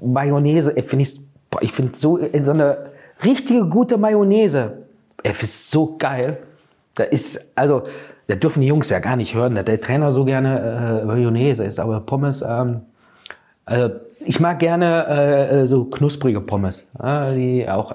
[0.00, 1.20] Mayonnaise, finde ich,
[1.50, 2.76] boah, ich finde so, äh, so eine
[3.24, 4.72] richtige gute Mayonnaise,
[5.22, 6.38] äh, ist so geil.
[6.94, 7.82] Da ist, also,
[8.28, 11.64] da dürfen die Jungs ja gar nicht hören, dass der Trainer so gerne äh, Mayonnaise
[11.64, 12.82] ist, aber Pommes, ähm,
[13.64, 17.94] also, ich mag gerne äh, äh, so knusprige Pommes, äh, die auch,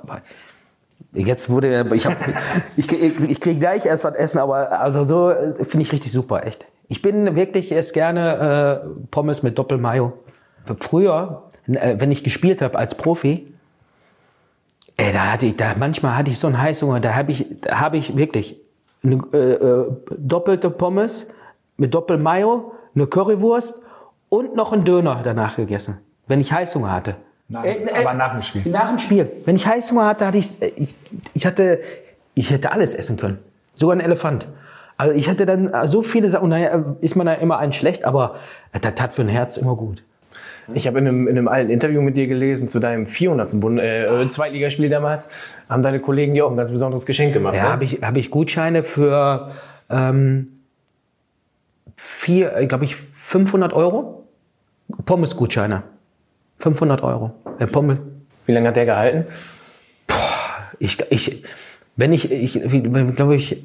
[1.13, 2.15] Jetzt wurde, ich, hab,
[2.77, 6.11] ich, ich, ich kriege gleich erst was essen, aber also so äh, finde ich richtig
[6.11, 6.65] super, echt.
[6.89, 10.13] Ich bin wirklich erst gerne äh, Pommes mit Doppelmayo.
[10.79, 13.53] Früher, äh, wenn ich gespielt habe als Profi,
[14.97, 17.79] ey, da hatte ich, da manchmal hatte ich so einen Heißhunger, da habe ich, da
[17.79, 18.59] habe ich wirklich
[19.03, 19.85] eine äh, äh,
[20.17, 21.33] doppelte Pommes
[21.77, 23.83] mit Doppelmayo, eine Currywurst
[24.29, 27.15] und noch einen Döner danach gegessen, wenn ich Heißhunger hatte.
[27.49, 28.63] Nein, aber nach dem Spiel.
[28.65, 29.31] Nach dem Spiel.
[29.45, 30.95] Wenn ich Heißhunger hatte, hatte ich, ich,
[31.33, 31.79] ich hatte,
[32.33, 33.39] ich hätte alles essen können.
[33.73, 34.47] Sogar ein Elefant.
[34.97, 38.03] Also ich hatte dann so viele Sachen, und naja, ist man da immer ein schlecht,
[38.03, 38.35] aber
[38.73, 40.03] das tat für ein Herz immer gut.
[40.73, 43.59] Ich habe in einem, in einem alten Interview mit dir gelesen zu deinem 400.
[43.61, 45.29] Bund, äh, Zweitligaspiel damals,
[45.69, 47.55] haben deine Kollegen dir auch ein ganz besonderes Geschenk gemacht.
[47.55, 49.51] Ja, habe ich, habe ich Gutscheine für
[49.89, 50.47] ähm,
[51.95, 54.25] vier, glaube ich, 500 Euro.
[55.05, 55.83] Pommes-Gutscheine.
[56.59, 57.31] 500 Euro.
[57.59, 57.99] Der Pommel.
[58.45, 59.25] Wie lange hat der gehalten?
[60.79, 61.43] Ich, ich,
[61.95, 62.53] wenn ich, ich
[63.15, 63.63] glaube ich,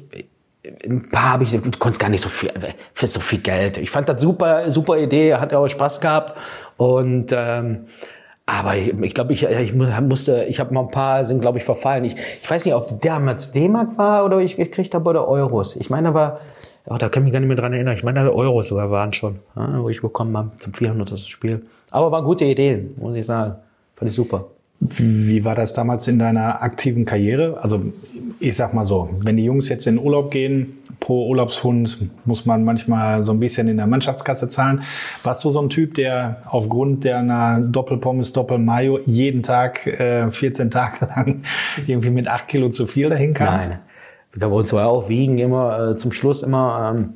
[0.83, 2.51] ein paar habe ich, du konntest gar nicht so viel,
[2.93, 3.77] für so viel Geld.
[3.77, 6.37] Ich fand das super, super Idee, hat auch Spaß gehabt
[6.77, 7.85] und ähm,
[8.45, 11.39] aber ich glaube, ich, glaub, ich, ich mu- musste, ich habe mal ein paar, sind
[11.41, 12.03] glaube ich verfallen.
[12.03, 15.75] Ich, ich weiß nicht, ob damals D-Mark war oder ich gekriegt habe oder Euros.
[15.77, 16.41] Ich meine aber,
[16.85, 17.95] oh, da kann ich mich gar nicht mehr dran erinnern.
[17.95, 21.19] Ich meine, Euros sogar waren schon, ja, wo ich bekommen habe zum 400.
[21.19, 21.65] Spiel.
[21.93, 23.53] Aber waren gute Ideen, muss ich sagen.
[23.95, 24.45] Fand ich super.
[24.79, 27.59] Wie war das damals in deiner aktiven Karriere?
[27.61, 27.81] Also
[28.39, 32.63] ich sag mal so, wenn die Jungs jetzt in Urlaub gehen, pro Urlaubshund muss man
[32.63, 34.81] manchmal so ein bisschen in der Mannschaftskasse zahlen.
[35.21, 41.05] Warst du so ein Typ, der aufgrund deiner Doppelpommes, Doppelmayo jeden Tag, äh, 14 Tage
[41.15, 41.43] lang
[41.85, 43.57] irgendwie mit 8 Kilo zu viel dahin kam?
[43.57, 43.79] Nein.
[44.35, 46.91] Da bei uns war auch Wiegen immer äh, zum Schluss immer.
[46.95, 47.13] Ähm,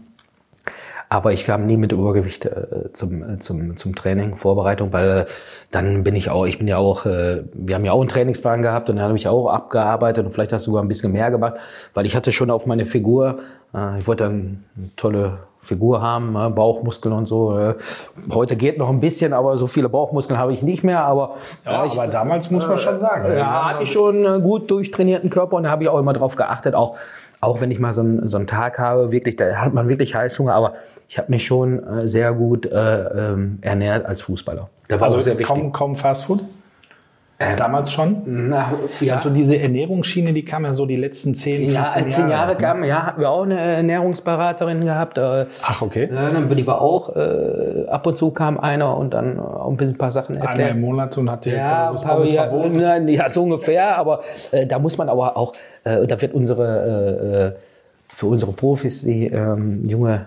[1.09, 5.25] aber ich kam nie mit Übergewicht äh, zum, äh, zum, zum Training, Vorbereitung, weil äh,
[5.71, 8.61] dann bin ich auch, ich bin ja auch, äh, wir haben ja auch einen Trainingsplan
[8.61, 11.31] gehabt und dann habe ich auch abgearbeitet und vielleicht hast du sogar ein bisschen mehr
[11.31, 11.55] gemacht,
[11.93, 13.39] weil ich hatte schon auf meine Figur,
[13.73, 17.57] äh, ich wollte dann eine tolle Figur haben, äh, Bauchmuskeln und so.
[17.57, 17.75] Äh,
[18.33, 21.03] heute geht noch ein bisschen, aber so viele Bauchmuskeln habe ich nicht mehr.
[21.03, 21.35] Aber
[21.65, 23.37] Ja, ich, aber damals muss man schon sagen.
[23.37, 26.35] ja, hatte ich schon einen gut durchtrainierten Körper und da habe ich auch immer drauf
[26.35, 26.95] geachtet, auch,
[27.41, 30.15] auch wenn ich mal so einen, so einen Tag habe, wirklich, da hat man wirklich
[30.15, 30.73] Heißhunger, aber
[31.09, 32.73] ich habe mich schon äh, sehr gut äh,
[33.31, 34.69] ähm, ernährt als Fußballer.
[34.89, 35.47] Da war Also sehr wichtig.
[35.47, 36.41] kaum, kaum Fastfood?
[37.55, 38.23] Damals schon?
[38.25, 39.13] Na, ja.
[39.13, 42.09] Also diese Ernährungsschiene, die kam ja so die letzten 10, 15 Ja, Jahre.
[42.09, 42.57] zehn Jahre ne?
[42.59, 45.19] kam, ja, hatten wir auch eine Ernährungsberaterin gehabt.
[45.19, 46.07] Äh, Ach, okay.
[46.11, 49.93] dann die war auch, äh, ab und zu kam einer und dann auch ein bisschen
[49.93, 50.71] ein paar Sachen Einmal erklärt.
[50.71, 52.77] im Monat und hat dir Ja, paar, ja, verboten.
[52.77, 54.21] nein, ja, so ungefähr, aber
[54.51, 55.53] äh, da muss man aber auch,
[55.83, 57.51] äh, da wird unsere, äh, äh,
[58.15, 60.25] für unsere Profis, die ähm, junge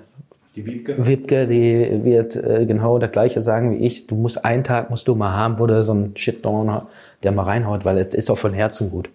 [0.57, 1.07] Die Wiebke.
[1.07, 4.07] Wipke, die wird äh, genau das Gleiche sagen wie ich.
[4.09, 6.83] Du musst einen Tag musst du mal haben, wo du so einen Shitdown
[7.23, 9.11] der mal reinhaut, weil es ist auch von Herzen gut.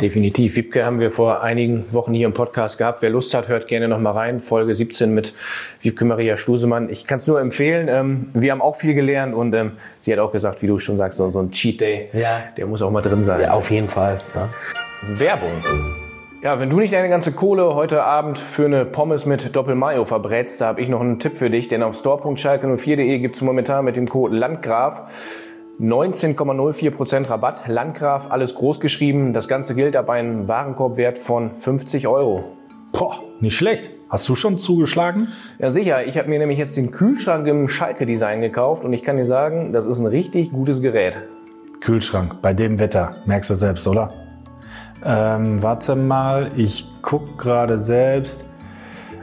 [0.00, 0.54] Definitiv.
[0.54, 3.02] Wiebke haben wir vor einigen Wochen hier im Podcast gehabt.
[3.02, 4.38] Wer Lust hat, hört gerne noch mal rein.
[4.40, 5.34] Folge 17 mit
[5.82, 6.88] Wiebke Maria Stusemann.
[6.88, 7.88] Ich kann es nur empfehlen.
[7.90, 10.96] Ähm, wir haben auch viel gelernt und ähm, sie hat auch gesagt, wie du schon
[10.96, 12.42] sagst, so, so ein Cheat Day, Ja.
[12.56, 13.40] der muss auch mal drin sein.
[13.40, 14.20] Ja, auf jeden Fall.
[14.36, 14.48] Ja.
[15.18, 16.05] Werbung.
[16.46, 20.60] Ja, wenn du nicht deine ganze Kohle heute Abend für eine Pommes mit Doppelmayo verbrätst,
[20.60, 23.96] da habe ich noch einen Tipp für dich, denn auf store.schalke04.de gibt es momentan mit
[23.96, 25.10] dem Code Landgraf
[25.80, 27.66] 19,04% Rabatt.
[27.66, 29.32] Landgraf, alles groß geschrieben.
[29.32, 32.44] Das Ganze gilt ab einem Warenkorbwert von 50 Euro.
[32.92, 33.90] Boah, nicht schlecht.
[34.08, 35.26] Hast du schon zugeschlagen?
[35.58, 36.06] Ja, sicher.
[36.06, 39.72] Ich habe mir nämlich jetzt den Kühlschrank im Schalke-Design gekauft und ich kann dir sagen,
[39.72, 41.16] das ist ein richtig gutes Gerät.
[41.80, 43.16] Kühlschrank, bei dem Wetter.
[43.26, 44.25] Merkst du selbst, oder?
[45.08, 48.44] Ähm, warte mal, ich guck gerade selbst.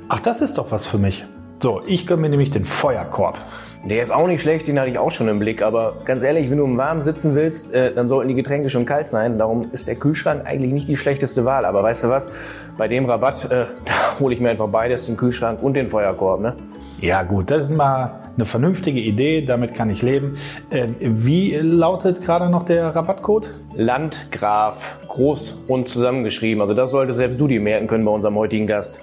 [0.08, 1.26] Ach, das ist doch was für mich.
[1.62, 3.38] So, ich gönne mir nämlich den Feuerkorb.
[3.84, 5.62] Der ist auch nicht schlecht, den hatte ich auch schon im Blick.
[5.62, 8.86] Aber ganz ehrlich, wenn du im Warmen sitzen willst, äh, dann sollten die Getränke schon
[8.86, 9.38] kalt sein.
[9.38, 11.66] Darum ist der Kühlschrank eigentlich nicht die schlechteste Wahl.
[11.66, 12.32] Aber weißt du was?
[12.78, 13.66] Bei dem Rabatt, äh,
[14.22, 16.40] hole ich mir einfach beides, den Kühlschrank und den Feuerkorb.
[16.40, 16.56] Ne?
[17.02, 20.38] Ja gut, das ist mal eine vernünftige Idee, damit kann ich leben.
[20.72, 23.52] Ähm, wie lautet gerade noch der Rabattcode?
[23.76, 26.62] Landgraf, groß und zusammengeschrieben.
[26.62, 29.02] Also das sollte selbst du dir merken können bei unserem heutigen Gast.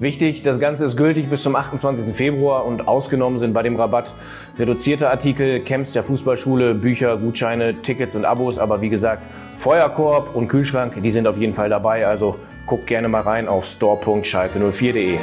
[0.00, 2.14] Wichtig, das Ganze ist gültig bis zum 28.
[2.14, 4.12] Februar und ausgenommen sind bei dem Rabatt
[4.58, 8.58] reduzierte Artikel, Camps der Fußballschule, Bücher, Gutscheine, Tickets und Abos.
[8.58, 9.22] Aber wie gesagt,
[9.56, 12.06] Feuerkorb und Kühlschrank, die sind auf jeden Fall dabei.
[12.08, 12.36] Also
[12.66, 15.18] guck gerne mal rein auf store.schalke04.de.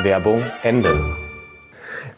[0.00, 1.16] Werbung Ende.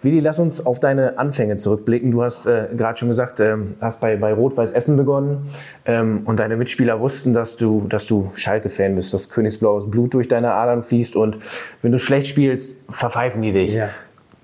[0.01, 2.11] Willi, lass uns auf deine Anfänge zurückblicken.
[2.11, 5.51] Du hast äh, gerade schon gesagt, ähm, hast bei, bei Rot-Weiß Essen begonnen
[5.85, 10.29] ähm, und deine Mitspieler wussten, dass du, dass du Schalke-Fan bist, dass königsblaues Blut durch
[10.29, 11.39] deine Adern fließt und
[11.83, 13.75] wenn du schlecht spielst, verpfeifen die dich.
[13.75, 13.89] Ja.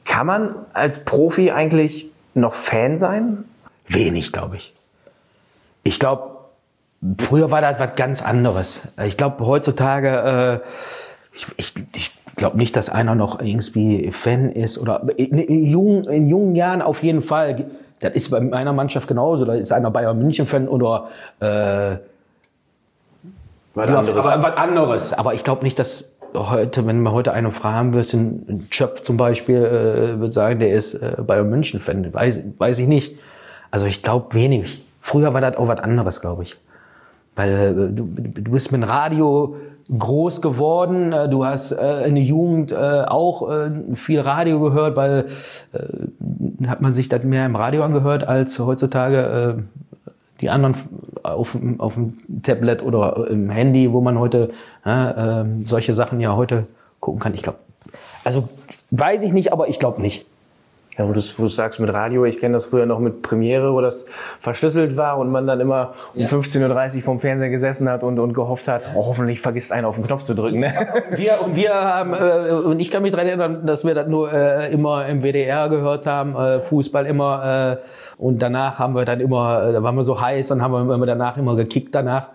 [0.05, 3.45] Kann man als Profi eigentlich noch Fan sein?
[3.87, 4.75] Wenig, glaube ich.
[5.85, 6.39] Ich glaube,
[7.19, 8.89] früher war das was ganz anderes.
[9.05, 14.79] Ich glaube, heutzutage, äh, ich, ich, ich glaube nicht, dass einer noch irgendwie Fan ist
[14.79, 17.67] oder in, in, jungen, in jungen Jahren auf jeden Fall.
[18.01, 19.45] Das ist bei meiner Mannschaft genauso.
[19.45, 21.09] Da ist einer Bayern München Fan oder
[21.39, 21.97] äh,
[23.75, 24.27] Was anderes.
[24.27, 25.13] Aber was anderes.
[25.13, 29.19] Aber ich glaube nicht, dass heute, wenn man heute einen fragen wirst, ein Schöpf zum
[29.19, 32.13] Beispiel, äh, wird sagen, der ist äh, Bayern München Fan.
[32.13, 33.19] Weiß, weiß ich nicht.
[33.71, 34.83] Also ich glaube wenig.
[35.03, 36.57] Früher war das auch was anderes, glaube ich.
[37.37, 39.57] Weil äh, du, du bist mit dem Radio
[39.97, 41.13] groß geworden.
[41.13, 45.27] Äh, Du hast äh, in der Jugend äh, auch äh, viel Radio gehört, weil
[45.73, 49.63] äh, hat man sich das mehr im Radio angehört als heutzutage äh,
[50.41, 50.77] die anderen
[51.23, 54.51] auf, auf dem Tablet oder im Handy, wo man heute
[54.87, 56.67] äh, äh, solche Sachen ja heute
[57.01, 57.35] gucken kann.
[57.35, 57.59] Ich glaube,
[58.25, 58.49] also
[58.91, 60.27] weiß ich nicht, aber ich glaube nicht.
[61.01, 63.73] Ja, wo du wo du sagst mit Radio, ich kenne das früher noch mit Premiere,
[63.73, 64.05] wo das
[64.39, 68.35] verschlüsselt war und man dann immer um 15.30 Uhr vorm Fernseher gesessen hat und, und
[68.35, 70.61] gehofft hat, oh, hoffentlich vergisst einer auf den Knopf zu drücken.
[70.61, 70.75] Ne?
[71.13, 74.31] Wir und wir haben äh, und ich kann mich daran erinnern, dass wir das nur
[74.31, 79.21] äh, immer im WDR gehört haben, äh, Fußball immer äh, und danach haben wir dann
[79.21, 82.27] immer, äh, da waren wir so heiß und haben wir immer danach immer gekickt danach,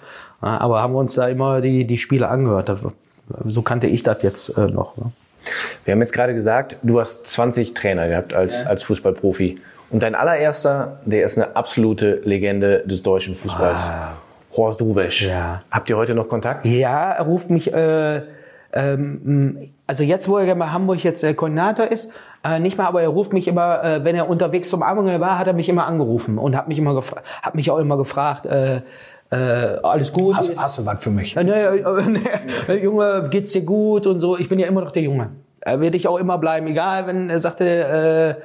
[0.42, 2.70] ja, aber haben wir uns da immer die die Spiele angehört.
[2.70, 2.80] Das,
[3.46, 4.98] so kannte ich das jetzt äh, noch.
[4.98, 5.12] Ne?
[5.84, 9.60] Wir haben jetzt gerade gesagt, du hast 20 Trainer gehabt als, als Fußballprofi.
[9.90, 13.82] Und dein allererster, der ist eine absolute Legende des deutschen Fußballs.
[14.56, 15.28] Horst Rubesch.
[15.28, 15.62] Ja.
[15.70, 16.66] Habt ihr heute noch Kontakt?
[16.66, 18.22] Ja, er ruft mich, äh,
[18.74, 22.14] ähm, also jetzt, wo er bei Hamburg jetzt äh, Koordinator ist,
[22.44, 25.38] äh, nicht mal, aber er ruft mich immer, äh, wenn er unterwegs zum Abendmahl war,
[25.38, 27.02] hat er mich immer angerufen und hat mich immer
[27.42, 28.82] hat mich auch immer gefragt, äh,
[29.32, 30.36] äh, alles gut?
[30.36, 31.36] Hast, ist, hast du was für mich?
[31.36, 32.06] äh, nee, äh,
[32.68, 34.38] nee, Junge, geht's dir gut und so.
[34.38, 35.32] Ich bin ja immer noch der Junge.
[35.62, 38.38] Äh, Werde ich auch immer bleiben, egal, wenn er sagte,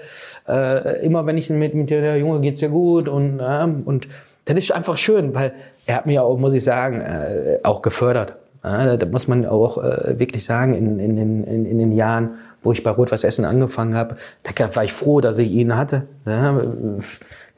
[0.49, 4.09] äh, äh, immer wenn ich mit, mit der Junge geht's dir gut und ähm, und
[4.47, 5.53] das ist einfach schön, weil
[5.87, 8.35] er hat mir auch, muss ich sagen, äh, auch gefördert.
[8.63, 12.31] Ja, da muss man auch äh, wirklich sagen, in, in, den- in, in den Jahren,
[12.63, 16.03] wo ich bei Rot-Weiß Essen angefangen habe, da war ich froh, dass ich ihn hatte.
[16.27, 16.61] Ja,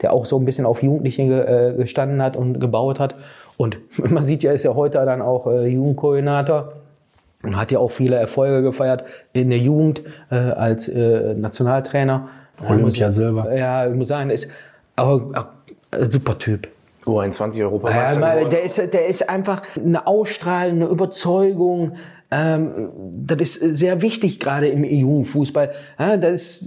[0.01, 3.15] der auch so ein bisschen auf Jugendliche ge, äh, gestanden hat und gebaut hat.
[3.57, 3.77] Und
[4.09, 6.73] man sieht ja, ist ja heute dann auch äh, Jugendkoordinator
[7.43, 9.03] und hat ja auch viele Erfolge gefeiert
[9.33, 10.01] in der Jugend
[10.31, 12.29] äh, als äh, Nationaltrainer.
[12.67, 13.53] Olympia Silber.
[13.53, 14.49] Ja, ich muss sagen, ist
[14.95, 15.45] auch, auch
[15.91, 16.67] ein super Typ.
[17.05, 18.15] U21 Ja, Europameister.
[18.19, 18.49] geworden.
[18.49, 21.95] der ist, der ist einfach eine Ausstrahlung, eine Überzeugung.
[22.31, 22.89] Ähm,
[23.25, 25.71] das ist sehr wichtig gerade im Jugendfußball.
[25.99, 26.65] Ja, das ist,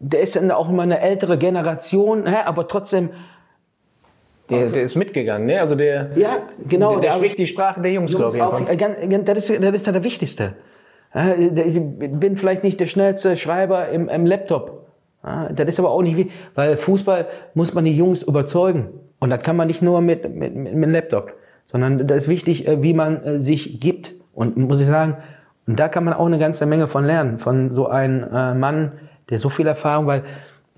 [0.00, 3.10] der ist dann auch immer eine ältere Generation, ja, aber trotzdem,
[4.50, 5.60] der, der ist mitgegangen, ne?
[5.60, 6.38] Also der, ja,
[6.68, 6.92] genau.
[6.94, 8.78] der, der spricht die Sprache der Jungs, glaube Jungs ich.
[8.78, 10.54] auf, das, ist, das ist ja der Wichtigste.
[11.14, 14.86] Ja, Ich bin vielleicht nicht der schnellste Schreiber im, im Laptop.
[15.24, 18.88] Ja, Das ist aber auch nicht wie, weil Fußball muss man die Jungs überzeugen.
[19.22, 21.34] Und das kann man nicht nur mit, mit, mit mit dem Laptop,
[21.66, 24.14] sondern da ist wichtig, äh, wie man äh, sich gibt.
[24.34, 25.16] Und muss ich sagen,
[25.68, 28.90] und da kann man auch eine ganze Menge von lernen, von so einem äh, Mann,
[29.30, 30.24] der so viel Erfahrung, weil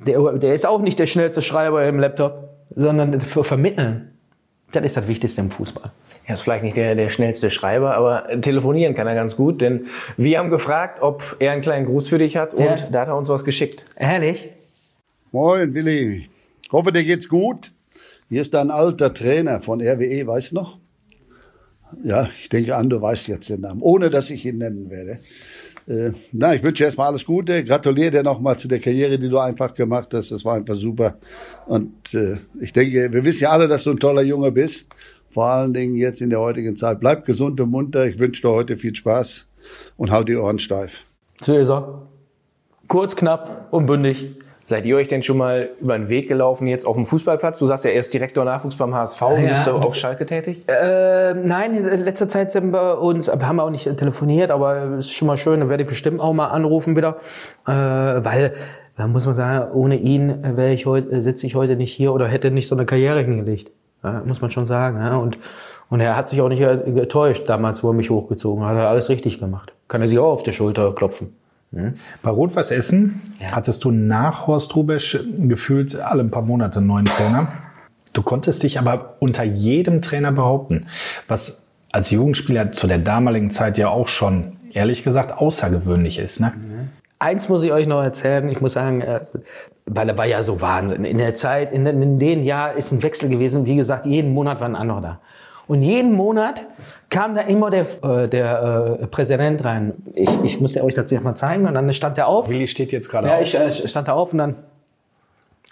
[0.07, 4.11] der, der ist auch nicht der schnellste Schreiber im Laptop, sondern für Vermitteln.
[4.73, 5.91] Das ist das Wichtigste im Fußball.
[6.27, 9.87] Er ist vielleicht nicht der, der schnellste Schreiber, aber telefonieren kann er ganz gut, denn
[10.19, 12.77] wir haben gefragt, ob er einen kleinen Gruß für dich hat und Ja.
[12.93, 13.87] da hat er uns was geschickt.
[13.97, 14.51] Ehrlich?
[15.33, 16.29] Moin, Willi.
[16.71, 17.71] Hoffe, dir geht's gut.
[18.29, 20.79] Hier ist dein alter Trainer von RWE, weißt du noch?
[22.03, 25.19] Ja, ich denke an, du weißt jetzt den Namen, ohne dass ich ihn nennen werde.
[25.87, 27.63] Äh, na, ich wünsche erstmal alles Gute.
[27.63, 30.33] Gratuliere dir nochmal zu der Karriere, die du einfach gemacht hast.
[30.33, 31.19] Das war einfach super.
[31.67, 34.87] Und äh, ich denke, wir wissen ja alle, dass du ein toller Junge bist.
[35.29, 37.01] Vor allen Dingen jetzt in der heutigen Zeit.
[37.01, 38.07] Bleib gesund und munter.
[38.07, 39.47] Ich wünsche dir heute viel Spaß
[39.97, 41.05] und halt die Ohren steif.
[41.43, 42.03] So.
[42.89, 44.31] Kurz, knapp und bündig.
[44.67, 47.59] Seid ihr euch denn schon mal über den Weg gelaufen jetzt auf dem Fußballplatz?
[47.59, 49.21] Du sagst ja, er ist Direktor Nachwuchs beim HSV.
[49.21, 49.37] Ja.
[49.37, 50.65] Bist du auf Schalke tätig?
[50.69, 55.07] Äh, nein, in letzter Zeit sind wir uns, haben wir auch nicht telefoniert, aber es
[55.07, 57.17] ist schon mal schön, dann werde ich bestimmt auch mal anrufen wieder,
[57.67, 58.55] äh, weil
[58.97, 62.29] da muss man sagen, ohne ihn wäre ich heute, sitze ich heute nicht hier oder
[62.29, 63.71] hätte nicht so eine Karriere hingelegt.
[64.03, 64.99] Ja, muss man schon sagen.
[64.99, 65.17] Ja.
[65.17, 65.39] Und,
[65.91, 68.77] und er hat sich auch nicht getäuscht damals, wo er mich hochgezogen hat.
[68.77, 69.73] Er hat alles richtig gemacht.
[69.89, 71.35] Kann er sich auch auf die Schulter klopfen.
[71.75, 71.95] Mhm.
[72.23, 73.53] Bei Rot-Weiß Essen ja.
[73.53, 77.49] hattest du nach Horst Rubesch gefühlt alle ein paar Monate einen neuen Trainer.
[78.13, 80.87] Du konntest dich aber unter jedem Trainer behaupten,
[81.27, 86.41] was als Jugendspieler zu der damaligen Zeit ja auch schon, ehrlich gesagt, außergewöhnlich ist.
[86.41, 86.53] Ne?
[86.57, 86.89] Mhm.
[87.19, 88.49] Eins muss ich euch noch erzählen.
[88.49, 89.21] Ich muss sagen, äh,
[89.87, 91.05] weil er war ja so Wahnsinn.
[91.05, 93.67] In der Zeit, in, in den Jahr ist ein Wechsel gewesen.
[93.67, 95.21] Wie gesagt, jeden Monat war ein anderer da.
[95.67, 96.67] Und jeden Monat
[97.09, 99.95] kam da immer der, äh, der äh, Präsident rein.
[100.15, 101.67] Ich, ich musste euch das jetzt mal zeigen.
[101.67, 102.49] Und dann stand er auf.
[102.49, 103.53] Willi steht jetzt gerade ja, auf.
[103.53, 104.57] Ja, ich äh, stand da auf und dann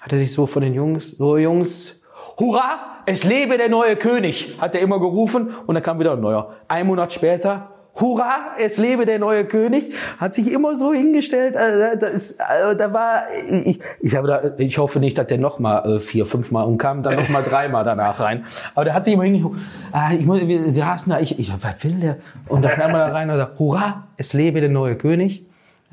[0.01, 2.01] hat er sich so von den Jungs, so Jungs,
[2.39, 5.55] Hurra, es lebe der neue König, hat er immer gerufen.
[5.66, 6.55] Und dann kam wieder ein neuer.
[6.69, 11.56] Ein Monat später, Hurra, es lebe der neue König, hat sich immer so hingestellt.
[11.56, 15.39] Also, da, ist, also, da war, ich, ich, habe da, ich hoffe nicht, dass der
[15.39, 18.44] noch mal äh, vier, fünf Mal und kam dann noch mal dreimal danach rein.
[18.74, 19.62] Aber der hat sich immer hingestellt.
[19.93, 22.16] Ah, ich muss, wir saßen da, ich, ich, was will der?
[22.48, 25.44] Und dann kam er da rein und sagt, Hurra, es lebe der neue König.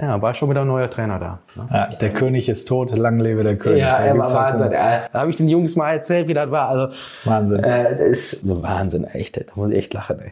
[0.02, 1.40] Ja, war schon wieder ein neuer Trainer da.
[1.56, 1.68] Ne?
[1.74, 3.80] Ja, der König ist tot, lang lebe der König.
[3.82, 4.80] Ja, er war halt Wahnsinn.
[4.80, 6.70] Halt da habe ich den Jungs mal erzählt, wie das war.
[6.70, 6.96] Also,
[7.26, 7.62] Wahnsinn.
[7.62, 9.36] Äh, das ist Wahnsinn, echt.
[9.36, 10.22] Da muss ich echt lachen.
[10.22, 10.32] Ey.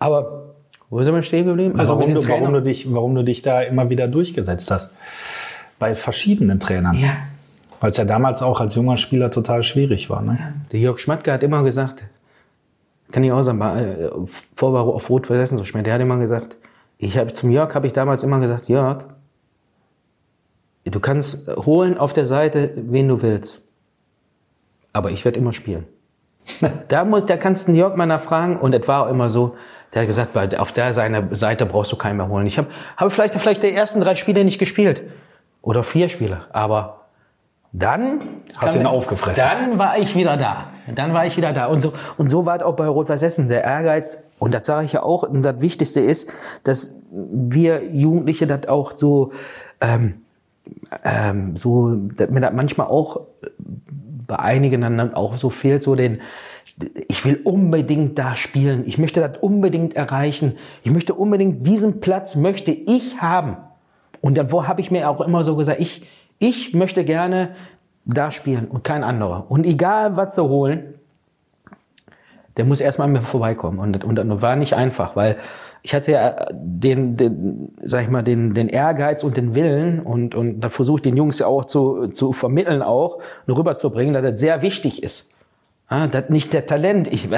[0.00, 0.54] Aber
[0.90, 1.78] wo sind wir stehen geblieben?
[1.78, 4.92] Also warum du, warum, du dich, warum du dich da immer wieder durchgesetzt hast.
[5.78, 6.96] Bei verschiedenen Trainern.
[6.96, 7.16] Ja.
[7.80, 10.20] Weil es ja damals auch als junger Spieler total schwierig war.
[10.20, 10.36] Ne?
[10.38, 10.52] Ja.
[10.72, 12.04] Der Jörg Schmatke hat immer gesagt,
[13.12, 14.10] kann ich auch sagen, äh,
[14.56, 16.56] vor auf Rot versessen so schwer, der hat immer gesagt,
[16.98, 19.04] ich habe zum Jörg habe ich damals immer gesagt, Jörg,
[20.84, 23.62] du kannst holen auf der Seite, wen du willst.
[24.92, 25.86] Aber ich werde immer spielen.
[26.88, 29.56] da, muss, da kannst du Jörg mal nachfragen und es war auch immer so,
[29.92, 32.46] der hat gesagt, auf der Seite brauchst du keinen mehr holen.
[32.46, 35.02] Ich habe hab vielleicht, vielleicht die ersten drei Spiele nicht gespielt.
[35.62, 36.42] Oder vier Spiele.
[36.52, 37.00] Aber
[37.72, 38.20] dann...
[38.58, 39.44] Hast du ihn aufgefressen.
[39.44, 40.68] Dann war ich wieder da.
[40.94, 41.66] Dann war ich wieder da.
[41.66, 43.48] Und so, und so war es auch bei Rot-Weiß Essen.
[43.48, 46.32] Der Ehrgeiz, und das sage ich ja auch, und das Wichtigste ist,
[46.64, 49.32] dass wir Jugendliche das auch so...
[49.80, 50.22] Ähm,
[51.04, 53.22] ähm, so, dass mir das manchmal auch
[54.26, 56.20] bei einigen dann auch so fehlt, so den,
[57.08, 62.36] ich will unbedingt da spielen, ich möchte das unbedingt erreichen, ich möchte unbedingt diesen Platz
[62.36, 63.56] möchte ich haben.
[64.20, 66.06] Und dann habe ich mir auch immer so gesagt, ich,
[66.38, 67.54] ich möchte gerne
[68.04, 69.46] da spielen und kein anderer.
[69.48, 70.94] Und egal was zu holen,
[72.56, 73.78] der muss erstmal an mir vorbeikommen.
[73.78, 75.36] Und, und das war nicht einfach, weil
[75.82, 80.34] ich hatte ja den, den sag ich mal, den, den Ehrgeiz und den Willen und,
[80.34, 84.40] und da ich den Jungs ja auch zu, zu vermitteln auch und rüberzubringen, dass das
[84.40, 85.34] sehr wichtig ist.
[85.90, 87.08] Ah, das nicht der Talent.
[87.08, 87.28] Ich,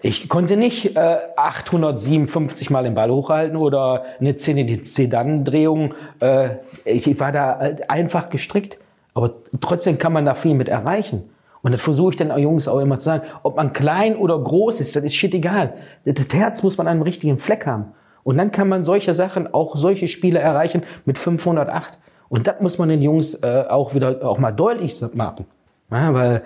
[0.00, 5.92] ich konnte nicht äh, 857 Mal den Ball hochhalten oder eine Zidane-Drehung.
[6.18, 6.56] Äh,
[6.86, 8.78] ich, ich war da halt einfach gestrickt.
[9.12, 11.28] Aber trotzdem kann man da viel mit erreichen.
[11.60, 13.24] Und das versuche ich dann auch Jungs auch immer zu sagen.
[13.42, 15.74] Ob man klein oder groß ist, das ist shit egal.
[16.06, 17.92] Das Herz muss man an einem richtigen Fleck haben.
[18.22, 21.98] Und dann kann man solche Sachen, auch solche Spiele erreichen mit 508.
[22.30, 25.44] Und das muss man den Jungs äh, auch wieder auch mal deutlich machen.
[25.90, 26.42] Ja, weil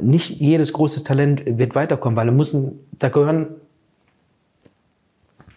[0.00, 3.48] nicht jedes große Talent wird weiterkommen, weil da müssen, da gehören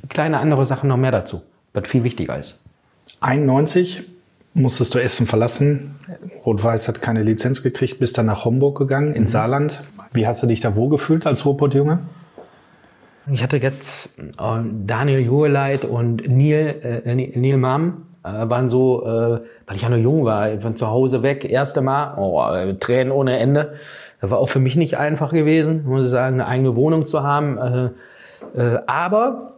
[0.09, 1.41] kleine andere Sachen noch mehr dazu,
[1.73, 2.65] was viel wichtiger ist.
[3.21, 4.03] 91
[4.53, 5.95] musstest du Essen verlassen.
[6.45, 9.33] Rot-Weiß hat keine Lizenz gekriegt, bist dann nach Homburg gegangen, ins mhm.
[9.33, 9.83] Saarland.
[10.13, 11.99] Wie hast du dich da wohlgefühlt als Ruhrpott-Junge?
[13.31, 19.41] Ich hatte jetzt äh, Daniel Juheleit und Neil, äh, Neil Mam, äh, waren so, äh,
[19.65, 23.39] weil ich ja noch jung war, von zu Hause weg, erste Mal, oh, Tränen ohne
[23.39, 23.75] Ende.
[24.25, 27.21] Das war auch für mich nicht einfach gewesen, muss ich sagen, eine eigene Wohnung zu
[27.21, 27.93] haben.
[28.55, 29.53] Äh, äh, aber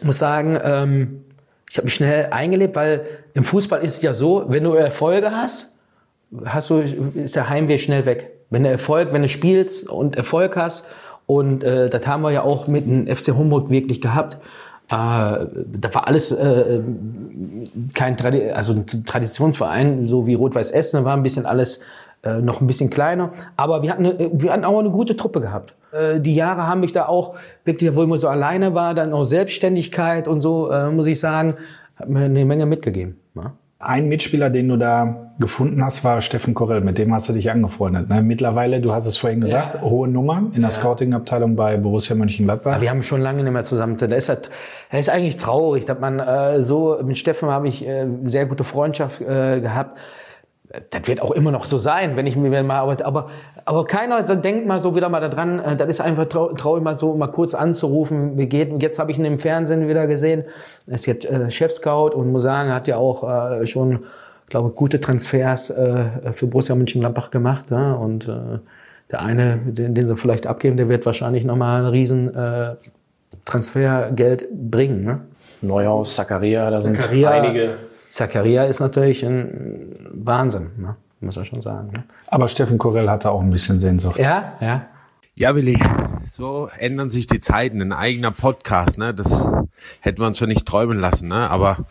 [0.00, 1.24] muss sagen, ähm,
[1.68, 3.02] ich habe mich schnell eingelebt, weil
[3.34, 5.78] im Fußball ist es ja so, wenn du Erfolge hast,
[6.46, 8.30] hast du, ist der Heimweg schnell weg.
[8.48, 10.88] Wenn du Erfolg, wenn du spielst und Erfolg hast,
[11.26, 14.38] und äh, das haben wir ja auch mit dem FC Homburg wirklich gehabt.
[14.88, 16.80] Äh, da war alles äh,
[17.92, 21.80] kein Tradi also ein Traditionsverein, so wie Rot-Weiß Essen, da war ein bisschen alles
[22.22, 23.30] äh, noch ein bisschen kleiner.
[23.56, 25.74] Aber wir hatten, eine, wir hatten auch eine gute Truppe gehabt.
[25.92, 27.34] Äh, die Jahre haben mich da auch
[27.64, 31.18] wirklich, wo ich immer so alleine war, dann auch Selbstständigkeit und so, äh, muss ich
[31.18, 31.54] sagen,
[31.96, 33.16] hat mir eine Menge mitgegeben.
[33.34, 33.52] Ja.
[33.78, 36.82] Ein Mitspieler, den du da gefunden hast, war Steffen Korell.
[36.82, 38.10] Mit dem hast du dich angefreundet.
[38.10, 38.20] Ne?
[38.20, 39.80] Mittlerweile, du hast es vorhin gesagt, ja.
[39.80, 40.70] hohe Nummer in der ja.
[40.70, 42.72] Scouting-Abteilung bei Borussia Mönchengladbach.
[42.72, 43.96] Aber wir haben schon lange nicht mehr zusammen.
[43.96, 44.50] Das ist, halt,
[44.90, 48.64] das ist eigentlich traurig, dass man äh, so mit Steffen habe ich äh, sehr gute
[48.64, 49.96] Freundschaft äh, gehabt
[50.90, 53.04] das wird auch immer noch so sein, wenn ich mir mal arbeite.
[53.04, 53.28] Aber,
[53.64, 56.96] aber keiner denkt mal so wieder mal daran, äh, das ist einfach trau traurig, mal
[56.96, 58.80] so mal kurz anzurufen, wie geht.
[58.80, 60.44] Jetzt habe ich ihn im Fernsehen wieder gesehen.
[60.86, 64.00] Er ist jetzt äh, Chef-Scout und muss sagen, hat ja auch äh, schon,
[64.48, 67.70] glaube gute Transfers äh, für Borussia Mönchengladbach gemacht.
[67.70, 67.94] Ja?
[67.94, 68.58] Und äh,
[69.10, 72.76] der eine, den, den sie vielleicht abgeben, der wird wahrscheinlich nochmal ein riesen äh,
[73.44, 75.04] Transfergeld bringen.
[75.04, 75.20] Ne?
[75.62, 80.96] Neuhaus, Zakaria, da sind Zakaria, einige Zakaria ist natürlich ein Wahnsinn, ne?
[81.20, 81.90] muss man schon sagen.
[81.92, 82.04] Ne?
[82.26, 84.18] Aber Steffen Korell hatte auch ein bisschen Sehnsucht.
[84.18, 84.86] Ja, ja.
[85.36, 85.78] Ja, Willi,
[86.26, 87.80] so ändern sich die Zeiten.
[87.80, 89.14] Ein eigener Podcast, ne?
[89.14, 89.50] Das
[90.00, 91.48] hätten wir uns schon nicht träumen lassen, ne?
[91.48, 91.86] Aber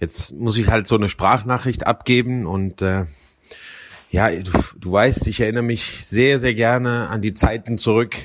[0.00, 3.04] jetzt muss ich halt so eine Sprachnachricht abgeben und äh,
[4.10, 8.16] ja, du, du weißt, ich erinnere mich sehr, sehr gerne an die Zeiten zurück,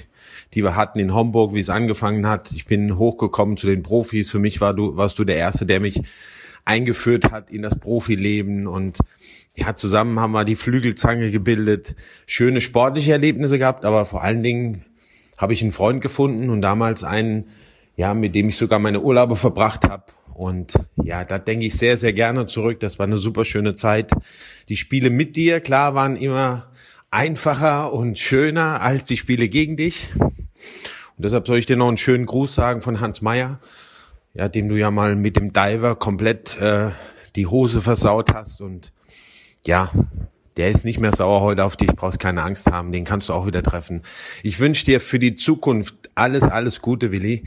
[0.54, 2.52] die wir hatten in Homburg, wie es angefangen hat.
[2.54, 4.32] Ich bin hochgekommen zu den Profis.
[4.32, 6.02] Für mich war du, warst du der Erste, der mich
[6.66, 8.98] eingeführt hat in das Profileben und
[9.56, 11.96] ja, zusammen haben wir die Flügelzange gebildet,
[12.28, 14.84] schöne sportliche Erlebnisse gehabt, aber vor allen Dingen
[15.38, 17.46] habe ich einen Freund gefunden und damals einen,
[17.96, 20.06] ja, mit dem ich sogar meine Urlaube verbracht habe.
[20.34, 22.82] Und ja, da denke ich sehr, sehr gerne zurück.
[22.82, 24.12] Das war eine super schöne Zeit.
[24.68, 26.72] Die Spiele mit dir, klar, waren immer
[27.10, 30.10] einfacher und schöner als die Spiele gegen dich.
[30.20, 33.62] Und deshalb soll ich dir noch einen schönen Gruß sagen von Hans Meyer
[34.36, 36.92] ja, dem du ja mal mit dem Diver komplett äh,
[37.36, 38.94] die Hose versaut hast und
[39.66, 39.90] ja,
[40.58, 43.34] der ist nicht mehr sauer heute auf dich, brauchst keine Angst haben, den kannst du
[43.34, 44.04] auch wieder treffen.
[44.44, 47.46] Ich wünsche dir für die Zukunft alles, alles Gute, Willi.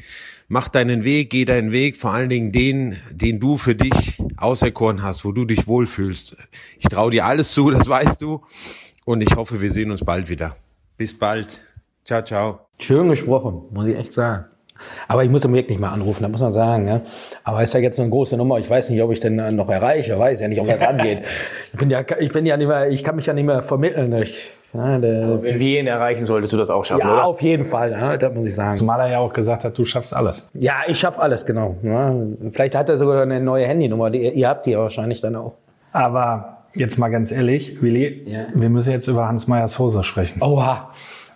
[0.49, 5.03] Mach deinen Weg, geh deinen Weg, vor allen Dingen den, den du für dich auserkoren
[5.03, 6.37] hast, wo du dich wohlfühlst.
[6.79, 8.43] Ich traue dir alles zu, das weißt du.
[9.05, 10.57] Und ich hoffe, wir sehen uns bald wieder.
[10.97, 11.63] Bis bald.
[12.05, 12.61] Ciao, ciao.
[12.79, 14.47] Schön gesprochen, muss ich echt sagen.
[15.07, 16.87] Aber ich muss ihn wirklich mal anrufen, da muss man sagen.
[16.87, 17.01] Ja.
[17.45, 18.59] Aber ist ja jetzt eine große Nummer.
[18.59, 20.19] Ich weiß nicht, ob ich den noch erreiche.
[20.19, 21.23] Weiß ja nicht, ob er rangeht.
[21.73, 24.13] Ich bin ja, ich bin ja nicht mehr, ich kann mich ja nicht mehr vermitteln.
[24.15, 27.25] Ich, ja, der, wenn wir ihn erreichen, solltest du das auch schaffen, ja, oder?
[27.25, 28.77] auf jeden Fall, ja, das muss ich sagen.
[28.77, 30.51] Zumal er ja auch gesagt hat, du schaffst alles.
[30.55, 31.77] Ja, ich schaff alles, genau.
[31.83, 32.15] Ja,
[32.53, 34.11] vielleicht hat er sogar eine neue Handynummer.
[34.11, 35.55] Die, ihr habt die wahrscheinlich dann auch.
[35.93, 38.47] Aber jetzt mal ganz ehrlich, Willi, ja.
[38.55, 40.43] wir müssen jetzt über Hans Meyers Hose sprechen.
[40.43, 40.91] Oha.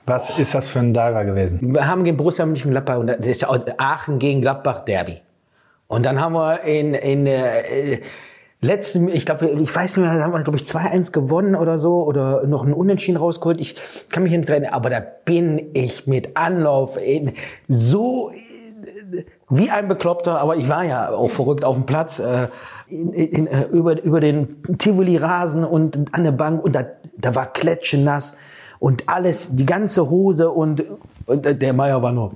[0.06, 1.74] Was ist das für ein Diver gewesen?
[1.74, 5.20] Wir haben gegen Borussia Mönchengladbach und das ist Aachen gegen Gladbach Derby.
[5.86, 8.00] Und dann haben wir in, in äh,
[8.60, 11.78] letzten, ich glaube, ich weiß nicht mehr, da haben wir, glaube ich, 2-1 gewonnen oder
[11.78, 13.60] so oder noch einen Unentschieden rausgeholt.
[13.60, 13.76] Ich
[14.10, 17.34] kann mich nicht erinnern, aber da bin ich mit Anlauf in,
[17.68, 18.32] so
[19.50, 22.18] wie ein Bekloppter, aber ich war ja auch verrückt auf dem Platz.
[22.18, 22.48] Äh,
[22.88, 27.50] in, in, äh, über, über den Tivoli-Rasen und an der Bank und da, da war
[27.52, 28.32] klatschenass.
[28.32, 28.36] nass
[28.82, 30.82] und alles, die ganze Hose und,
[31.26, 32.30] und der Meier war nur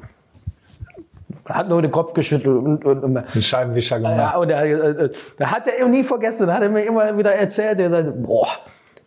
[1.45, 4.17] hat nur den Kopf geschüttelt und, und, und einen Scheibenwischer gemacht.
[4.17, 7.33] Ja, und er, äh, da hat er nie vergessen, da hat er mir immer wieder
[7.33, 8.49] erzählt, er sagt, boah,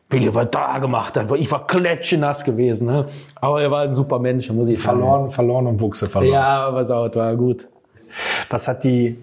[0.10, 3.06] Willi, was da gemacht hat, ich war klatschenass gewesen, ne?
[3.36, 5.00] aber er war ein super Mensch, muss ich sagen.
[5.00, 6.34] Verloren, verloren und Wuchse verloren.
[6.34, 7.68] Ja, aber sauer, war gut.
[8.50, 9.18] Was hat die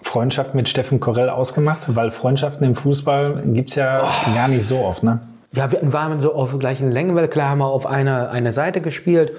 [0.00, 1.94] Freundschaft mit Steffen Korell ausgemacht?
[1.94, 4.34] Weil Freundschaften im Fußball gibt's ja oh.
[4.34, 5.20] gar nicht so oft, ne?
[5.52, 7.28] Ja, wir waren so auf der gleichen Längenwelle.
[7.28, 9.32] Klar haben wir auf einer eine Seite gespielt.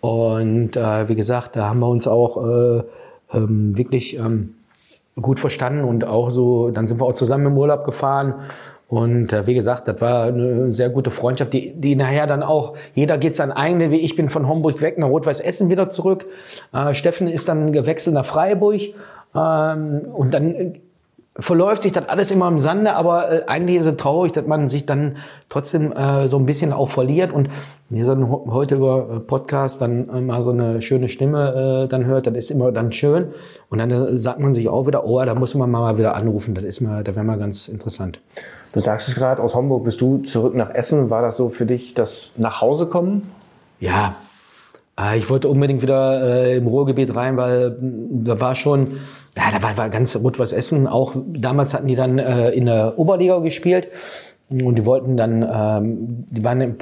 [0.00, 2.82] Und äh, wie gesagt, da haben wir uns auch äh,
[3.34, 4.54] ähm, wirklich ähm,
[5.20, 8.34] gut verstanden und auch so, dann sind wir auch zusammen im Urlaub gefahren.
[8.88, 12.74] Und äh, wie gesagt, das war eine sehr gute Freundschaft, die, die nachher dann auch,
[12.94, 14.02] jeder geht sein eigene Weg.
[14.02, 16.26] Ich bin von Homburg weg nach Rot-Weiß Essen wieder zurück.
[16.72, 18.80] Äh, Steffen ist dann gewechselt nach Freiburg.
[19.34, 20.76] Ähm, und dann
[21.38, 24.68] verläuft sich das alles immer im Sande, aber äh, eigentlich ist es traurig, dass man
[24.68, 27.48] sich dann trotzdem äh, so ein bisschen auch verliert und
[27.90, 32.06] wir dann heute über äh, Podcast dann äh, mal so eine schöne Stimme äh, dann
[32.06, 33.28] hört, das ist immer dann schön
[33.70, 36.54] und dann äh, sagt man sich auch wieder, oh, da muss man mal wieder anrufen,
[36.54, 38.18] das ist mal, da wäre mal ganz interessant.
[38.72, 41.66] Du sagst es gerade, aus Homburg bist du zurück nach Essen, war das so für
[41.66, 43.30] dich das nach Hause kommen?
[43.78, 44.16] Ja,
[45.16, 48.98] ich wollte unbedingt wieder äh, im Ruhrgebiet rein, weil mm, da war schon
[49.38, 50.88] ja, da war, war ganz rot was essen.
[50.88, 53.88] Auch damals hatten die dann äh, in der Oberliga gespielt
[54.50, 56.76] und die wollten dann, ähm, die waren im,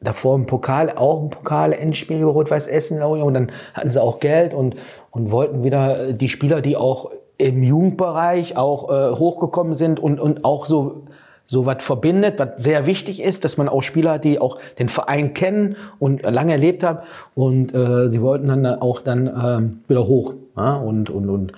[0.00, 4.76] davor im Pokal, auch im Pokal-Endspiel Rot-Weiß Essen, und dann hatten sie auch Geld und,
[5.10, 10.20] und wollten wieder äh, die Spieler, die auch im Jugendbereich auch äh, hochgekommen sind und,
[10.20, 11.02] und auch so
[11.50, 14.88] so was verbindet, was sehr wichtig ist, dass man auch Spieler hat, die auch den
[14.88, 17.00] Verein kennen und lange erlebt haben.
[17.34, 20.34] Und äh, sie wollten dann auch dann ähm, wieder hoch.
[20.56, 20.76] Ja?
[20.76, 21.52] Und, und, und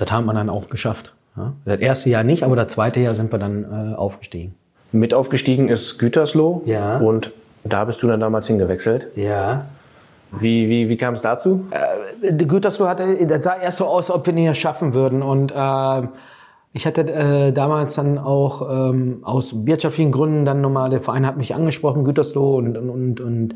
[0.00, 1.12] das haben wir dann auch geschafft.
[1.36, 1.52] Ja?
[1.64, 4.54] Das erste Jahr nicht, aber das zweite Jahr sind wir dann äh, aufgestiegen.
[4.92, 6.62] Mit aufgestiegen ist Gütersloh.
[6.64, 6.98] Ja.
[6.98, 7.32] Und
[7.64, 9.08] da bist du dann damals hingewechselt.
[9.14, 9.66] Ja.
[10.32, 11.66] Wie, wie, wie kam es dazu?
[11.70, 15.22] Äh, Gütersloh hatte, das sah erst so aus, ob wir nicht schaffen würden.
[15.22, 16.08] Und äh,
[16.72, 21.36] ich hatte äh, damals dann auch ähm, aus wirtschaftlichen Gründen dann nochmal, der Verein hat
[21.36, 23.54] mich angesprochen, Gütersloh, und, und, und, und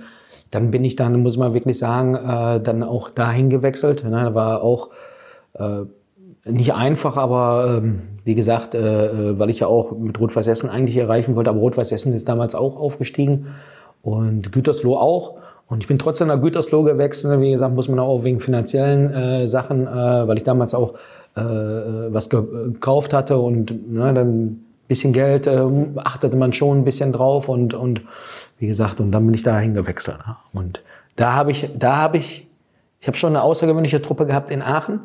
[0.51, 4.05] dann bin ich dann, muss man wirklich sagen, äh, dann auch dahin gewechselt.
[4.05, 4.11] Ne?
[4.11, 4.91] Da war auch
[5.55, 5.83] äh,
[6.47, 10.69] nicht einfach, aber ähm, wie gesagt, äh, äh, weil ich ja auch mit Rot-Weiß Essen
[10.69, 13.47] eigentlich erreichen wollte, aber Rot-Weiß Essen ist damals auch aufgestiegen
[14.03, 15.37] und Gütersloh auch.
[15.67, 17.41] Und ich bin trotzdem nach Gütersloh gewechselt.
[17.41, 20.95] Wie gesagt, muss man auch wegen finanziellen äh, Sachen, äh, weil ich damals auch
[21.37, 25.67] äh, was gekauft hatte und ne, dann ein bisschen Geld äh,
[25.97, 28.03] achtete man schon ein bisschen drauf und, und
[28.59, 30.19] wie gesagt, und dann bin ich dahin gewechselt.
[30.27, 30.37] Ne?
[30.53, 30.83] Und
[31.17, 32.47] da habe ich, da habe ich,
[33.01, 35.01] ich habe schon eine außergewöhnliche Truppe gehabt in Aachen.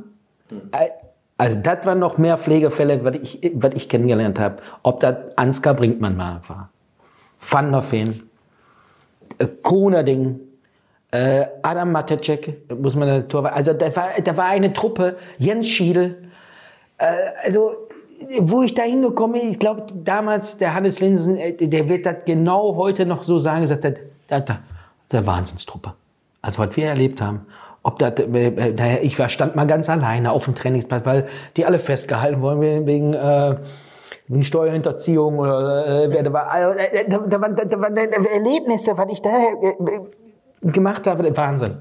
[1.39, 4.57] Also das waren noch mehr Pflegefälle, was ich, was ich kennengelernt habe.
[4.83, 6.69] Ob das Ansgar Brinkmann mal war,
[7.39, 8.29] Van der Feen,
[9.37, 10.41] äh, Konerding,
[11.11, 16.29] äh, Adam Matecek, muss man Tor, also da war, da war eine Truppe, Jens Schiedel,
[16.97, 17.05] äh,
[17.45, 17.87] also
[18.41, 22.17] wo ich da hingekommen bin, ich glaube damals der Hannes Linsen, äh, der wird das
[22.25, 23.85] genau heute noch so sagen, hat,
[24.27, 24.59] da, da,
[25.09, 25.93] der Wahnsinnstruppe.
[26.41, 27.45] Also was wir erlebt haben.
[27.81, 31.65] Ob das, äh, naja, ich war, stand mal ganz alleine auf dem Trainingsplatz, weil die
[31.65, 33.55] alle festgehalten wurden wegen, äh,
[34.27, 39.07] wegen Steuerhinterziehung oder äh, da war, also, äh, da, da, da, da waren Erlebnisse, was
[39.11, 41.77] ich da äh, gemacht habe, Wahnsinn.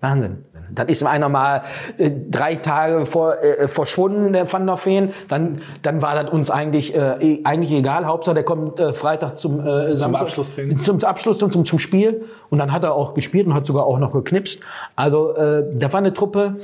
[0.00, 0.44] Wahnsinn.
[0.70, 1.62] Dann ist einer mal
[1.98, 5.12] äh, drei Tage vor, äh, verschwunden, der Van der Feen.
[5.28, 8.06] Dann, dann war das uns eigentlich, äh, eigentlich egal.
[8.06, 10.78] Hauptsache, der kommt äh, Freitag zum, äh, Zum Abschlusstraining.
[10.78, 12.24] Zum Abschluss und zum, zum Spiel.
[12.50, 14.60] Und dann hat er auch gespielt und hat sogar auch noch geknipst.
[14.96, 16.56] Also, äh, da war eine Truppe.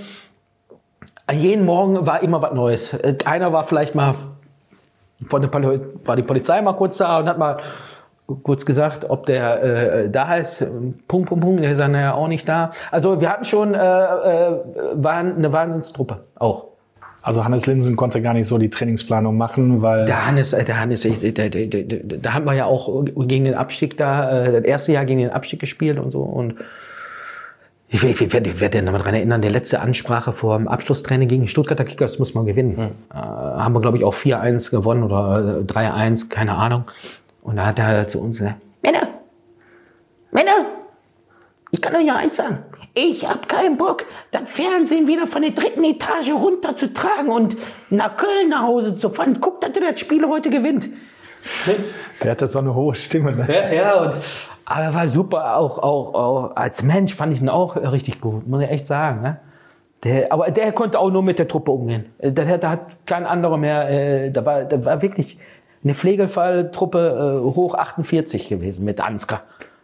[1.32, 2.93] Jeden Morgen war immer was Neues.
[2.94, 4.14] Äh, Einer war vielleicht mal
[5.28, 7.59] von der Poli war die Polizei mal kurz da und hat mal
[8.43, 10.66] kurz gesagt, ob der äh, da ist.
[11.09, 11.62] Punkt, Punkt, Punkt.
[11.62, 12.73] Der ist dann ja auch nicht da.
[12.90, 14.52] Also wir hatten schon äh, äh,
[14.94, 16.70] waren eine Wahnsinnstruppe auch.
[17.23, 20.81] Also Hannes Linsen konnte gar nicht so die Trainingsplanung machen, weil Der Hannes, äh, der
[20.81, 25.20] Hannes, da haben wir ja auch gegen den Abstieg da, äh, das erste Jahr gegen
[25.20, 26.55] den Abstieg gespielt und so und
[27.93, 30.69] ich, ich, ich werde ich werde noch mal dran erinnern, der letzte Ansprache vor dem
[30.69, 32.93] Abschlusstraining gegen die Stuttgarter Kickers muss man gewinnen.
[33.12, 36.85] Äh, haben wir, glaube ich, auch 4-1 gewonnen oder äh, 3-1, keine Ahnung.
[37.43, 39.09] Und da hat er zu uns gesagt, Männer,
[40.31, 40.67] Männer,
[41.71, 42.65] ich kann euch ja eins sagen.
[42.95, 47.57] Ich hab keinen Bock, das Fernsehen wieder von der dritten Etage runterzutragen und
[47.89, 49.41] nach Köln nach Hause zu fahren.
[49.41, 50.89] Guckt, dass ihr das Spiel heute gewinnt.
[52.23, 53.33] der hatte so eine hohe Stimme.
[53.33, 53.47] Ne?
[53.49, 54.17] Ja, ja und,
[54.65, 58.47] aber er war super, auch, auch, auch als Mensch fand ich ihn auch richtig gut,
[58.47, 59.23] muss ich echt sagen.
[59.23, 59.41] Ne?
[60.03, 62.07] Der, aber der konnte auch nur mit der Truppe umgehen.
[62.19, 65.39] Da, da hat kein anderer mehr, äh, da, war, da war wirklich
[65.82, 69.43] eine Pflegefalltruppe äh, hoch 48 gewesen mit Ansgar.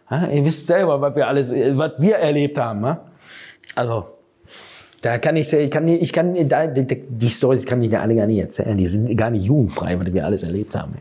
[0.09, 2.81] Ja, ihr wisst selber, was wir alles, äh, was wir erlebt haben.
[2.81, 2.97] Ne?
[3.75, 4.07] Also,
[5.01, 8.15] da kann ich, ich kann, ich kann, da, die, die Storys kann ich dir alle
[8.15, 8.77] gar nicht erzählen.
[8.77, 10.95] Die sind gar nicht jugendfrei, was wir alles erlebt haben.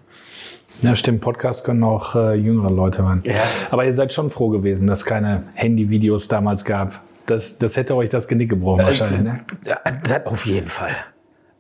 [0.83, 1.23] Ja, stimmt.
[1.23, 3.23] Podcast können auch äh, jüngere Leute hören.
[3.25, 3.35] Ja.
[3.71, 7.01] Aber ihr seid schon froh gewesen, dass es keine Handyvideos damals gab.
[7.25, 9.23] Das, das hätte euch das Genick gebrochen wahrscheinlich.
[9.23, 9.41] Ne?
[9.65, 10.95] Ja, das auf jeden Fall.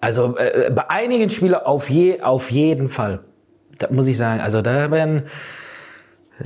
[0.00, 3.20] Also äh, bei einigen Spielern auf, je, auf jeden Fall.
[3.78, 4.40] Das muss ich sagen.
[4.40, 5.24] Also da werden,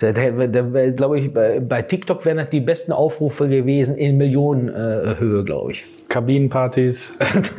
[0.00, 4.16] da, da, da, glaube ich, bei, bei TikTok wären das die besten Aufrufe gewesen in
[4.16, 5.84] Millionenhöhe, äh, Höhe, glaube ich.
[6.08, 7.18] Kabinenpartys,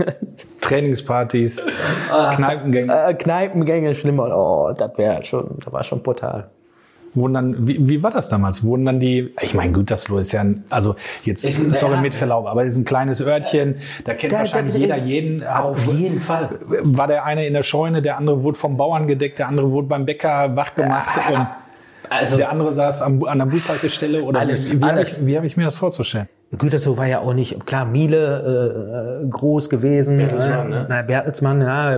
[0.61, 1.64] Trainingspartys,
[2.36, 2.94] Kneipengänge.
[2.94, 4.36] Äh, Kneipengänge, schlimmer.
[4.36, 6.49] Oh, das wäre schon, das war schon brutal.
[7.15, 8.64] Wurden dann, wie, wie war das damals?
[8.64, 12.02] Wurden dann die, ich meine, Gütersloh ist ja ein, also jetzt, Ist ein- sorry ja.
[12.02, 15.44] mit Verlaub, aber ist ein kleines Örtchen, da kennt Da- wahrscheinlich da- jeder jeden.
[15.45, 16.49] Auf jeden Fall.
[16.68, 19.88] War der eine in der Scheune, der andere wurde vom Bauern gedeckt, der andere wurde
[19.88, 21.48] beim Bäcker wach gemacht und
[22.11, 25.38] Also der andere saß am, an der Bushaltestelle oder Alles, wie, wie habe ich, wie
[25.38, 26.27] hab ich mir das vorzustellen?
[26.57, 30.18] Gütersloh war ja auch nicht, klar, Miele äh, äh, groß gewesen.
[30.18, 30.86] Bertelsmann, äh, ne?
[30.90, 31.94] Na, Bertelsmann, ja,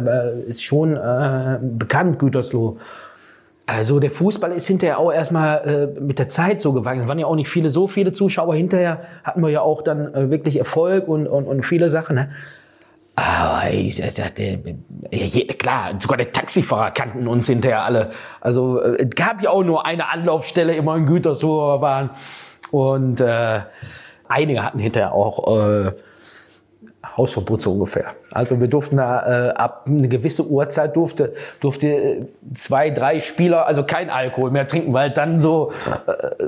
[0.47, 2.77] ist schon äh, bekannt, Gütersloh.
[3.71, 7.03] Also der Fußball ist hinterher auch erstmal äh, mit der Zeit so gewachsen.
[7.03, 8.53] Es waren ja auch nicht viele, so viele Zuschauer.
[8.55, 12.15] Hinterher hatten wir ja auch dann äh, wirklich Erfolg und, und, und viele Sachen.
[12.15, 12.31] Ne?
[13.15, 14.59] Aber ich ich sagte,
[15.57, 18.11] klar, sogar die Taxifahrer kannten uns hinterher alle.
[18.41, 22.09] Also äh, es gab ja auch nur eine Anlaufstelle immer in Gütersloh, waren.
[22.71, 23.61] Und äh,
[24.27, 25.91] einige hatten hinterher auch äh,
[27.17, 28.13] Hausverbot so ungefähr.
[28.31, 33.67] Also wir durften da äh, ab eine gewisse Uhrzeit durfte durfte äh, zwei, drei Spieler,
[33.67, 35.71] also kein Alkohol mehr trinken, weil dann so
[36.07, 36.45] äh,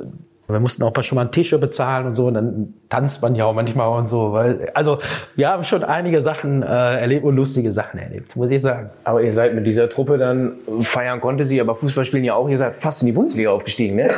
[0.48, 3.54] wir mussten auch schon mal Tische bezahlen und so, und dann tanzt man ja auch
[3.54, 4.34] manchmal und so.
[4.34, 5.00] Weil, also
[5.36, 8.90] wir haben schon einige Sachen äh, erlebt und lustige Sachen erlebt, muss ich sagen.
[9.04, 12.50] Aber ihr seid mit dieser Truppe dann, feiern konnte sie, aber Fußball spielen ja auch,
[12.50, 14.10] ihr seid fast in die Bundesliga aufgestiegen, ne?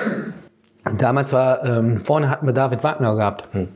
[0.99, 3.47] Damals war, ähm, vorne hatten wir David Wagner gehabt.
[3.53, 3.69] Hm.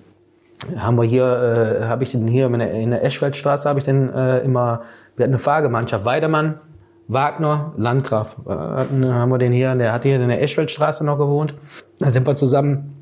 [0.77, 4.39] Haben wir hier, äh, habe ich den hier in der, Eschwaldstraße, habe ich den äh,
[4.39, 4.81] immer,
[5.15, 6.59] wir hatten eine Fahrgemeinschaft, Weidemann,
[7.07, 11.55] Wagner, Landgraf, äh, haben wir den hier, der hat hier in der Eschwaldstraße noch gewohnt.
[11.99, 12.93] Da sind wir zusammen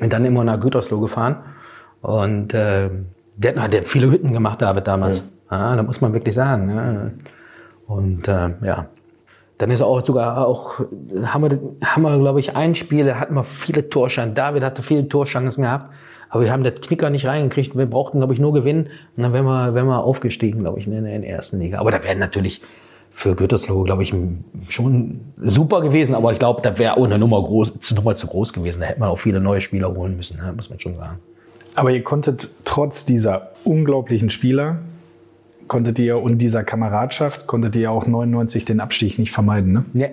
[0.00, 1.36] und dann immer nach Gütersloh gefahren.
[2.02, 2.90] Und äh,
[3.36, 5.24] der, hat, der hat viele Hütten gemacht, David, damals.
[5.50, 5.70] Ja.
[5.70, 6.70] ja da muss man wirklich sagen.
[6.70, 7.10] Ja.
[7.86, 8.86] Und äh, ja,
[9.58, 10.80] dann ist auch sogar auch,
[11.24, 14.34] haben wir, haben wir glaube ich, ein Spiel, da hatten wir viele Torchancen.
[14.34, 15.94] David hatte viele Torchancen gehabt,
[16.28, 17.76] aber wir haben das Knicker nicht reingekriegt.
[17.76, 20.86] Wir brauchten, glaube ich, nur gewinnen und dann wären wir, wären wir aufgestiegen, glaube ich,
[20.86, 21.78] in der, in der ersten Liga.
[21.78, 22.62] Aber da wären natürlich
[23.16, 24.14] für Gütersloh, glaube ich,
[24.68, 28.52] schon super gewesen, aber ich glaube, da wäre auch eine Nummer, groß, Nummer zu groß
[28.52, 28.80] gewesen.
[28.80, 30.52] Da hätte man auch viele neue Spieler holen müssen, ne?
[30.54, 31.18] muss man schon sagen.
[31.74, 34.80] Aber ihr konntet trotz dieser unglaublichen Spieler,
[35.66, 39.84] konntet ihr und dieser Kameradschaft, konntet ihr auch 99 den Abstieg nicht vermeiden, ne?
[39.94, 40.08] Ja.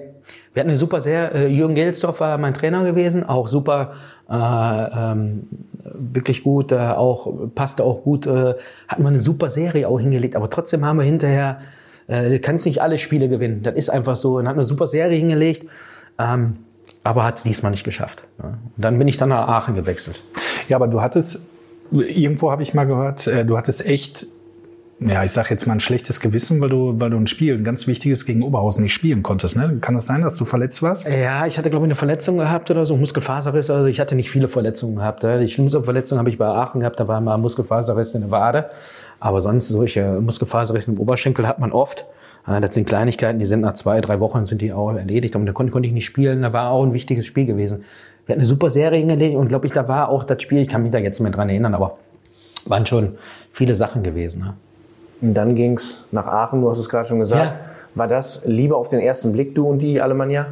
[0.54, 3.94] Wir hatten eine super sehr, äh, Jürgen Gelsdorf war mein Trainer gewesen, auch super,
[4.30, 5.48] äh, ähm,
[5.84, 8.56] wirklich gut, äh, auch passte auch gut, äh,
[8.88, 11.60] hatten wir eine super Serie auch hingelegt, aber trotzdem haben wir hinterher
[12.08, 13.64] äh, du kannst nicht alle Spiele gewinnen.
[13.64, 14.38] Das ist einfach so.
[14.38, 15.68] Und hat eine super Serie hingelegt,
[16.20, 16.58] ähm,
[17.04, 18.24] aber hat es diesmal nicht geschafft.
[18.42, 18.58] Ja.
[18.78, 20.22] dann bin ich dann nach Aachen gewechselt.
[20.68, 21.50] Ja, aber du hattest,
[21.92, 24.28] irgendwo habe ich mal gehört, äh, du hattest echt
[25.00, 27.64] ja, ich sag jetzt mal ein schlechtes Gewissen, weil du, weil du ein Spiel, ein
[27.64, 29.58] ganz wichtiges gegen Oberhausen nicht spielen konntest.
[29.58, 29.78] Ne?
[29.82, 31.06] Kann das sein, dass du verletzt warst?
[31.06, 33.70] Ja, ich hatte glaube ich eine Verletzung gehabt oder so, Muskelfaserriss.
[33.70, 35.24] Also ich hatte nicht viele Verletzungen gehabt.
[35.24, 37.00] Die schlimmste Verletzung habe ich bei Aachen gehabt.
[37.00, 38.70] Da war mal Muskelfaserriss in der Wade.
[39.20, 42.06] Aber sonst solche Muskelfaserrisse im Oberschenkel hat man oft.
[42.46, 45.36] Das sind Kleinigkeiten, die sind nach zwei, drei Wochen sind die auch erledigt.
[45.36, 46.42] Und da konnte, konnte ich nicht spielen.
[46.42, 47.84] Da war auch ein wichtiges Spiel gewesen.
[48.26, 50.70] Wir hatten eine super Serie hingelegt und glaube ich, da war auch das Spiel, ich
[50.70, 51.98] kann mich da jetzt mehr dran erinnern, aber
[52.66, 53.18] waren schon
[53.52, 54.44] viele Sachen gewesen.
[54.44, 54.54] Ne?
[55.24, 57.42] Und dann ging's nach Aachen, du hast es gerade schon gesagt.
[57.42, 57.56] Ja.
[57.96, 60.48] War das Liebe auf den ersten Blick, du und die Alemannia?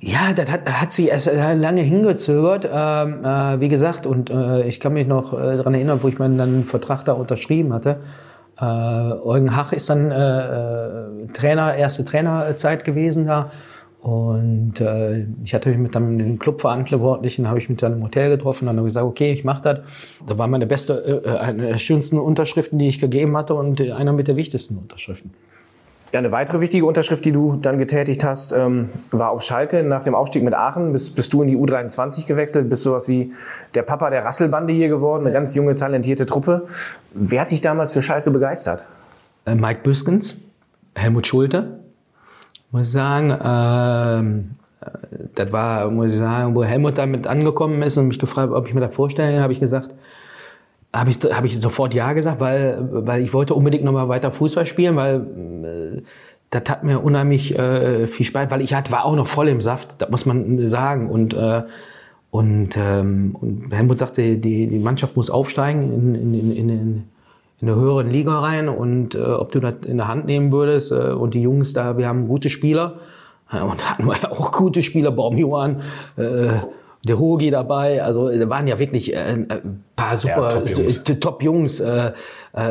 [0.00, 4.80] Ja, das hat, hat sich erst lange hingezögert, ähm, äh, wie gesagt, und äh, ich
[4.80, 7.98] kann mich noch äh, daran erinnern, wo ich meinen dann Vertrag da unterschrieben hatte.
[8.60, 13.52] Äh, Eugen Hach ist dann äh, äh, Trainer, erste Trainerzeit gewesen da.
[14.00, 18.30] Und äh, ich hatte mich mit dann den Clubverantwortlichen, habe ich mich dann im Hotel
[18.30, 19.80] getroffen, dann habe ich gesagt, okay, ich mache das.
[20.26, 24.12] Da war meine beste, äh, eine der schönsten Unterschriften, die ich gegeben hatte und einer
[24.12, 25.32] mit der wichtigsten Unterschriften.
[26.12, 29.82] Ja, eine weitere wichtige Unterschrift, die du dann getätigt hast, ähm, war auf Schalke.
[29.82, 33.32] Nach dem Aufstieg mit Aachen bist, bist du in die U23 gewechselt, bist sowas wie
[33.74, 36.66] der Papa der Rasselbande hier geworden, eine ganz junge, talentierte Truppe.
[37.12, 38.84] Wer hat dich damals für Schalke begeistert?
[39.44, 40.36] Äh, Mike Büskens,
[40.94, 41.77] Helmut Schulte,
[42.70, 43.36] muss sagen.
[43.42, 44.50] Ähm,
[44.80, 48.66] äh, das war, muss ich sagen, wo Helmut damit angekommen ist und mich gefragt, ob
[48.66, 49.94] ich mir das vorstellen habe ich gesagt,
[50.94, 54.66] habe ich, hab ich sofort Ja gesagt, weil, weil ich wollte unbedingt nochmal weiter Fußball
[54.66, 56.02] spielen, weil äh,
[56.50, 59.60] das hat mir unheimlich äh, viel Spaß, weil ich halt, war auch noch voll im
[59.60, 61.10] Saft, das muss man sagen.
[61.10, 61.62] Und, äh,
[62.30, 67.04] und, ähm, und Helmut sagte, die, die Mannschaft muss aufsteigen in, in, in, in
[67.60, 70.92] eine höhere Liga rein und äh, ob du das in der Hand nehmen würdest.
[70.92, 72.94] Äh, und die Jungs da, wir haben gute Spieler.
[73.50, 75.80] Und hatten wir ja auch gute Spieler, Baumjohann,
[76.16, 76.58] äh,
[77.04, 78.02] der Hogi dabei.
[78.02, 81.78] Also da waren ja wirklich äh, ein paar super ja, Top-Jungs.
[81.78, 82.12] Top äh,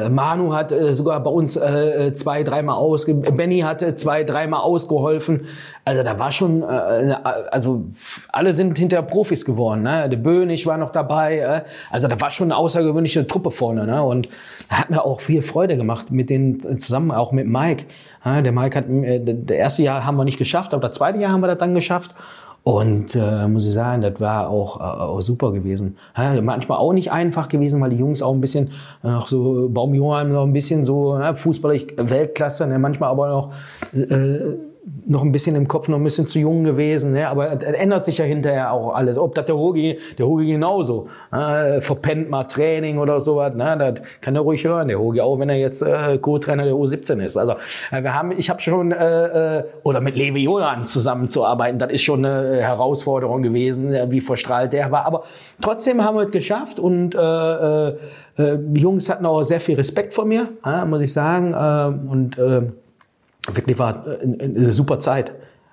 [0.06, 4.62] äh, Manu hat äh, sogar bei uns äh, zwei, dreimal aus, Benny hatte zwei, dreimal
[4.62, 5.46] ausgeholfen.
[5.86, 7.16] Also da war schon, äh,
[7.52, 7.86] also
[8.30, 9.84] alle sind hinter Profis geworden.
[9.84, 10.10] Ne?
[10.10, 11.38] Der Bönig war noch dabei.
[11.38, 13.86] Äh, also da war schon eine außergewöhnliche Truppe vorne.
[13.86, 14.04] Ne?
[14.04, 14.28] Und
[14.70, 17.86] hat mir auch viel Freude gemacht mit denen zusammen, auch mit Mike.
[18.26, 21.32] Der Mike hat, äh, der erste Jahr haben wir nicht geschafft, aber das zweite Jahr
[21.32, 22.14] haben wir das dann geschafft.
[22.68, 25.96] Und äh, muss ich sagen, das war auch, äh, auch super gewesen.
[26.18, 28.72] Ja, manchmal auch nicht einfach gewesen, weil die Jungs auch ein bisschen
[29.04, 33.54] noch so Baumjohann noch ein bisschen so ja, Fußballer Weltklasse, ne, manchmal aber noch
[33.94, 34.58] äh,
[35.06, 37.28] noch ein bisschen im Kopf noch ein bisschen zu jung gewesen, ne?
[37.28, 39.18] aber es ändert sich ja hinterher auch alles.
[39.18, 43.76] Ob das der Hogi, der Hogi genauso, äh, verpennt mal Training oder sowas, ne?
[43.78, 47.22] das kann er ruhig hören, der Hogi auch, wenn er jetzt äh, Co-Trainer der U17
[47.22, 47.36] ist.
[47.36, 47.56] Also
[47.92, 52.04] äh, wir haben, ich habe schon, äh, äh, oder mit Levi Joran zusammenzuarbeiten, das ist
[52.04, 55.24] schon eine Herausforderung gewesen, wie verstrahlt der war, aber
[55.62, 57.94] trotzdem haben wir es geschafft und äh, äh,
[58.38, 62.38] die Jungs hatten auch sehr viel Respekt vor mir, äh, muss ich sagen, äh, und
[62.38, 62.62] äh,
[63.54, 65.32] wirklich war eine super Zeit.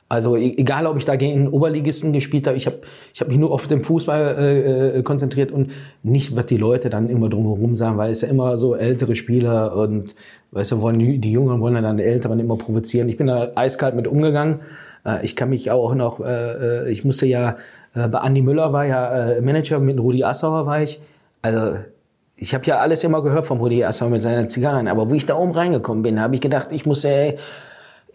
[0.08, 2.78] Also e- egal, ob ich da gegen Oberligisten gespielt habe, ich habe
[3.12, 5.72] ich hab mich nur auf den Fußball äh, äh, konzentriert und
[6.02, 9.74] nicht, was die Leute dann immer drumherum sagen, weil es ja immer so ältere Spieler
[9.74, 10.14] und
[10.52, 13.08] weißt du, wollen die, die Jüngeren wollen dann die Älteren immer provozieren.
[13.08, 14.60] Ich bin da eiskalt mit umgegangen.
[15.06, 17.56] Äh, ich kann mich auch noch, äh, äh ich musste ja,
[17.94, 21.00] äh, bei Andi Müller war ja Manager, mit Rudi Assauer war ich.
[21.42, 21.76] Also
[22.36, 25.26] ich habe ja alles immer gehört vom Rudi Assauer mit seinen Zigarren, aber wo ich
[25.26, 27.38] da oben reingekommen bin, habe ich gedacht, ich muss, ey,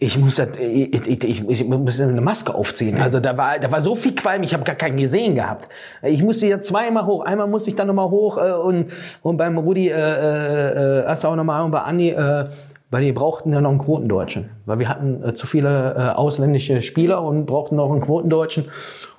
[0.02, 2.98] ich muss, das, ich, ich, ich, ich muss eine Maske aufziehen.
[3.00, 5.68] Also da war, da war so viel Qualm, ich habe gar keinen gesehen gehabt.
[6.02, 7.22] Ich musste ja zweimal hoch.
[7.22, 8.86] Einmal musste ich dann nochmal hoch äh, und,
[9.22, 12.46] und beim Rudi äh, äh, erst auch nochmal und bei Andi, äh,
[12.90, 14.48] weil die brauchten ja noch einen Quotendeutschen.
[14.64, 18.64] Weil wir hatten äh, zu viele äh, ausländische Spieler und brauchten noch einen Quotendeutschen.
[18.64, 18.72] Und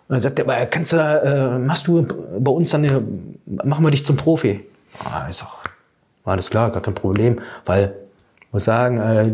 [0.09, 2.07] dann sagte er, kannst du, äh, machst du
[2.39, 3.03] bei uns dann, eine,
[3.45, 4.61] machen wir dich zum Profi.
[5.03, 5.57] Ah, ist auch,
[6.25, 7.39] alles klar, gar kein Problem.
[7.65, 7.93] Weil,
[8.51, 9.25] muss sagen, äh,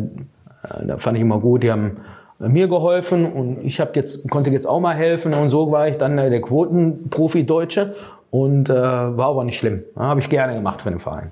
[0.86, 1.98] da fand ich immer gut, die haben
[2.40, 5.98] mir geholfen und ich hab jetzt, konnte jetzt auch mal helfen und so war ich
[5.98, 7.96] dann der Quotenprofi Deutsche
[8.30, 9.84] und äh, war aber nicht schlimm.
[9.96, 11.32] Ja, Habe ich gerne gemacht für den Verein.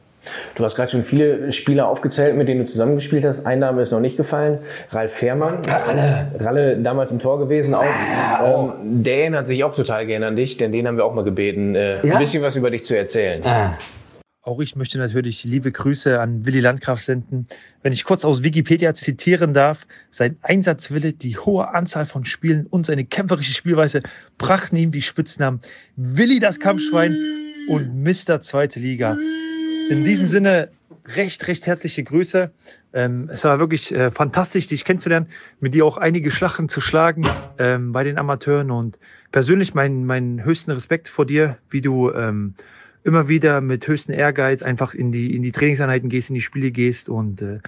[0.55, 3.45] Du hast gerade schon viele Spieler aufgezählt, mit denen du zusammengespielt hast.
[3.45, 4.57] Ein Name ist noch nicht gefallen.
[4.89, 5.59] Ralf Fährmann.
[5.67, 6.27] Ralle.
[6.39, 7.75] Ralle damals im Tor gewesen.
[7.75, 7.83] Auch.
[7.83, 8.73] Ja, auch.
[8.81, 11.23] Ähm, der erinnert sich auch total gerne an dich, denn den haben wir auch mal
[11.23, 12.13] gebeten, äh, Ja?
[12.15, 13.41] ein bisschen was über dich zu erzählen.
[13.45, 13.73] Ah.
[14.45, 17.47] Auch ich möchte natürlich liebe Grüße an Willi Landgraf senden.
[17.81, 22.85] Wenn ich kurz aus Wikipedia zitieren darf, sein Einsatzwille, die hohe Anzahl von Spielen und
[22.85, 24.03] seine kämpferische Spielweise
[24.37, 25.61] brachten ihm die Spitznamen
[25.95, 27.17] Willi das Kampfschwein
[27.67, 28.39] und Mr.
[28.43, 29.17] Zweite Liga.
[29.89, 30.69] In diesem Sinne
[31.07, 32.51] recht, recht herzliche Grüße.
[32.93, 35.25] Ähm, es war wirklich äh, fantastisch, dich kennenzulernen,
[35.59, 37.25] mit dir auch einige Schlachten zu schlagen
[37.57, 38.99] ähm, bei den Amateuren und
[39.31, 42.53] persönlich meinen meinen höchsten Respekt vor dir, wie du ähm,
[43.05, 46.71] immer wieder mit höchstem Ehrgeiz einfach in die, in die Trainingseinheiten gehst, in die Spiele
[46.71, 47.07] gehst.
[47.07, 47.59] Und äh,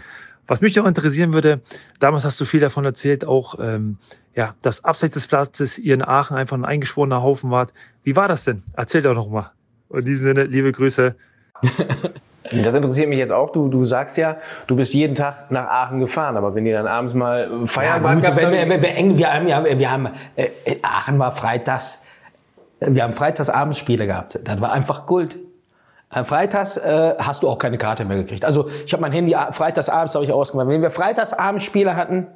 [0.47, 1.61] was mich auch interessieren würde,
[1.99, 3.97] damals hast du viel davon erzählt, auch ähm,
[4.35, 7.71] ja, dass abseits des Platzes ihr in Aachen einfach ein eingeschworener Haufen wart.
[8.03, 8.61] Wie war das denn?
[8.75, 9.51] Erzähl doch noch mal.
[9.93, 11.15] In diesem Sinne, liebe Grüße.
[12.63, 13.49] Das interessiert mich jetzt auch.
[13.51, 14.37] Du, du sagst ja,
[14.67, 17.95] du bist jeden Tag nach Aachen gefahren, aber wenn ihr dann abends mal Ja, feiern
[18.01, 20.07] gut, wart, gab's wir, dann- wir, wir, eng- wir haben, ja, wir haben
[20.37, 20.47] äh,
[20.81, 22.06] Aachen war freitags, äh,
[22.79, 24.39] wir haben freitags Abendspiele gehabt.
[24.43, 25.37] Das war einfach Gold.
[26.13, 28.45] Äh, Freitags äh, hast du auch keine Karte mehr gekriegt.
[28.45, 30.67] Also ich habe mein Handy a- freitags abends habe ich ausgemacht.
[30.67, 32.27] Wenn wir freitags Abendspiele hatten,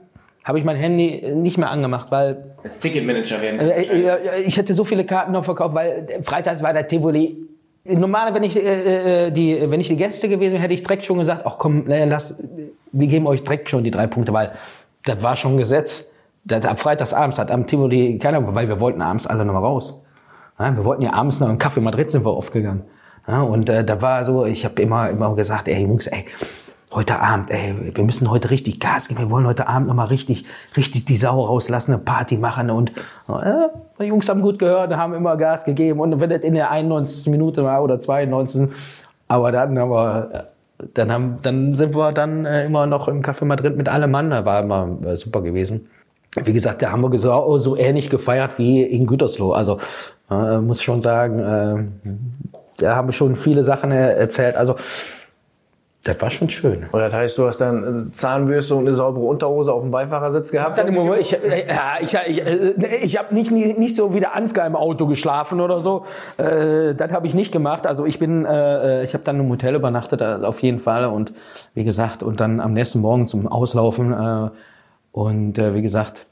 [0.43, 3.59] habe ich mein Handy nicht mehr angemacht, weil als Ticketmanager werden.
[3.61, 7.37] äh, äh, ich hätte so viele Karten noch verkauft, weil äh, freitags war der Tivoli.
[7.83, 11.05] Normal, wenn ich äh, äh, die, wenn ich die Gäste gewesen wäre, hätte ich direkt
[11.05, 12.43] schon gesagt, ach komm, äh, lass,
[12.91, 14.51] wir geben euch direkt schon die drei Punkte, weil
[15.05, 16.13] das war schon Gesetz.
[16.43, 20.03] Das, ab freitagsabends hat am Tivoli keiner, weil wir wollten abends alle noch mal raus.
[20.59, 22.83] Ja, wir wollten ja abends noch im Café Madrid sind wir aufgegangen.
[23.27, 26.25] Ja, und äh, da war so, ich habe immer, immer gesagt, ey Jungs, ey,
[26.93, 30.05] heute Abend, ey, wir müssen heute richtig Gas geben, wir wollen heute Abend noch mal
[30.05, 30.45] richtig,
[30.75, 32.91] richtig die Sau rauslassen, eine Party machen und
[33.29, 33.69] äh,
[33.99, 37.31] die Jungs haben gut gehört, haben immer Gas gegeben und wenn das in der 91.
[37.31, 38.69] Minute war oder 92.
[39.27, 40.47] Aber dann haben wir,
[40.93, 44.29] dann haben, dann sind wir dann äh, immer noch im Café Madrid mit allem Mann,
[44.29, 45.87] da war immer äh, super gewesen.
[46.43, 49.51] Wie gesagt, da haben wir so, so ähnlich gefeiert wie in Gütersloh.
[49.51, 49.79] Also
[50.31, 52.09] äh, muss schon sagen, äh,
[52.77, 54.55] da haben wir schon viele Sachen äh, erzählt.
[54.55, 54.75] Also
[56.03, 56.87] das war schon schön.
[56.93, 60.49] Oder das heißt, du hast dann äh, Zahnbürste und eine saubere Unterhose auf dem Beifahrersitz
[60.49, 60.79] gehabt?
[60.79, 64.19] Dann im Moment, ich, äh, ja, ich, ich, ich habe nicht, nicht, nicht so wie
[64.19, 66.05] der Ansgar im Auto geschlafen oder so.
[66.37, 67.85] Äh, das habe ich nicht gemacht.
[67.85, 71.05] Also ich bin, äh, ich habe dann im Hotel übernachtet, auf jeden Fall.
[71.05, 71.33] Und
[71.75, 74.11] wie gesagt, und dann am nächsten Morgen zum Auslaufen.
[74.11, 74.49] Äh,
[75.11, 76.25] und wie gesagt,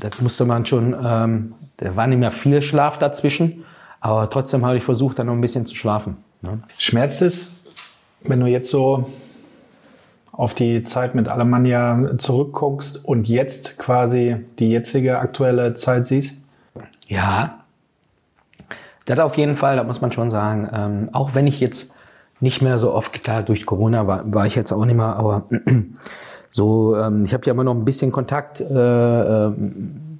[0.00, 3.64] das musste man schon, ähm, da war nicht mehr viel Schlaf dazwischen.
[4.00, 6.16] Aber trotzdem habe ich versucht, dann noch ein bisschen zu schlafen.
[6.40, 6.60] Ne?
[6.76, 7.64] Schmerzt es,
[8.22, 9.10] wenn du jetzt so
[10.32, 16.40] auf die Zeit mit Alemannia zurückguckst und jetzt quasi die jetzige aktuelle Zeit siehst?
[17.06, 17.62] Ja,
[19.04, 20.68] das auf jeden Fall, da muss man schon sagen.
[20.72, 21.94] Ähm, auch wenn ich jetzt
[22.40, 25.44] nicht mehr so oft, klar, durch Corona war, war ich jetzt auch nicht mehr, aber
[26.50, 29.52] so, ähm, ich habe ja immer noch ein bisschen Kontakt äh, äh,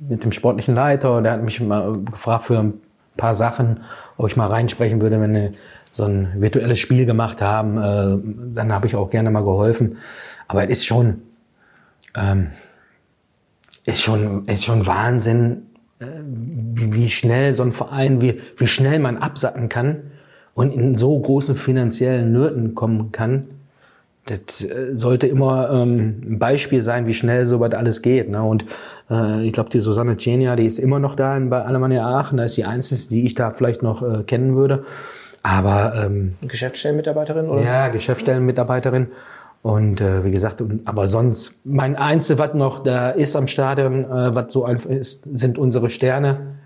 [0.08, 1.22] mit dem sportlichen Leiter.
[1.22, 2.74] Der hat mich mal gefragt für ein
[3.16, 3.80] paar Sachen,
[4.16, 5.52] ob ich mal reinsprechen würde, wenn wir
[5.90, 7.78] so ein virtuelles Spiel gemacht haben.
[7.78, 9.98] Äh, dann habe ich auch gerne mal geholfen.
[10.48, 11.22] Aber es ist schon,
[12.16, 12.48] ähm,
[13.84, 15.66] ist schon, ist schon Wahnsinn,
[15.98, 20.12] äh, wie, wie schnell so ein Verein, wie, wie schnell man absacken kann
[20.54, 23.48] und in so großen finanziellen Nöten kommen kann.
[24.26, 28.28] Das äh, sollte immer ähm, ein Beispiel sein, wie schnell so was alles geht.
[28.30, 28.42] Ne?
[28.42, 28.64] Und
[29.10, 32.38] äh, ich glaube, die Susanne Cenia, die ist immer noch da in, bei Alemannia Aachen.
[32.38, 34.84] Da ist die einzige, die ich da vielleicht noch äh, kennen würde.
[35.42, 37.48] Aber ähm, Geschäftsstellenmitarbeiterin?
[37.48, 37.62] Oder?
[37.62, 39.08] ja, Geschäftsstellenmitarbeiterin.
[39.62, 44.34] Und äh, wie gesagt, aber sonst, mein Einzige, was noch da ist am Stadion, äh,
[44.34, 46.56] was so einfach ist, sind unsere Sterne,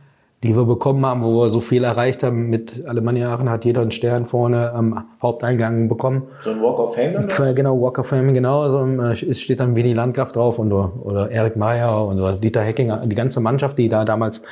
[0.47, 2.49] die wir bekommen haben, wo wir so viel erreicht haben.
[2.49, 6.23] Mit Alemannia Aachen hat jeder einen Stern vorne am Haupteingang bekommen.
[6.43, 7.55] So ein Walk of Fame dann?
[7.55, 8.69] Genau, Walk of Fame, genau.
[8.69, 12.63] So, äh, es steht dann Winnie Landgraf drauf und, oder Erik Meyer und so, Dieter
[12.63, 14.43] Hecking, die ganze Mannschaft, die da damals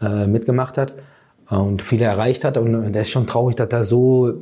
[0.00, 0.94] äh, mitgemacht hat
[1.50, 2.56] und viele erreicht hat.
[2.56, 4.34] Und das ist schon traurig, dass da so,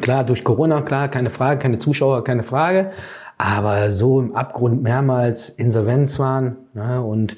[0.00, 2.92] klar, durch Corona, klar, keine Frage, keine Zuschauer, keine Frage,
[3.38, 7.36] aber so im Abgrund mehrmals Insolvenz waren ne, und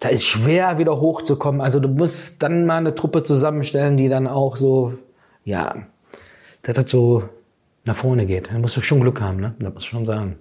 [0.00, 1.60] da ist schwer wieder hochzukommen.
[1.60, 4.94] Also du musst dann mal eine Truppe zusammenstellen, die dann auch so,
[5.44, 5.74] ja,
[6.62, 7.24] dass das so
[7.84, 8.50] nach vorne geht.
[8.50, 9.54] Da musst du schon Glück haben, ne?
[9.58, 10.38] Das muss ich schon sagen.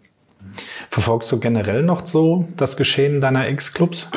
[0.90, 4.10] Verfolgst du generell noch so das Geschehen deiner Ex-Clubs?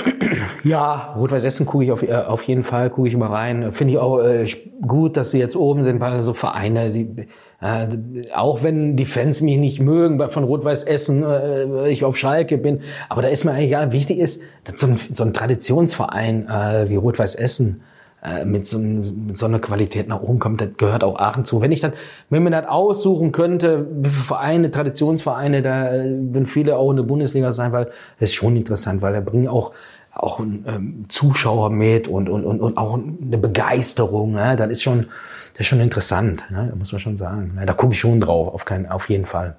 [0.65, 3.73] Ja, Rot-Weiß Essen gucke ich auf, äh, auf jeden Fall, gucke ich mal rein.
[3.73, 4.47] Finde ich auch äh,
[4.87, 7.27] gut, dass sie jetzt oben sind, weil so Vereine, die,
[7.63, 7.87] äh,
[8.35, 12.81] auch wenn die Fans mich nicht mögen, von Rot-Weiß Essen äh, ich auf Schalke bin,
[13.09, 16.89] aber da ist mir eigentlich egal, wichtig ist, dass so ein, so ein Traditionsverein äh,
[16.89, 17.83] wie Rot-Weiß Essen
[18.21, 21.61] äh, mit, so, mit so einer Qualität nach oben kommt, das gehört auch Aachen zu.
[21.61, 21.93] Wenn ich dann,
[22.31, 27.71] wenn man das aussuchen könnte, Vereine, Traditionsvereine, da würden viele auch in der Bundesliga sein,
[27.71, 27.87] weil
[28.19, 29.73] das ist schon interessant, weil da bringen auch
[30.15, 34.33] auch ähm, Zuschauer mit und, und, und, und auch eine Begeisterung.
[34.33, 34.57] Ne?
[34.57, 35.07] Das ist schon,
[35.53, 36.73] das ist schon interessant, ne?
[36.77, 37.59] muss man schon sagen.
[37.65, 39.57] Da gucke ich schon drauf, auf, keinen, auf jeden Fall.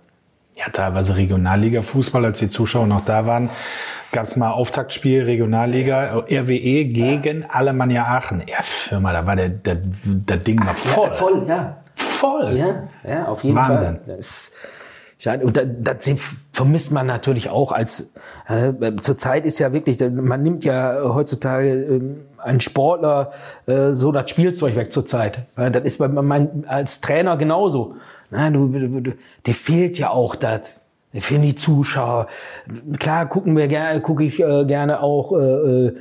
[0.56, 3.50] Ja, teilweise Regionalliga-Fußball, als die Zuschauer noch da waren,
[4.12, 8.44] gab es mal Auftaktspiel Regionalliga RWE gegen Alemannia Aachen.
[8.48, 11.08] Ja, Firma, da war der, der, der Ding mal voll.
[11.08, 11.78] Ja, voll, ja.
[11.96, 12.58] Voll.
[12.58, 14.00] Ja, ja auf jeden Wahnsinn.
[14.06, 14.16] Fall.
[14.16, 14.52] Das,
[15.24, 16.10] ja, und das, das
[16.52, 18.14] vermisst man natürlich auch als
[18.50, 22.02] äh, zurzeit ist ja wirklich, man nimmt ja heutzutage äh,
[22.40, 23.32] einen Sportler
[23.66, 25.46] äh, so das Spielzeug weg zurzeit.
[25.58, 27.96] Ja, das ist bei mein, als Trainer genauso.
[28.32, 29.12] Na, du, du, du,
[29.46, 30.82] dir fehlt ja auch das.
[31.14, 32.28] Dir fehlen die Zuschauer.
[33.00, 35.98] Klar gucken wir gerne, gucke ich äh, gerne auch äh, äh,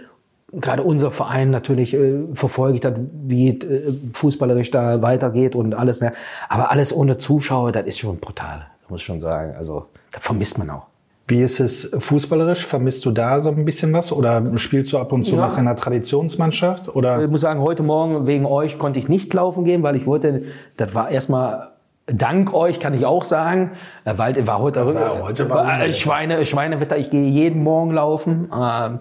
[0.52, 6.00] gerade unser Verein natürlich äh, verfolge ich das, wie äh, fußballerisch da weitergeht und alles.
[6.00, 6.12] Ne?
[6.48, 9.54] Aber alles ohne Zuschauer, das ist schon brutal muss ich schon sagen.
[9.56, 10.86] Also da vermisst man auch.
[11.28, 12.66] Wie ist es fußballerisch?
[12.66, 14.12] Vermisst du da so ein bisschen was?
[14.12, 15.46] Oder spielst du ab und zu Ja.
[15.48, 16.94] noch in einer Traditionsmannschaft?
[16.94, 17.22] Oder?
[17.22, 20.42] Ich muss sagen, heute Morgen wegen euch konnte ich nicht laufen gehen, weil ich wollte,
[20.76, 21.70] das war erstmal
[22.06, 23.70] dank euch, kann ich auch sagen,
[24.04, 25.92] äh, weil war heute, sagen, heute war äh.
[25.92, 28.50] Schweine, Schweinewetter, ich gehe jeden Morgen laufen.
[28.54, 28.98] Ähm,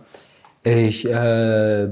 [0.63, 1.89] Ich äh,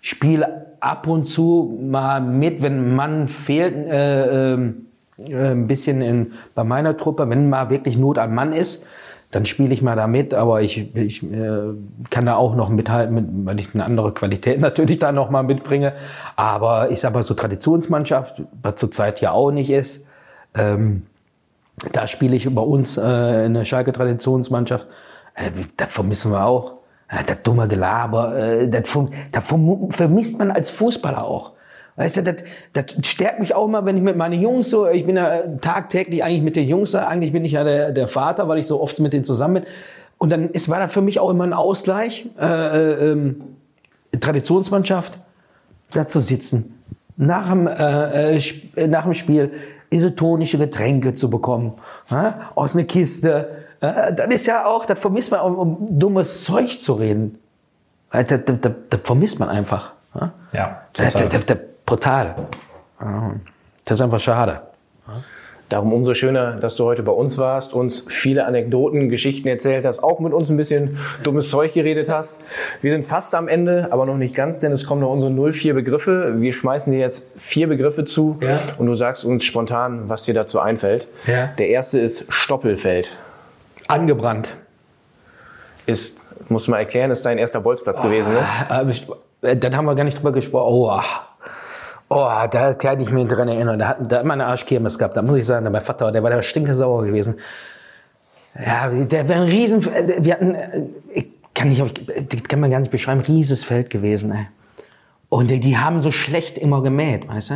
[0.00, 4.86] spiele ab und zu mal mit, wenn ein Mann fehlt, äh, ähm,
[5.28, 8.86] äh, ein bisschen in, bei meiner Truppe, wenn mal wirklich Not am Mann ist,
[9.32, 11.58] dann spiele ich mal da mit, aber ich, ich äh,
[12.10, 15.42] kann da auch noch mithalten, mit, weil ich eine andere Qualität natürlich da noch mal
[15.44, 15.92] mitbringe.
[16.36, 20.06] Aber ich sag mal so Traditionsmannschaft, was zurzeit ja auch nicht ist,
[20.54, 21.06] ähm,
[21.92, 24.86] da spiele ich bei uns äh, in der Schalke Traditionsmannschaft.
[25.34, 26.72] Äh, das vermissen wir auch.
[27.08, 31.52] Äh, das dumme Gelaber, äh, das, verm- das verm- vermisst man als Fußballer auch.
[31.96, 32.36] Weißt du, das,
[32.72, 35.58] das stärkt mich auch immer, wenn ich mit meinen Jungs so, ich bin ja äh,
[35.58, 38.80] tagtäglich eigentlich mit den Jungs eigentlich bin ich ja der, der Vater, weil ich so
[38.80, 39.64] oft mit denen zusammen bin.
[40.18, 43.42] Und dann ist, war das für mich auch immer ein Ausgleich, äh, äh, ähm,
[44.18, 45.18] Traditionsmannschaft,
[45.92, 46.78] da zu sitzen,
[47.16, 49.52] nach dem, äh, äh, nach dem Spiel
[49.90, 51.74] isotonische Getränke zu bekommen,
[52.10, 53.64] ja, aus einer Kiste.
[53.80, 57.38] Äh, das ist ja auch, das vermisst man, um, um dummes Zeug zu reden.
[58.12, 59.92] Das, das, das, das vermisst man einfach.
[60.14, 61.69] Ja, Ja, das, total.
[61.90, 62.34] Brutal.
[63.84, 64.60] Das ist einfach schade.
[65.68, 70.02] Darum umso schöner, dass du heute bei uns warst, uns viele Anekdoten, Geschichten erzählt hast,
[70.02, 72.42] auch mit uns ein bisschen dummes Zeug geredet hast.
[72.80, 75.74] Wir sind fast am Ende, aber noch nicht ganz, denn es kommen noch unsere 04
[75.74, 76.40] Begriffe.
[76.40, 78.58] Wir schmeißen dir jetzt vier Begriffe zu Ja.
[78.78, 81.06] und du sagst uns spontan, was dir dazu einfällt.
[81.28, 81.50] Ja.
[81.58, 83.10] Der erste ist Stoppelfeld.
[83.86, 84.56] Angebrannt.
[85.86, 86.18] Ist,
[86.50, 88.40] muss man erklären, ist dein erster Bolzplatz gewesen, ne?
[88.68, 88.84] Ah,
[89.42, 90.72] äh, Dann haben wir gar nicht drüber gesprochen.
[90.72, 91.00] Oh.
[92.10, 93.78] Oh da kann ich mich dran erinnern.
[93.78, 95.16] Da hat, da man eine Arschkirmes gehabt.
[95.16, 97.36] Da muss ich sagen, mein Vater, der war der stinkesauer gewesen.
[98.54, 99.82] Ja, der wäre ein Riesen.
[99.94, 100.82] äh, Wir hatten, äh,
[101.14, 104.32] ich kann nicht, das kann man gar nicht beschreiben, rieses Feld gewesen.
[104.32, 104.46] Ey.
[105.28, 107.54] Und die, die haben so schlecht immer gemäht, weißt du?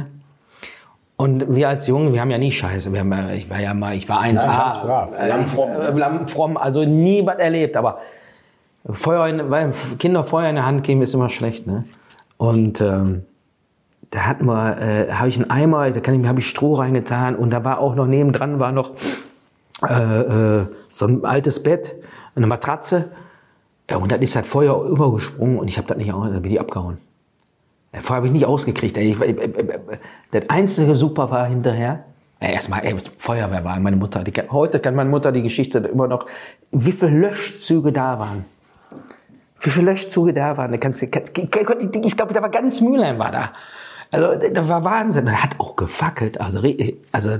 [1.16, 2.93] Und wir als Jungen, wir haben ja nie Scheiße.
[2.93, 4.47] Wir haben, ich war ja mal, ich war 1A.
[4.47, 5.18] Ja, ganz brav.
[5.18, 5.70] Äh, Lammfromm.
[5.70, 7.76] äh, Lammfromm, also nie was erlebt.
[7.76, 7.98] Aber
[8.90, 11.85] Feuer in, weil Kinder Feuer in der Hand geben ist immer schlecht, ne?
[12.36, 13.24] Und ähm,
[14.15, 17.35] da hatten wir, äh, habe ich einen Eimer, da kann ich, habe ich Stroh reingetan
[17.35, 18.93] und da war auch noch nebendran war noch
[19.89, 21.95] äh, äh, so ein altes Bett,
[22.36, 23.12] eine Matratze.
[23.91, 26.61] Ja, und dann ist halt Feuer übergesprungen und ich habe das nicht, dann bin ich
[26.61, 26.99] abgehauen.
[27.93, 28.97] Ja, Vorher habe ich nicht ausgekriegt.
[28.97, 29.11] Ey.
[29.12, 29.78] Ich, äh, äh, äh,
[30.31, 32.05] das einzige Super war hinterher,
[32.41, 34.23] Erstmal, ey, Feuerwehr war meine Mutter.
[34.23, 36.27] Die, heute kann meine Mutter die Geschichte immer noch,
[36.73, 38.45] wie viele Löschzüge da waren.
[39.61, 40.70] Wie viele Löschzüge da waren.
[40.73, 43.53] Da kannst, du- ich glaube, da war ganz Mülheim war da.
[44.15, 45.24] Also, das war Wahnsinn.
[45.24, 46.41] Man hat auch gefackelt.
[46.41, 47.39] Also, re- also,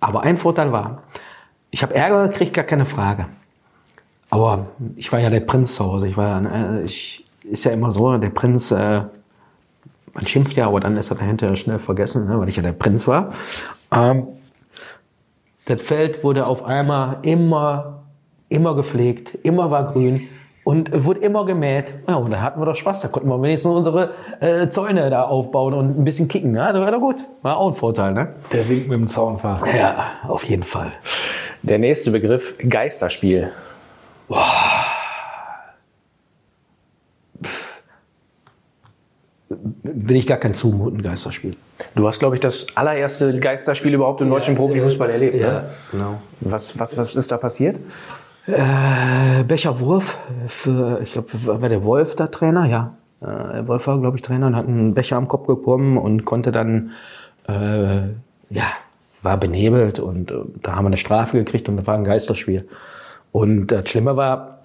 [0.00, 1.02] aber ein Vorteil war,
[1.70, 3.26] ich habe Ärger gekriegt, gar keine Frage.
[4.30, 6.08] Aber ich war ja der Prinz zu Hause.
[6.08, 9.02] Ich war, äh, ich, ist ja immer so, der Prinz, äh,
[10.12, 12.72] man schimpft ja, aber dann ist er dahinter schnell vergessen, ne, weil ich ja der
[12.72, 13.32] Prinz war.
[13.92, 14.26] Ähm,
[15.66, 18.02] das Feld wurde auf einmal immer,
[18.48, 20.28] immer gepflegt, immer war grün
[20.64, 21.92] und wurde immer gemäht.
[22.08, 23.02] Ja, und da hatten wir doch Spaß.
[23.02, 26.52] Da konnten wir wenigstens unsere äh, Zäune da aufbauen und ein bisschen kicken.
[26.52, 26.70] Ne?
[26.72, 27.24] Das war doch gut.
[27.42, 28.34] War auch ein Vorteil, ne?
[28.52, 29.66] Der Wink mit dem Zaunfahrer.
[29.74, 30.92] Ja, auf jeden Fall.
[31.62, 33.52] Der nächste Begriff, Geisterspiel.
[39.82, 41.56] Will ich gar kein zumuten Geisterspiel.
[41.94, 45.36] Du hast, glaube ich, das allererste Geisterspiel überhaupt im deutschen Profifußball erlebt.
[45.36, 45.64] Ja, ne?
[45.90, 46.22] genau.
[46.40, 47.78] Was, was, was ist da passiert?
[48.46, 50.18] Äh, Becherwurf
[50.48, 52.66] für, ich glaube, war der Wolf da Trainer?
[52.66, 52.96] Ja.
[53.20, 56.52] Äh, Wolf war, glaube ich, Trainer und hat einen Becher am Kopf bekommen und konnte
[56.52, 56.92] dann,
[57.48, 58.08] äh,
[58.50, 58.64] ja,
[59.22, 62.68] war benebelt und äh, da haben wir eine Strafe gekriegt und das war ein Geisterspiel.
[63.32, 64.60] Und das Schlimme war,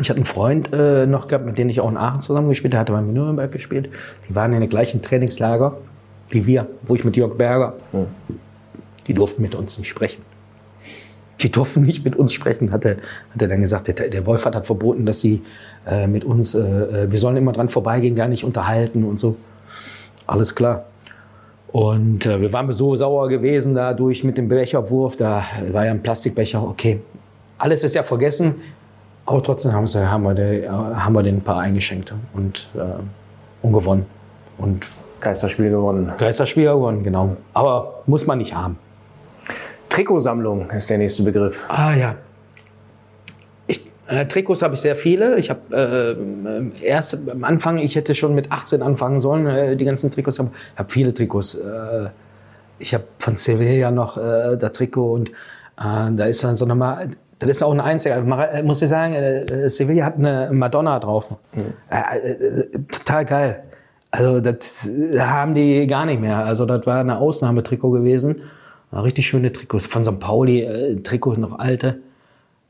[0.00, 2.86] ich hatte einen Freund äh, noch gehabt, mit dem ich auch in Aachen zusammengespielt habe,
[2.86, 3.90] der hatte bei Nürnberg gespielt.
[4.28, 5.76] Die waren in der gleichen Trainingslager
[6.32, 7.74] wie wir, wo ich mit Jörg Berger.
[9.06, 10.22] Die durften mit uns nicht sprechen.
[11.42, 12.96] Die durften nicht mit uns sprechen, hat er,
[13.32, 13.88] hat er dann gesagt.
[13.88, 15.42] Der, der Wolfert hat verboten, dass sie
[15.86, 19.36] äh, mit uns, äh, äh, wir sollen immer dran vorbeigehen, gar nicht unterhalten und so.
[20.26, 20.84] Alles klar.
[21.72, 25.16] Und äh, wir waren so sauer gewesen dadurch mit dem Becherwurf.
[25.16, 26.62] Da war ja ein Plastikbecher.
[26.62, 27.00] Okay,
[27.58, 28.56] alles ist ja vergessen.
[29.24, 32.80] Aber trotzdem haben, sie, haben, wir, den, haben wir den ein paar eingeschenkt und, äh,
[33.62, 34.06] und gewonnen.
[34.58, 34.84] Und
[35.20, 36.12] Geisterspiel gewonnen.
[36.18, 37.36] Geisterspiel gewonnen, genau.
[37.54, 38.76] Aber muss man nicht haben.
[39.92, 41.66] Trikotsammlung ist der nächste Begriff.
[41.68, 42.14] Ah ja.
[43.66, 45.38] Ich, äh, Trikots habe ich sehr viele.
[45.38, 45.60] Ich habe
[46.80, 50.38] äh, erst am Anfang, ich hätte schon mit 18 anfangen sollen, äh, die ganzen Trikots.
[50.38, 51.56] Ich habe viele Trikots.
[51.56, 52.08] Äh,
[52.78, 57.10] ich habe von Sevilla noch äh, das Trikot und äh, da ist dann so nochmal,
[57.38, 58.16] das ist auch ein einziger,
[58.50, 61.38] äh, muss ich sagen, äh, Sevilla hat eine Madonna drauf.
[61.90, 63.62] Äh, äh, total geil.
[64.10, 64.88] Also das
[65.18, 66.38] haben die gar nicht mehr.
[66.38, 68.42] Also das war eine Ausnahmetrikot gewesen.
[68.92, 69.86] War richtig schöne Trikots.
[69.86, 70.20] Von St.
[70.20, 71.98] Pauli, äh, Trikot noch alte.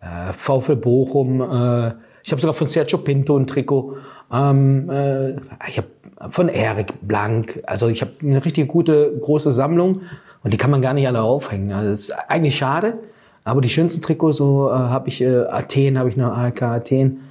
[0.01, 1.41] Äh, VfL Bochum.
[1.41, 3.97] Äh, ich habe sogar von Sergio Pinto ein Trikot.
[4.33, 5.33] Ähm, äh,
[5.69, 5.89] ich habe
[6.31, 7.61] von Erik Blank.
[7.67, 10.03] Also ich habe eine richtig gute, große Sammlung.
[10.45, 11.73] Und die kann man gar nicht alle aufhängen.
[11.73, 12.95] Also das ist eigentlich schade.
[13.43, 17.23] Aber die schönsten Trikots, so äh, habe ich äh, Athen, habe ich noch ALK Athen.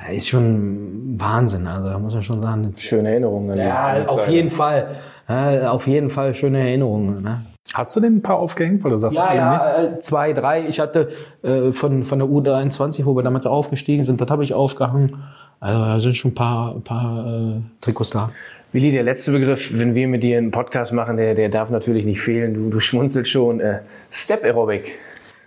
[0.00, 1.66] Ja, Ist schon Wahnsinn.
[1.66, 2.72] Also muss man schon sagen.
[2.78, 3.58] Schöne Erinnerungen.
[3.58, 4.96] Ja, auf jeden Fall.
[5.28, 7.22] Ja, auf jeden Fall schöne Erinnerungen.
[7.22, 7.42] Ne?
[7.74, 10.66] Hast du denn ein paar aufgehängt, weil du sagst, Ja, alle ja, äh, zwei, drei.
[10.66, 11.10] Ich hatte
[11.42, 15.22] äh, von, von der U23, wo wir damals aufgestiegen sind, das habe ich aufgehangen.
[15.60, 18.30] Also da sind schon ein paar, ein paar äh, Trikots da.
[18.72, 22.04] Willi, der letzte Begriff, wenn wir mit dir einen Podcast machen, der, der darf natürlich
[22.04, 22.54] nicht fehlen.
[22.54, 23.60] Du, du schmunzelst schon.
[23.60, 23.80] Äh,
[24.10, 24.92] Step Aerobic.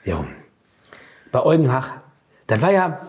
[0.05, 0.25] Ja.
[1.31, 1.93] Bei Eugenhach,
[2.47, 3.07] das war ja,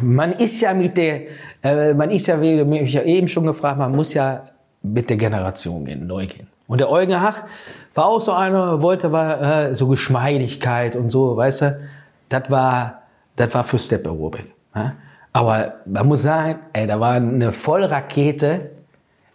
[0.00, 1.22] man ist ja mit der,
[1.62, 4.44] äh, man ist ja, wie mich ja eben schon gefragt, man muss ja
[4.82, 6.48] mit der Generation gehen, neu gehen.
[6.66, 7.42] Und der Eugenhach
[7.94, 11.80] war auch so einer, wollte war äh, so Geschmeidigkeit und so, weißt du,
[12.28, 13.02] das war,
[13.36, 14.46] das war für Step Aerobic.
[14.74, 14.94] Ja?
[15.32, 18.70] Aber man muss sagen, ey, da war eine Vollrakete,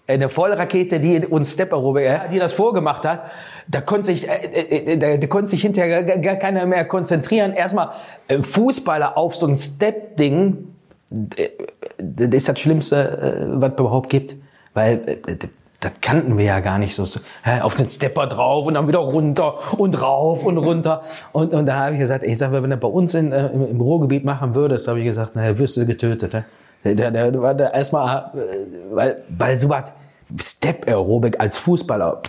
[0.08, 3.24] eine Vollrakete, die uns Step Aerobic, äh, die das vorgemacht hat,
[3.68, 7.54] da konnte sich, äh, äh, äh, da, da konnte sich hinterher gar, keiner mehr konzentrieren.
[7.54, 7.90] Erstmal
[8.28, 10.74] äh, Fußballer auf so ein Step-Ding,
[11.12, 11.50] äh,
[11.98, 14.36] das ist das Schlimmste, äh, was es überhaupt gibt,
[14.74, 15.36] weil äh,
[15.80, 17.06] das- kannten wir ja gar nicht so,
[17.44, 21.66] hä, auf den Stepper drauf und dann wieder runter und rauf und runter und, und
[21.66, 23.82] da habe ich gesagt, ich sag mal, wenn du bei uns in, äh, im, im
[23.82, 26.34] Ruhrgebiet machen würdest, habe ich gesagt, naja, wirst du getötet.
[26.34, 26.44] hä?
[26.84, 29.94] Der, der, der da erstmal, äh, weil, weil so was
[30.42, 32.22] Step Aerobic als Fußballer,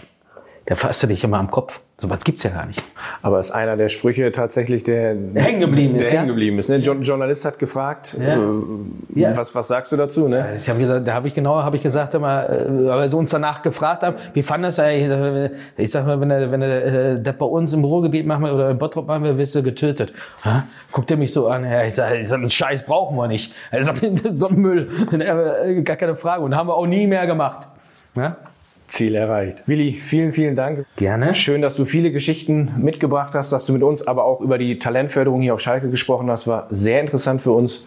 [0.67, 1.81] da fasst du dich immer am Kopf.
[2.01, 2.81] So was gibt's ja gar nicht.
[3.23, 6.21] Aber ist einer der Sprüche tatsächlich, der, Der hängen geblieben ist, der ja?
[6.21, 6.69] hängen geblieben ist.
[6.69, 6.77] Ne?
[6.77, 8.35] Jo Journalist hat gefragt, Ja.
[8.35, 8.39] äh,
[9.21, 9.37] Ja.
[9.37, 10.29] Was, was sagst du dazu?
[10.29, 10.47] Ne?
[10.57, 13.31] Ich habe gesagt, da habe ich genau, habe ich gesagt, immer, äh, weil sie uns
[13.31, 15.51] danach gefragt haben, wie fand das eigentlich?
[15.77, 16.85] Ich sag mal, wenn er, wenn er
[17.15, 19.65] äh, das bei uns im Ruhrgebiet machen wir oder in Bottrop machen wir, wirst du
[19.65, 20.13] getötet.
[20.45, 20.63] Ha?
[20.93, 23.53] Guckt er mich so an, ja, ich sag, ich sag, den Scheiß brauchen wir nicht.
[23.73, 24.89] Er sagt, so ein Müll,
[25.83, 26.45] gar keine Frage.
[26.45, 27.67] Und haben wir auch nie mehr gemacht.
[28.15, 28.37] Ja?
[28.89, 29.63] Ziel erreicht.
[29.67, 30.87] Willi, vielen, vielen Dank.
[30.97, 31.35] Gerne.
[31.35, 34.79] Schön, dass du viele Geschichten mitgebracht hast, dass du mit uns aber auch über die
[34.79, 36.47] Talentförderung hier auf Schalke gesprochen hast.
[36.47, 37.85] War sehr interessant für uns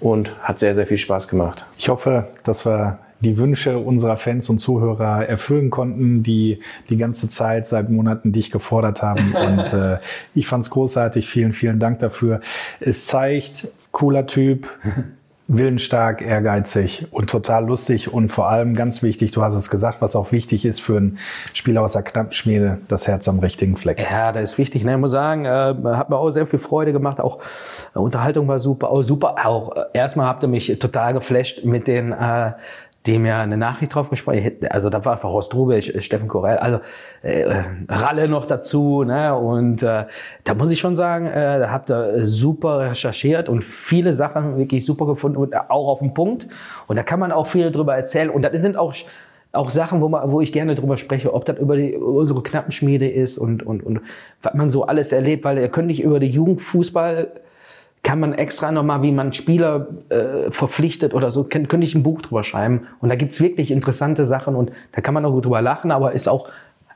[0.00, 1.64] und hat sehr, sehr viel Spaß gemacht.
[1.78, 6.60] Ich hoffe, dass wir die Wünsche unserer Fans und Zuhörer erfüllen konnten, die
[6.90, 9.34] die ganze Zeit seit Monaten dich gefordert haben.
[9.34, 9.98] Und äh,
[10.34, 11.26] ich fand's großartig.
[11.28, 12.40] Vielen, vielen Dank dafür.
[12.80, 14.68] Es zeigt, cooler Typ,
[15.46, 20.16] willensstark, ehrgeizig und total lustig und vor allem ganz wichtig, du hast es gesagt, was
[20.16, 21.18] auch wichtig ist für einen
[21.52, 24.00] Spieler aus der Knappschmiede, das Herz am richtigen Fleck.
[24.00, 24.84] Ja, das ist wichtig.
[24.84, 24.92] Ne?
[24.92, 27.20] Ich muss sagen, äh, hat mir auch sehr viel Freude gemacht.
[27.20, 27.40] Auch
[27.94, 29.36] äh, Unterhaltung war super, auch super.
[29.44, 32.52] Auch äh, erstmal habt ihr mich total geflasht mit den äh,
[33.06, 36.80] die mir eine Nachricht drauf gesprochen Also da war einfach Horst Rube, Steffen Korell, also
[37.22, 39.04] äh, Ralle noch dazu.
[39.04, 39.34] Ne?
[39.34, 40.06] Und äh,
[40.44, 44.86] da muss ich schon sagen, äh, da habt ihr super recherchiert und viele Sachen wirklich
[44.86, 46.48] super gefunden und auch auf den Punkt.
[46.86, 48.30] Und da kann man auch viel drüber erzählen.
[48.30, 48.94] Und das sind auch
[49.52, 53.08] auch Sachen, wo, man, wo ich gerne drüber spreche, ob das über die, unsere Knappenschmiede
[53.08, 54.00] ist und, und, und
[54.42, 57.28] was man so alles erlebt, weil ihr könnt nicht über die Jugendfußball
[58.04, 62.04] kann man extra nochmal, wie man Spieler äh, verpflichtet oder so, kann, könnte ich ein
[62.04, 62.86] Buch drüber schreiben.
[63.00, 66.12] Und da gibt's wirklich interessante Sachen und da kann man auch gut drüber lachen, aber
[66.12, 66.48] ist auch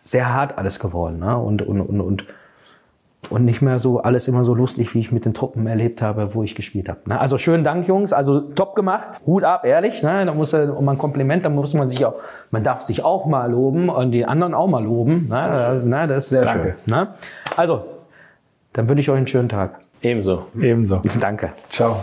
[0.02, 1.18] sehr hart alles geworden.
[1.18, 1.36] Ne?
[1.36, 2.24] Und, und, und, und,
[3.30, 6.34] und nicht mehr so alles immer so lustig, wie ich mit den Truppen erlebt habe,
[6.34, 7.00] wo ich gespielt habe.
[7.06, 7.18] Ne?
[7.18, 8.12] Also schönen Dank, Jungs.
[8.12, 9.20] Also top gemacht.
[9.26, 10.02] Hut ab, ehrlich.
[10.02, 10.26] Ne?
[10.26, 12.16] Da muss um ein Kompliment, da muss man sich auch,
[12.50, 15.26] man darf sich auch mal loben und die anderen auch mal loben.
[15.30, 15.80] Ne?
[15.84, 16.06] Ne?
[16.06, 16.74] Das ist sehr Danke.
[16.84, 16.94] schön.
[16.94, 17.08] Ne?
[17.56, 17.84] Also,
[18.74, 19.80] dann wünsche ich euch einen schönen Tag.
[20.02, 20.46] Ebenso.
[20.60, 21.02] Ebenso.
[21.20, 21.52] Danke.
[21.68, 22.02] Ciao.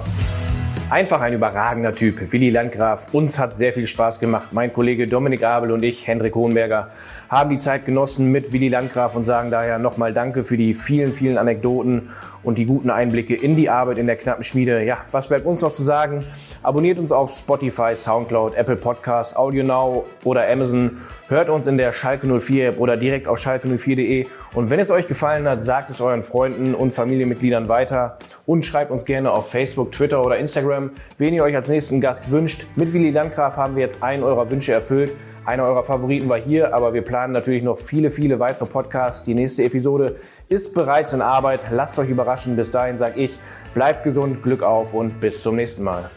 [0.90, 3.08] Einfach ein überragender Typ, Willi Landgraf.
[3.14, 4.50] Uns hat sehr viel Spaß gemacht.
[4.52, 6.92] Mein Kollege Dominik Abel und ich, Hendrik Hohenberger,
[7.30, 11.14] haben die Zeit genossen mit Willi Landgraf und sagen daher nochmal Danke für die vielen,
[11.14, 12.10] vielen Anekdoten
[12.44, 14.84] und die guten Einblicke in die Arbeit in der knappen Schmiede.
[14.84, 16.24] Ja, was bleibt uns noch zu sagen?
[16.62, 20.98] Abonniert uns auf Spotify, Soundcloud, Apple Podcast, Audio Now oder Amazon.
[21.28, 24.28] Hört uns in der Schalke 04 App oder direkt auf schalke04.de.
[24.54, 28.92] Und wenn es euch gefallen hat, sagt es euren Freunden und Familienmitgliedern weiter und schreibt
[28.92, 32.68] uns gerne auf Facebook, Twitter oder Instagram, wen ihr euch als nächsten Gast wünscht.
[32.76, 35.12] Mit Willi Landgraf haben wir jetzt einen eurer Wünsche erfüllt.
[35.46, 39.24] Einer eurer Favoriten war hier, aber wir planen natürlich noch viele, viele weitere Podcasts.
[39.26, 40.16] Die nächste Episode
[40.50, 41.66] ist bereits in Arbeit.
[41.70, 42.56] Lasst euch überraschen.
[42.56, 43.38] Bis dahin sage ich,
[43.76, 46.10] bleibt gesund, Glück auf und bis zum nächsten Mal.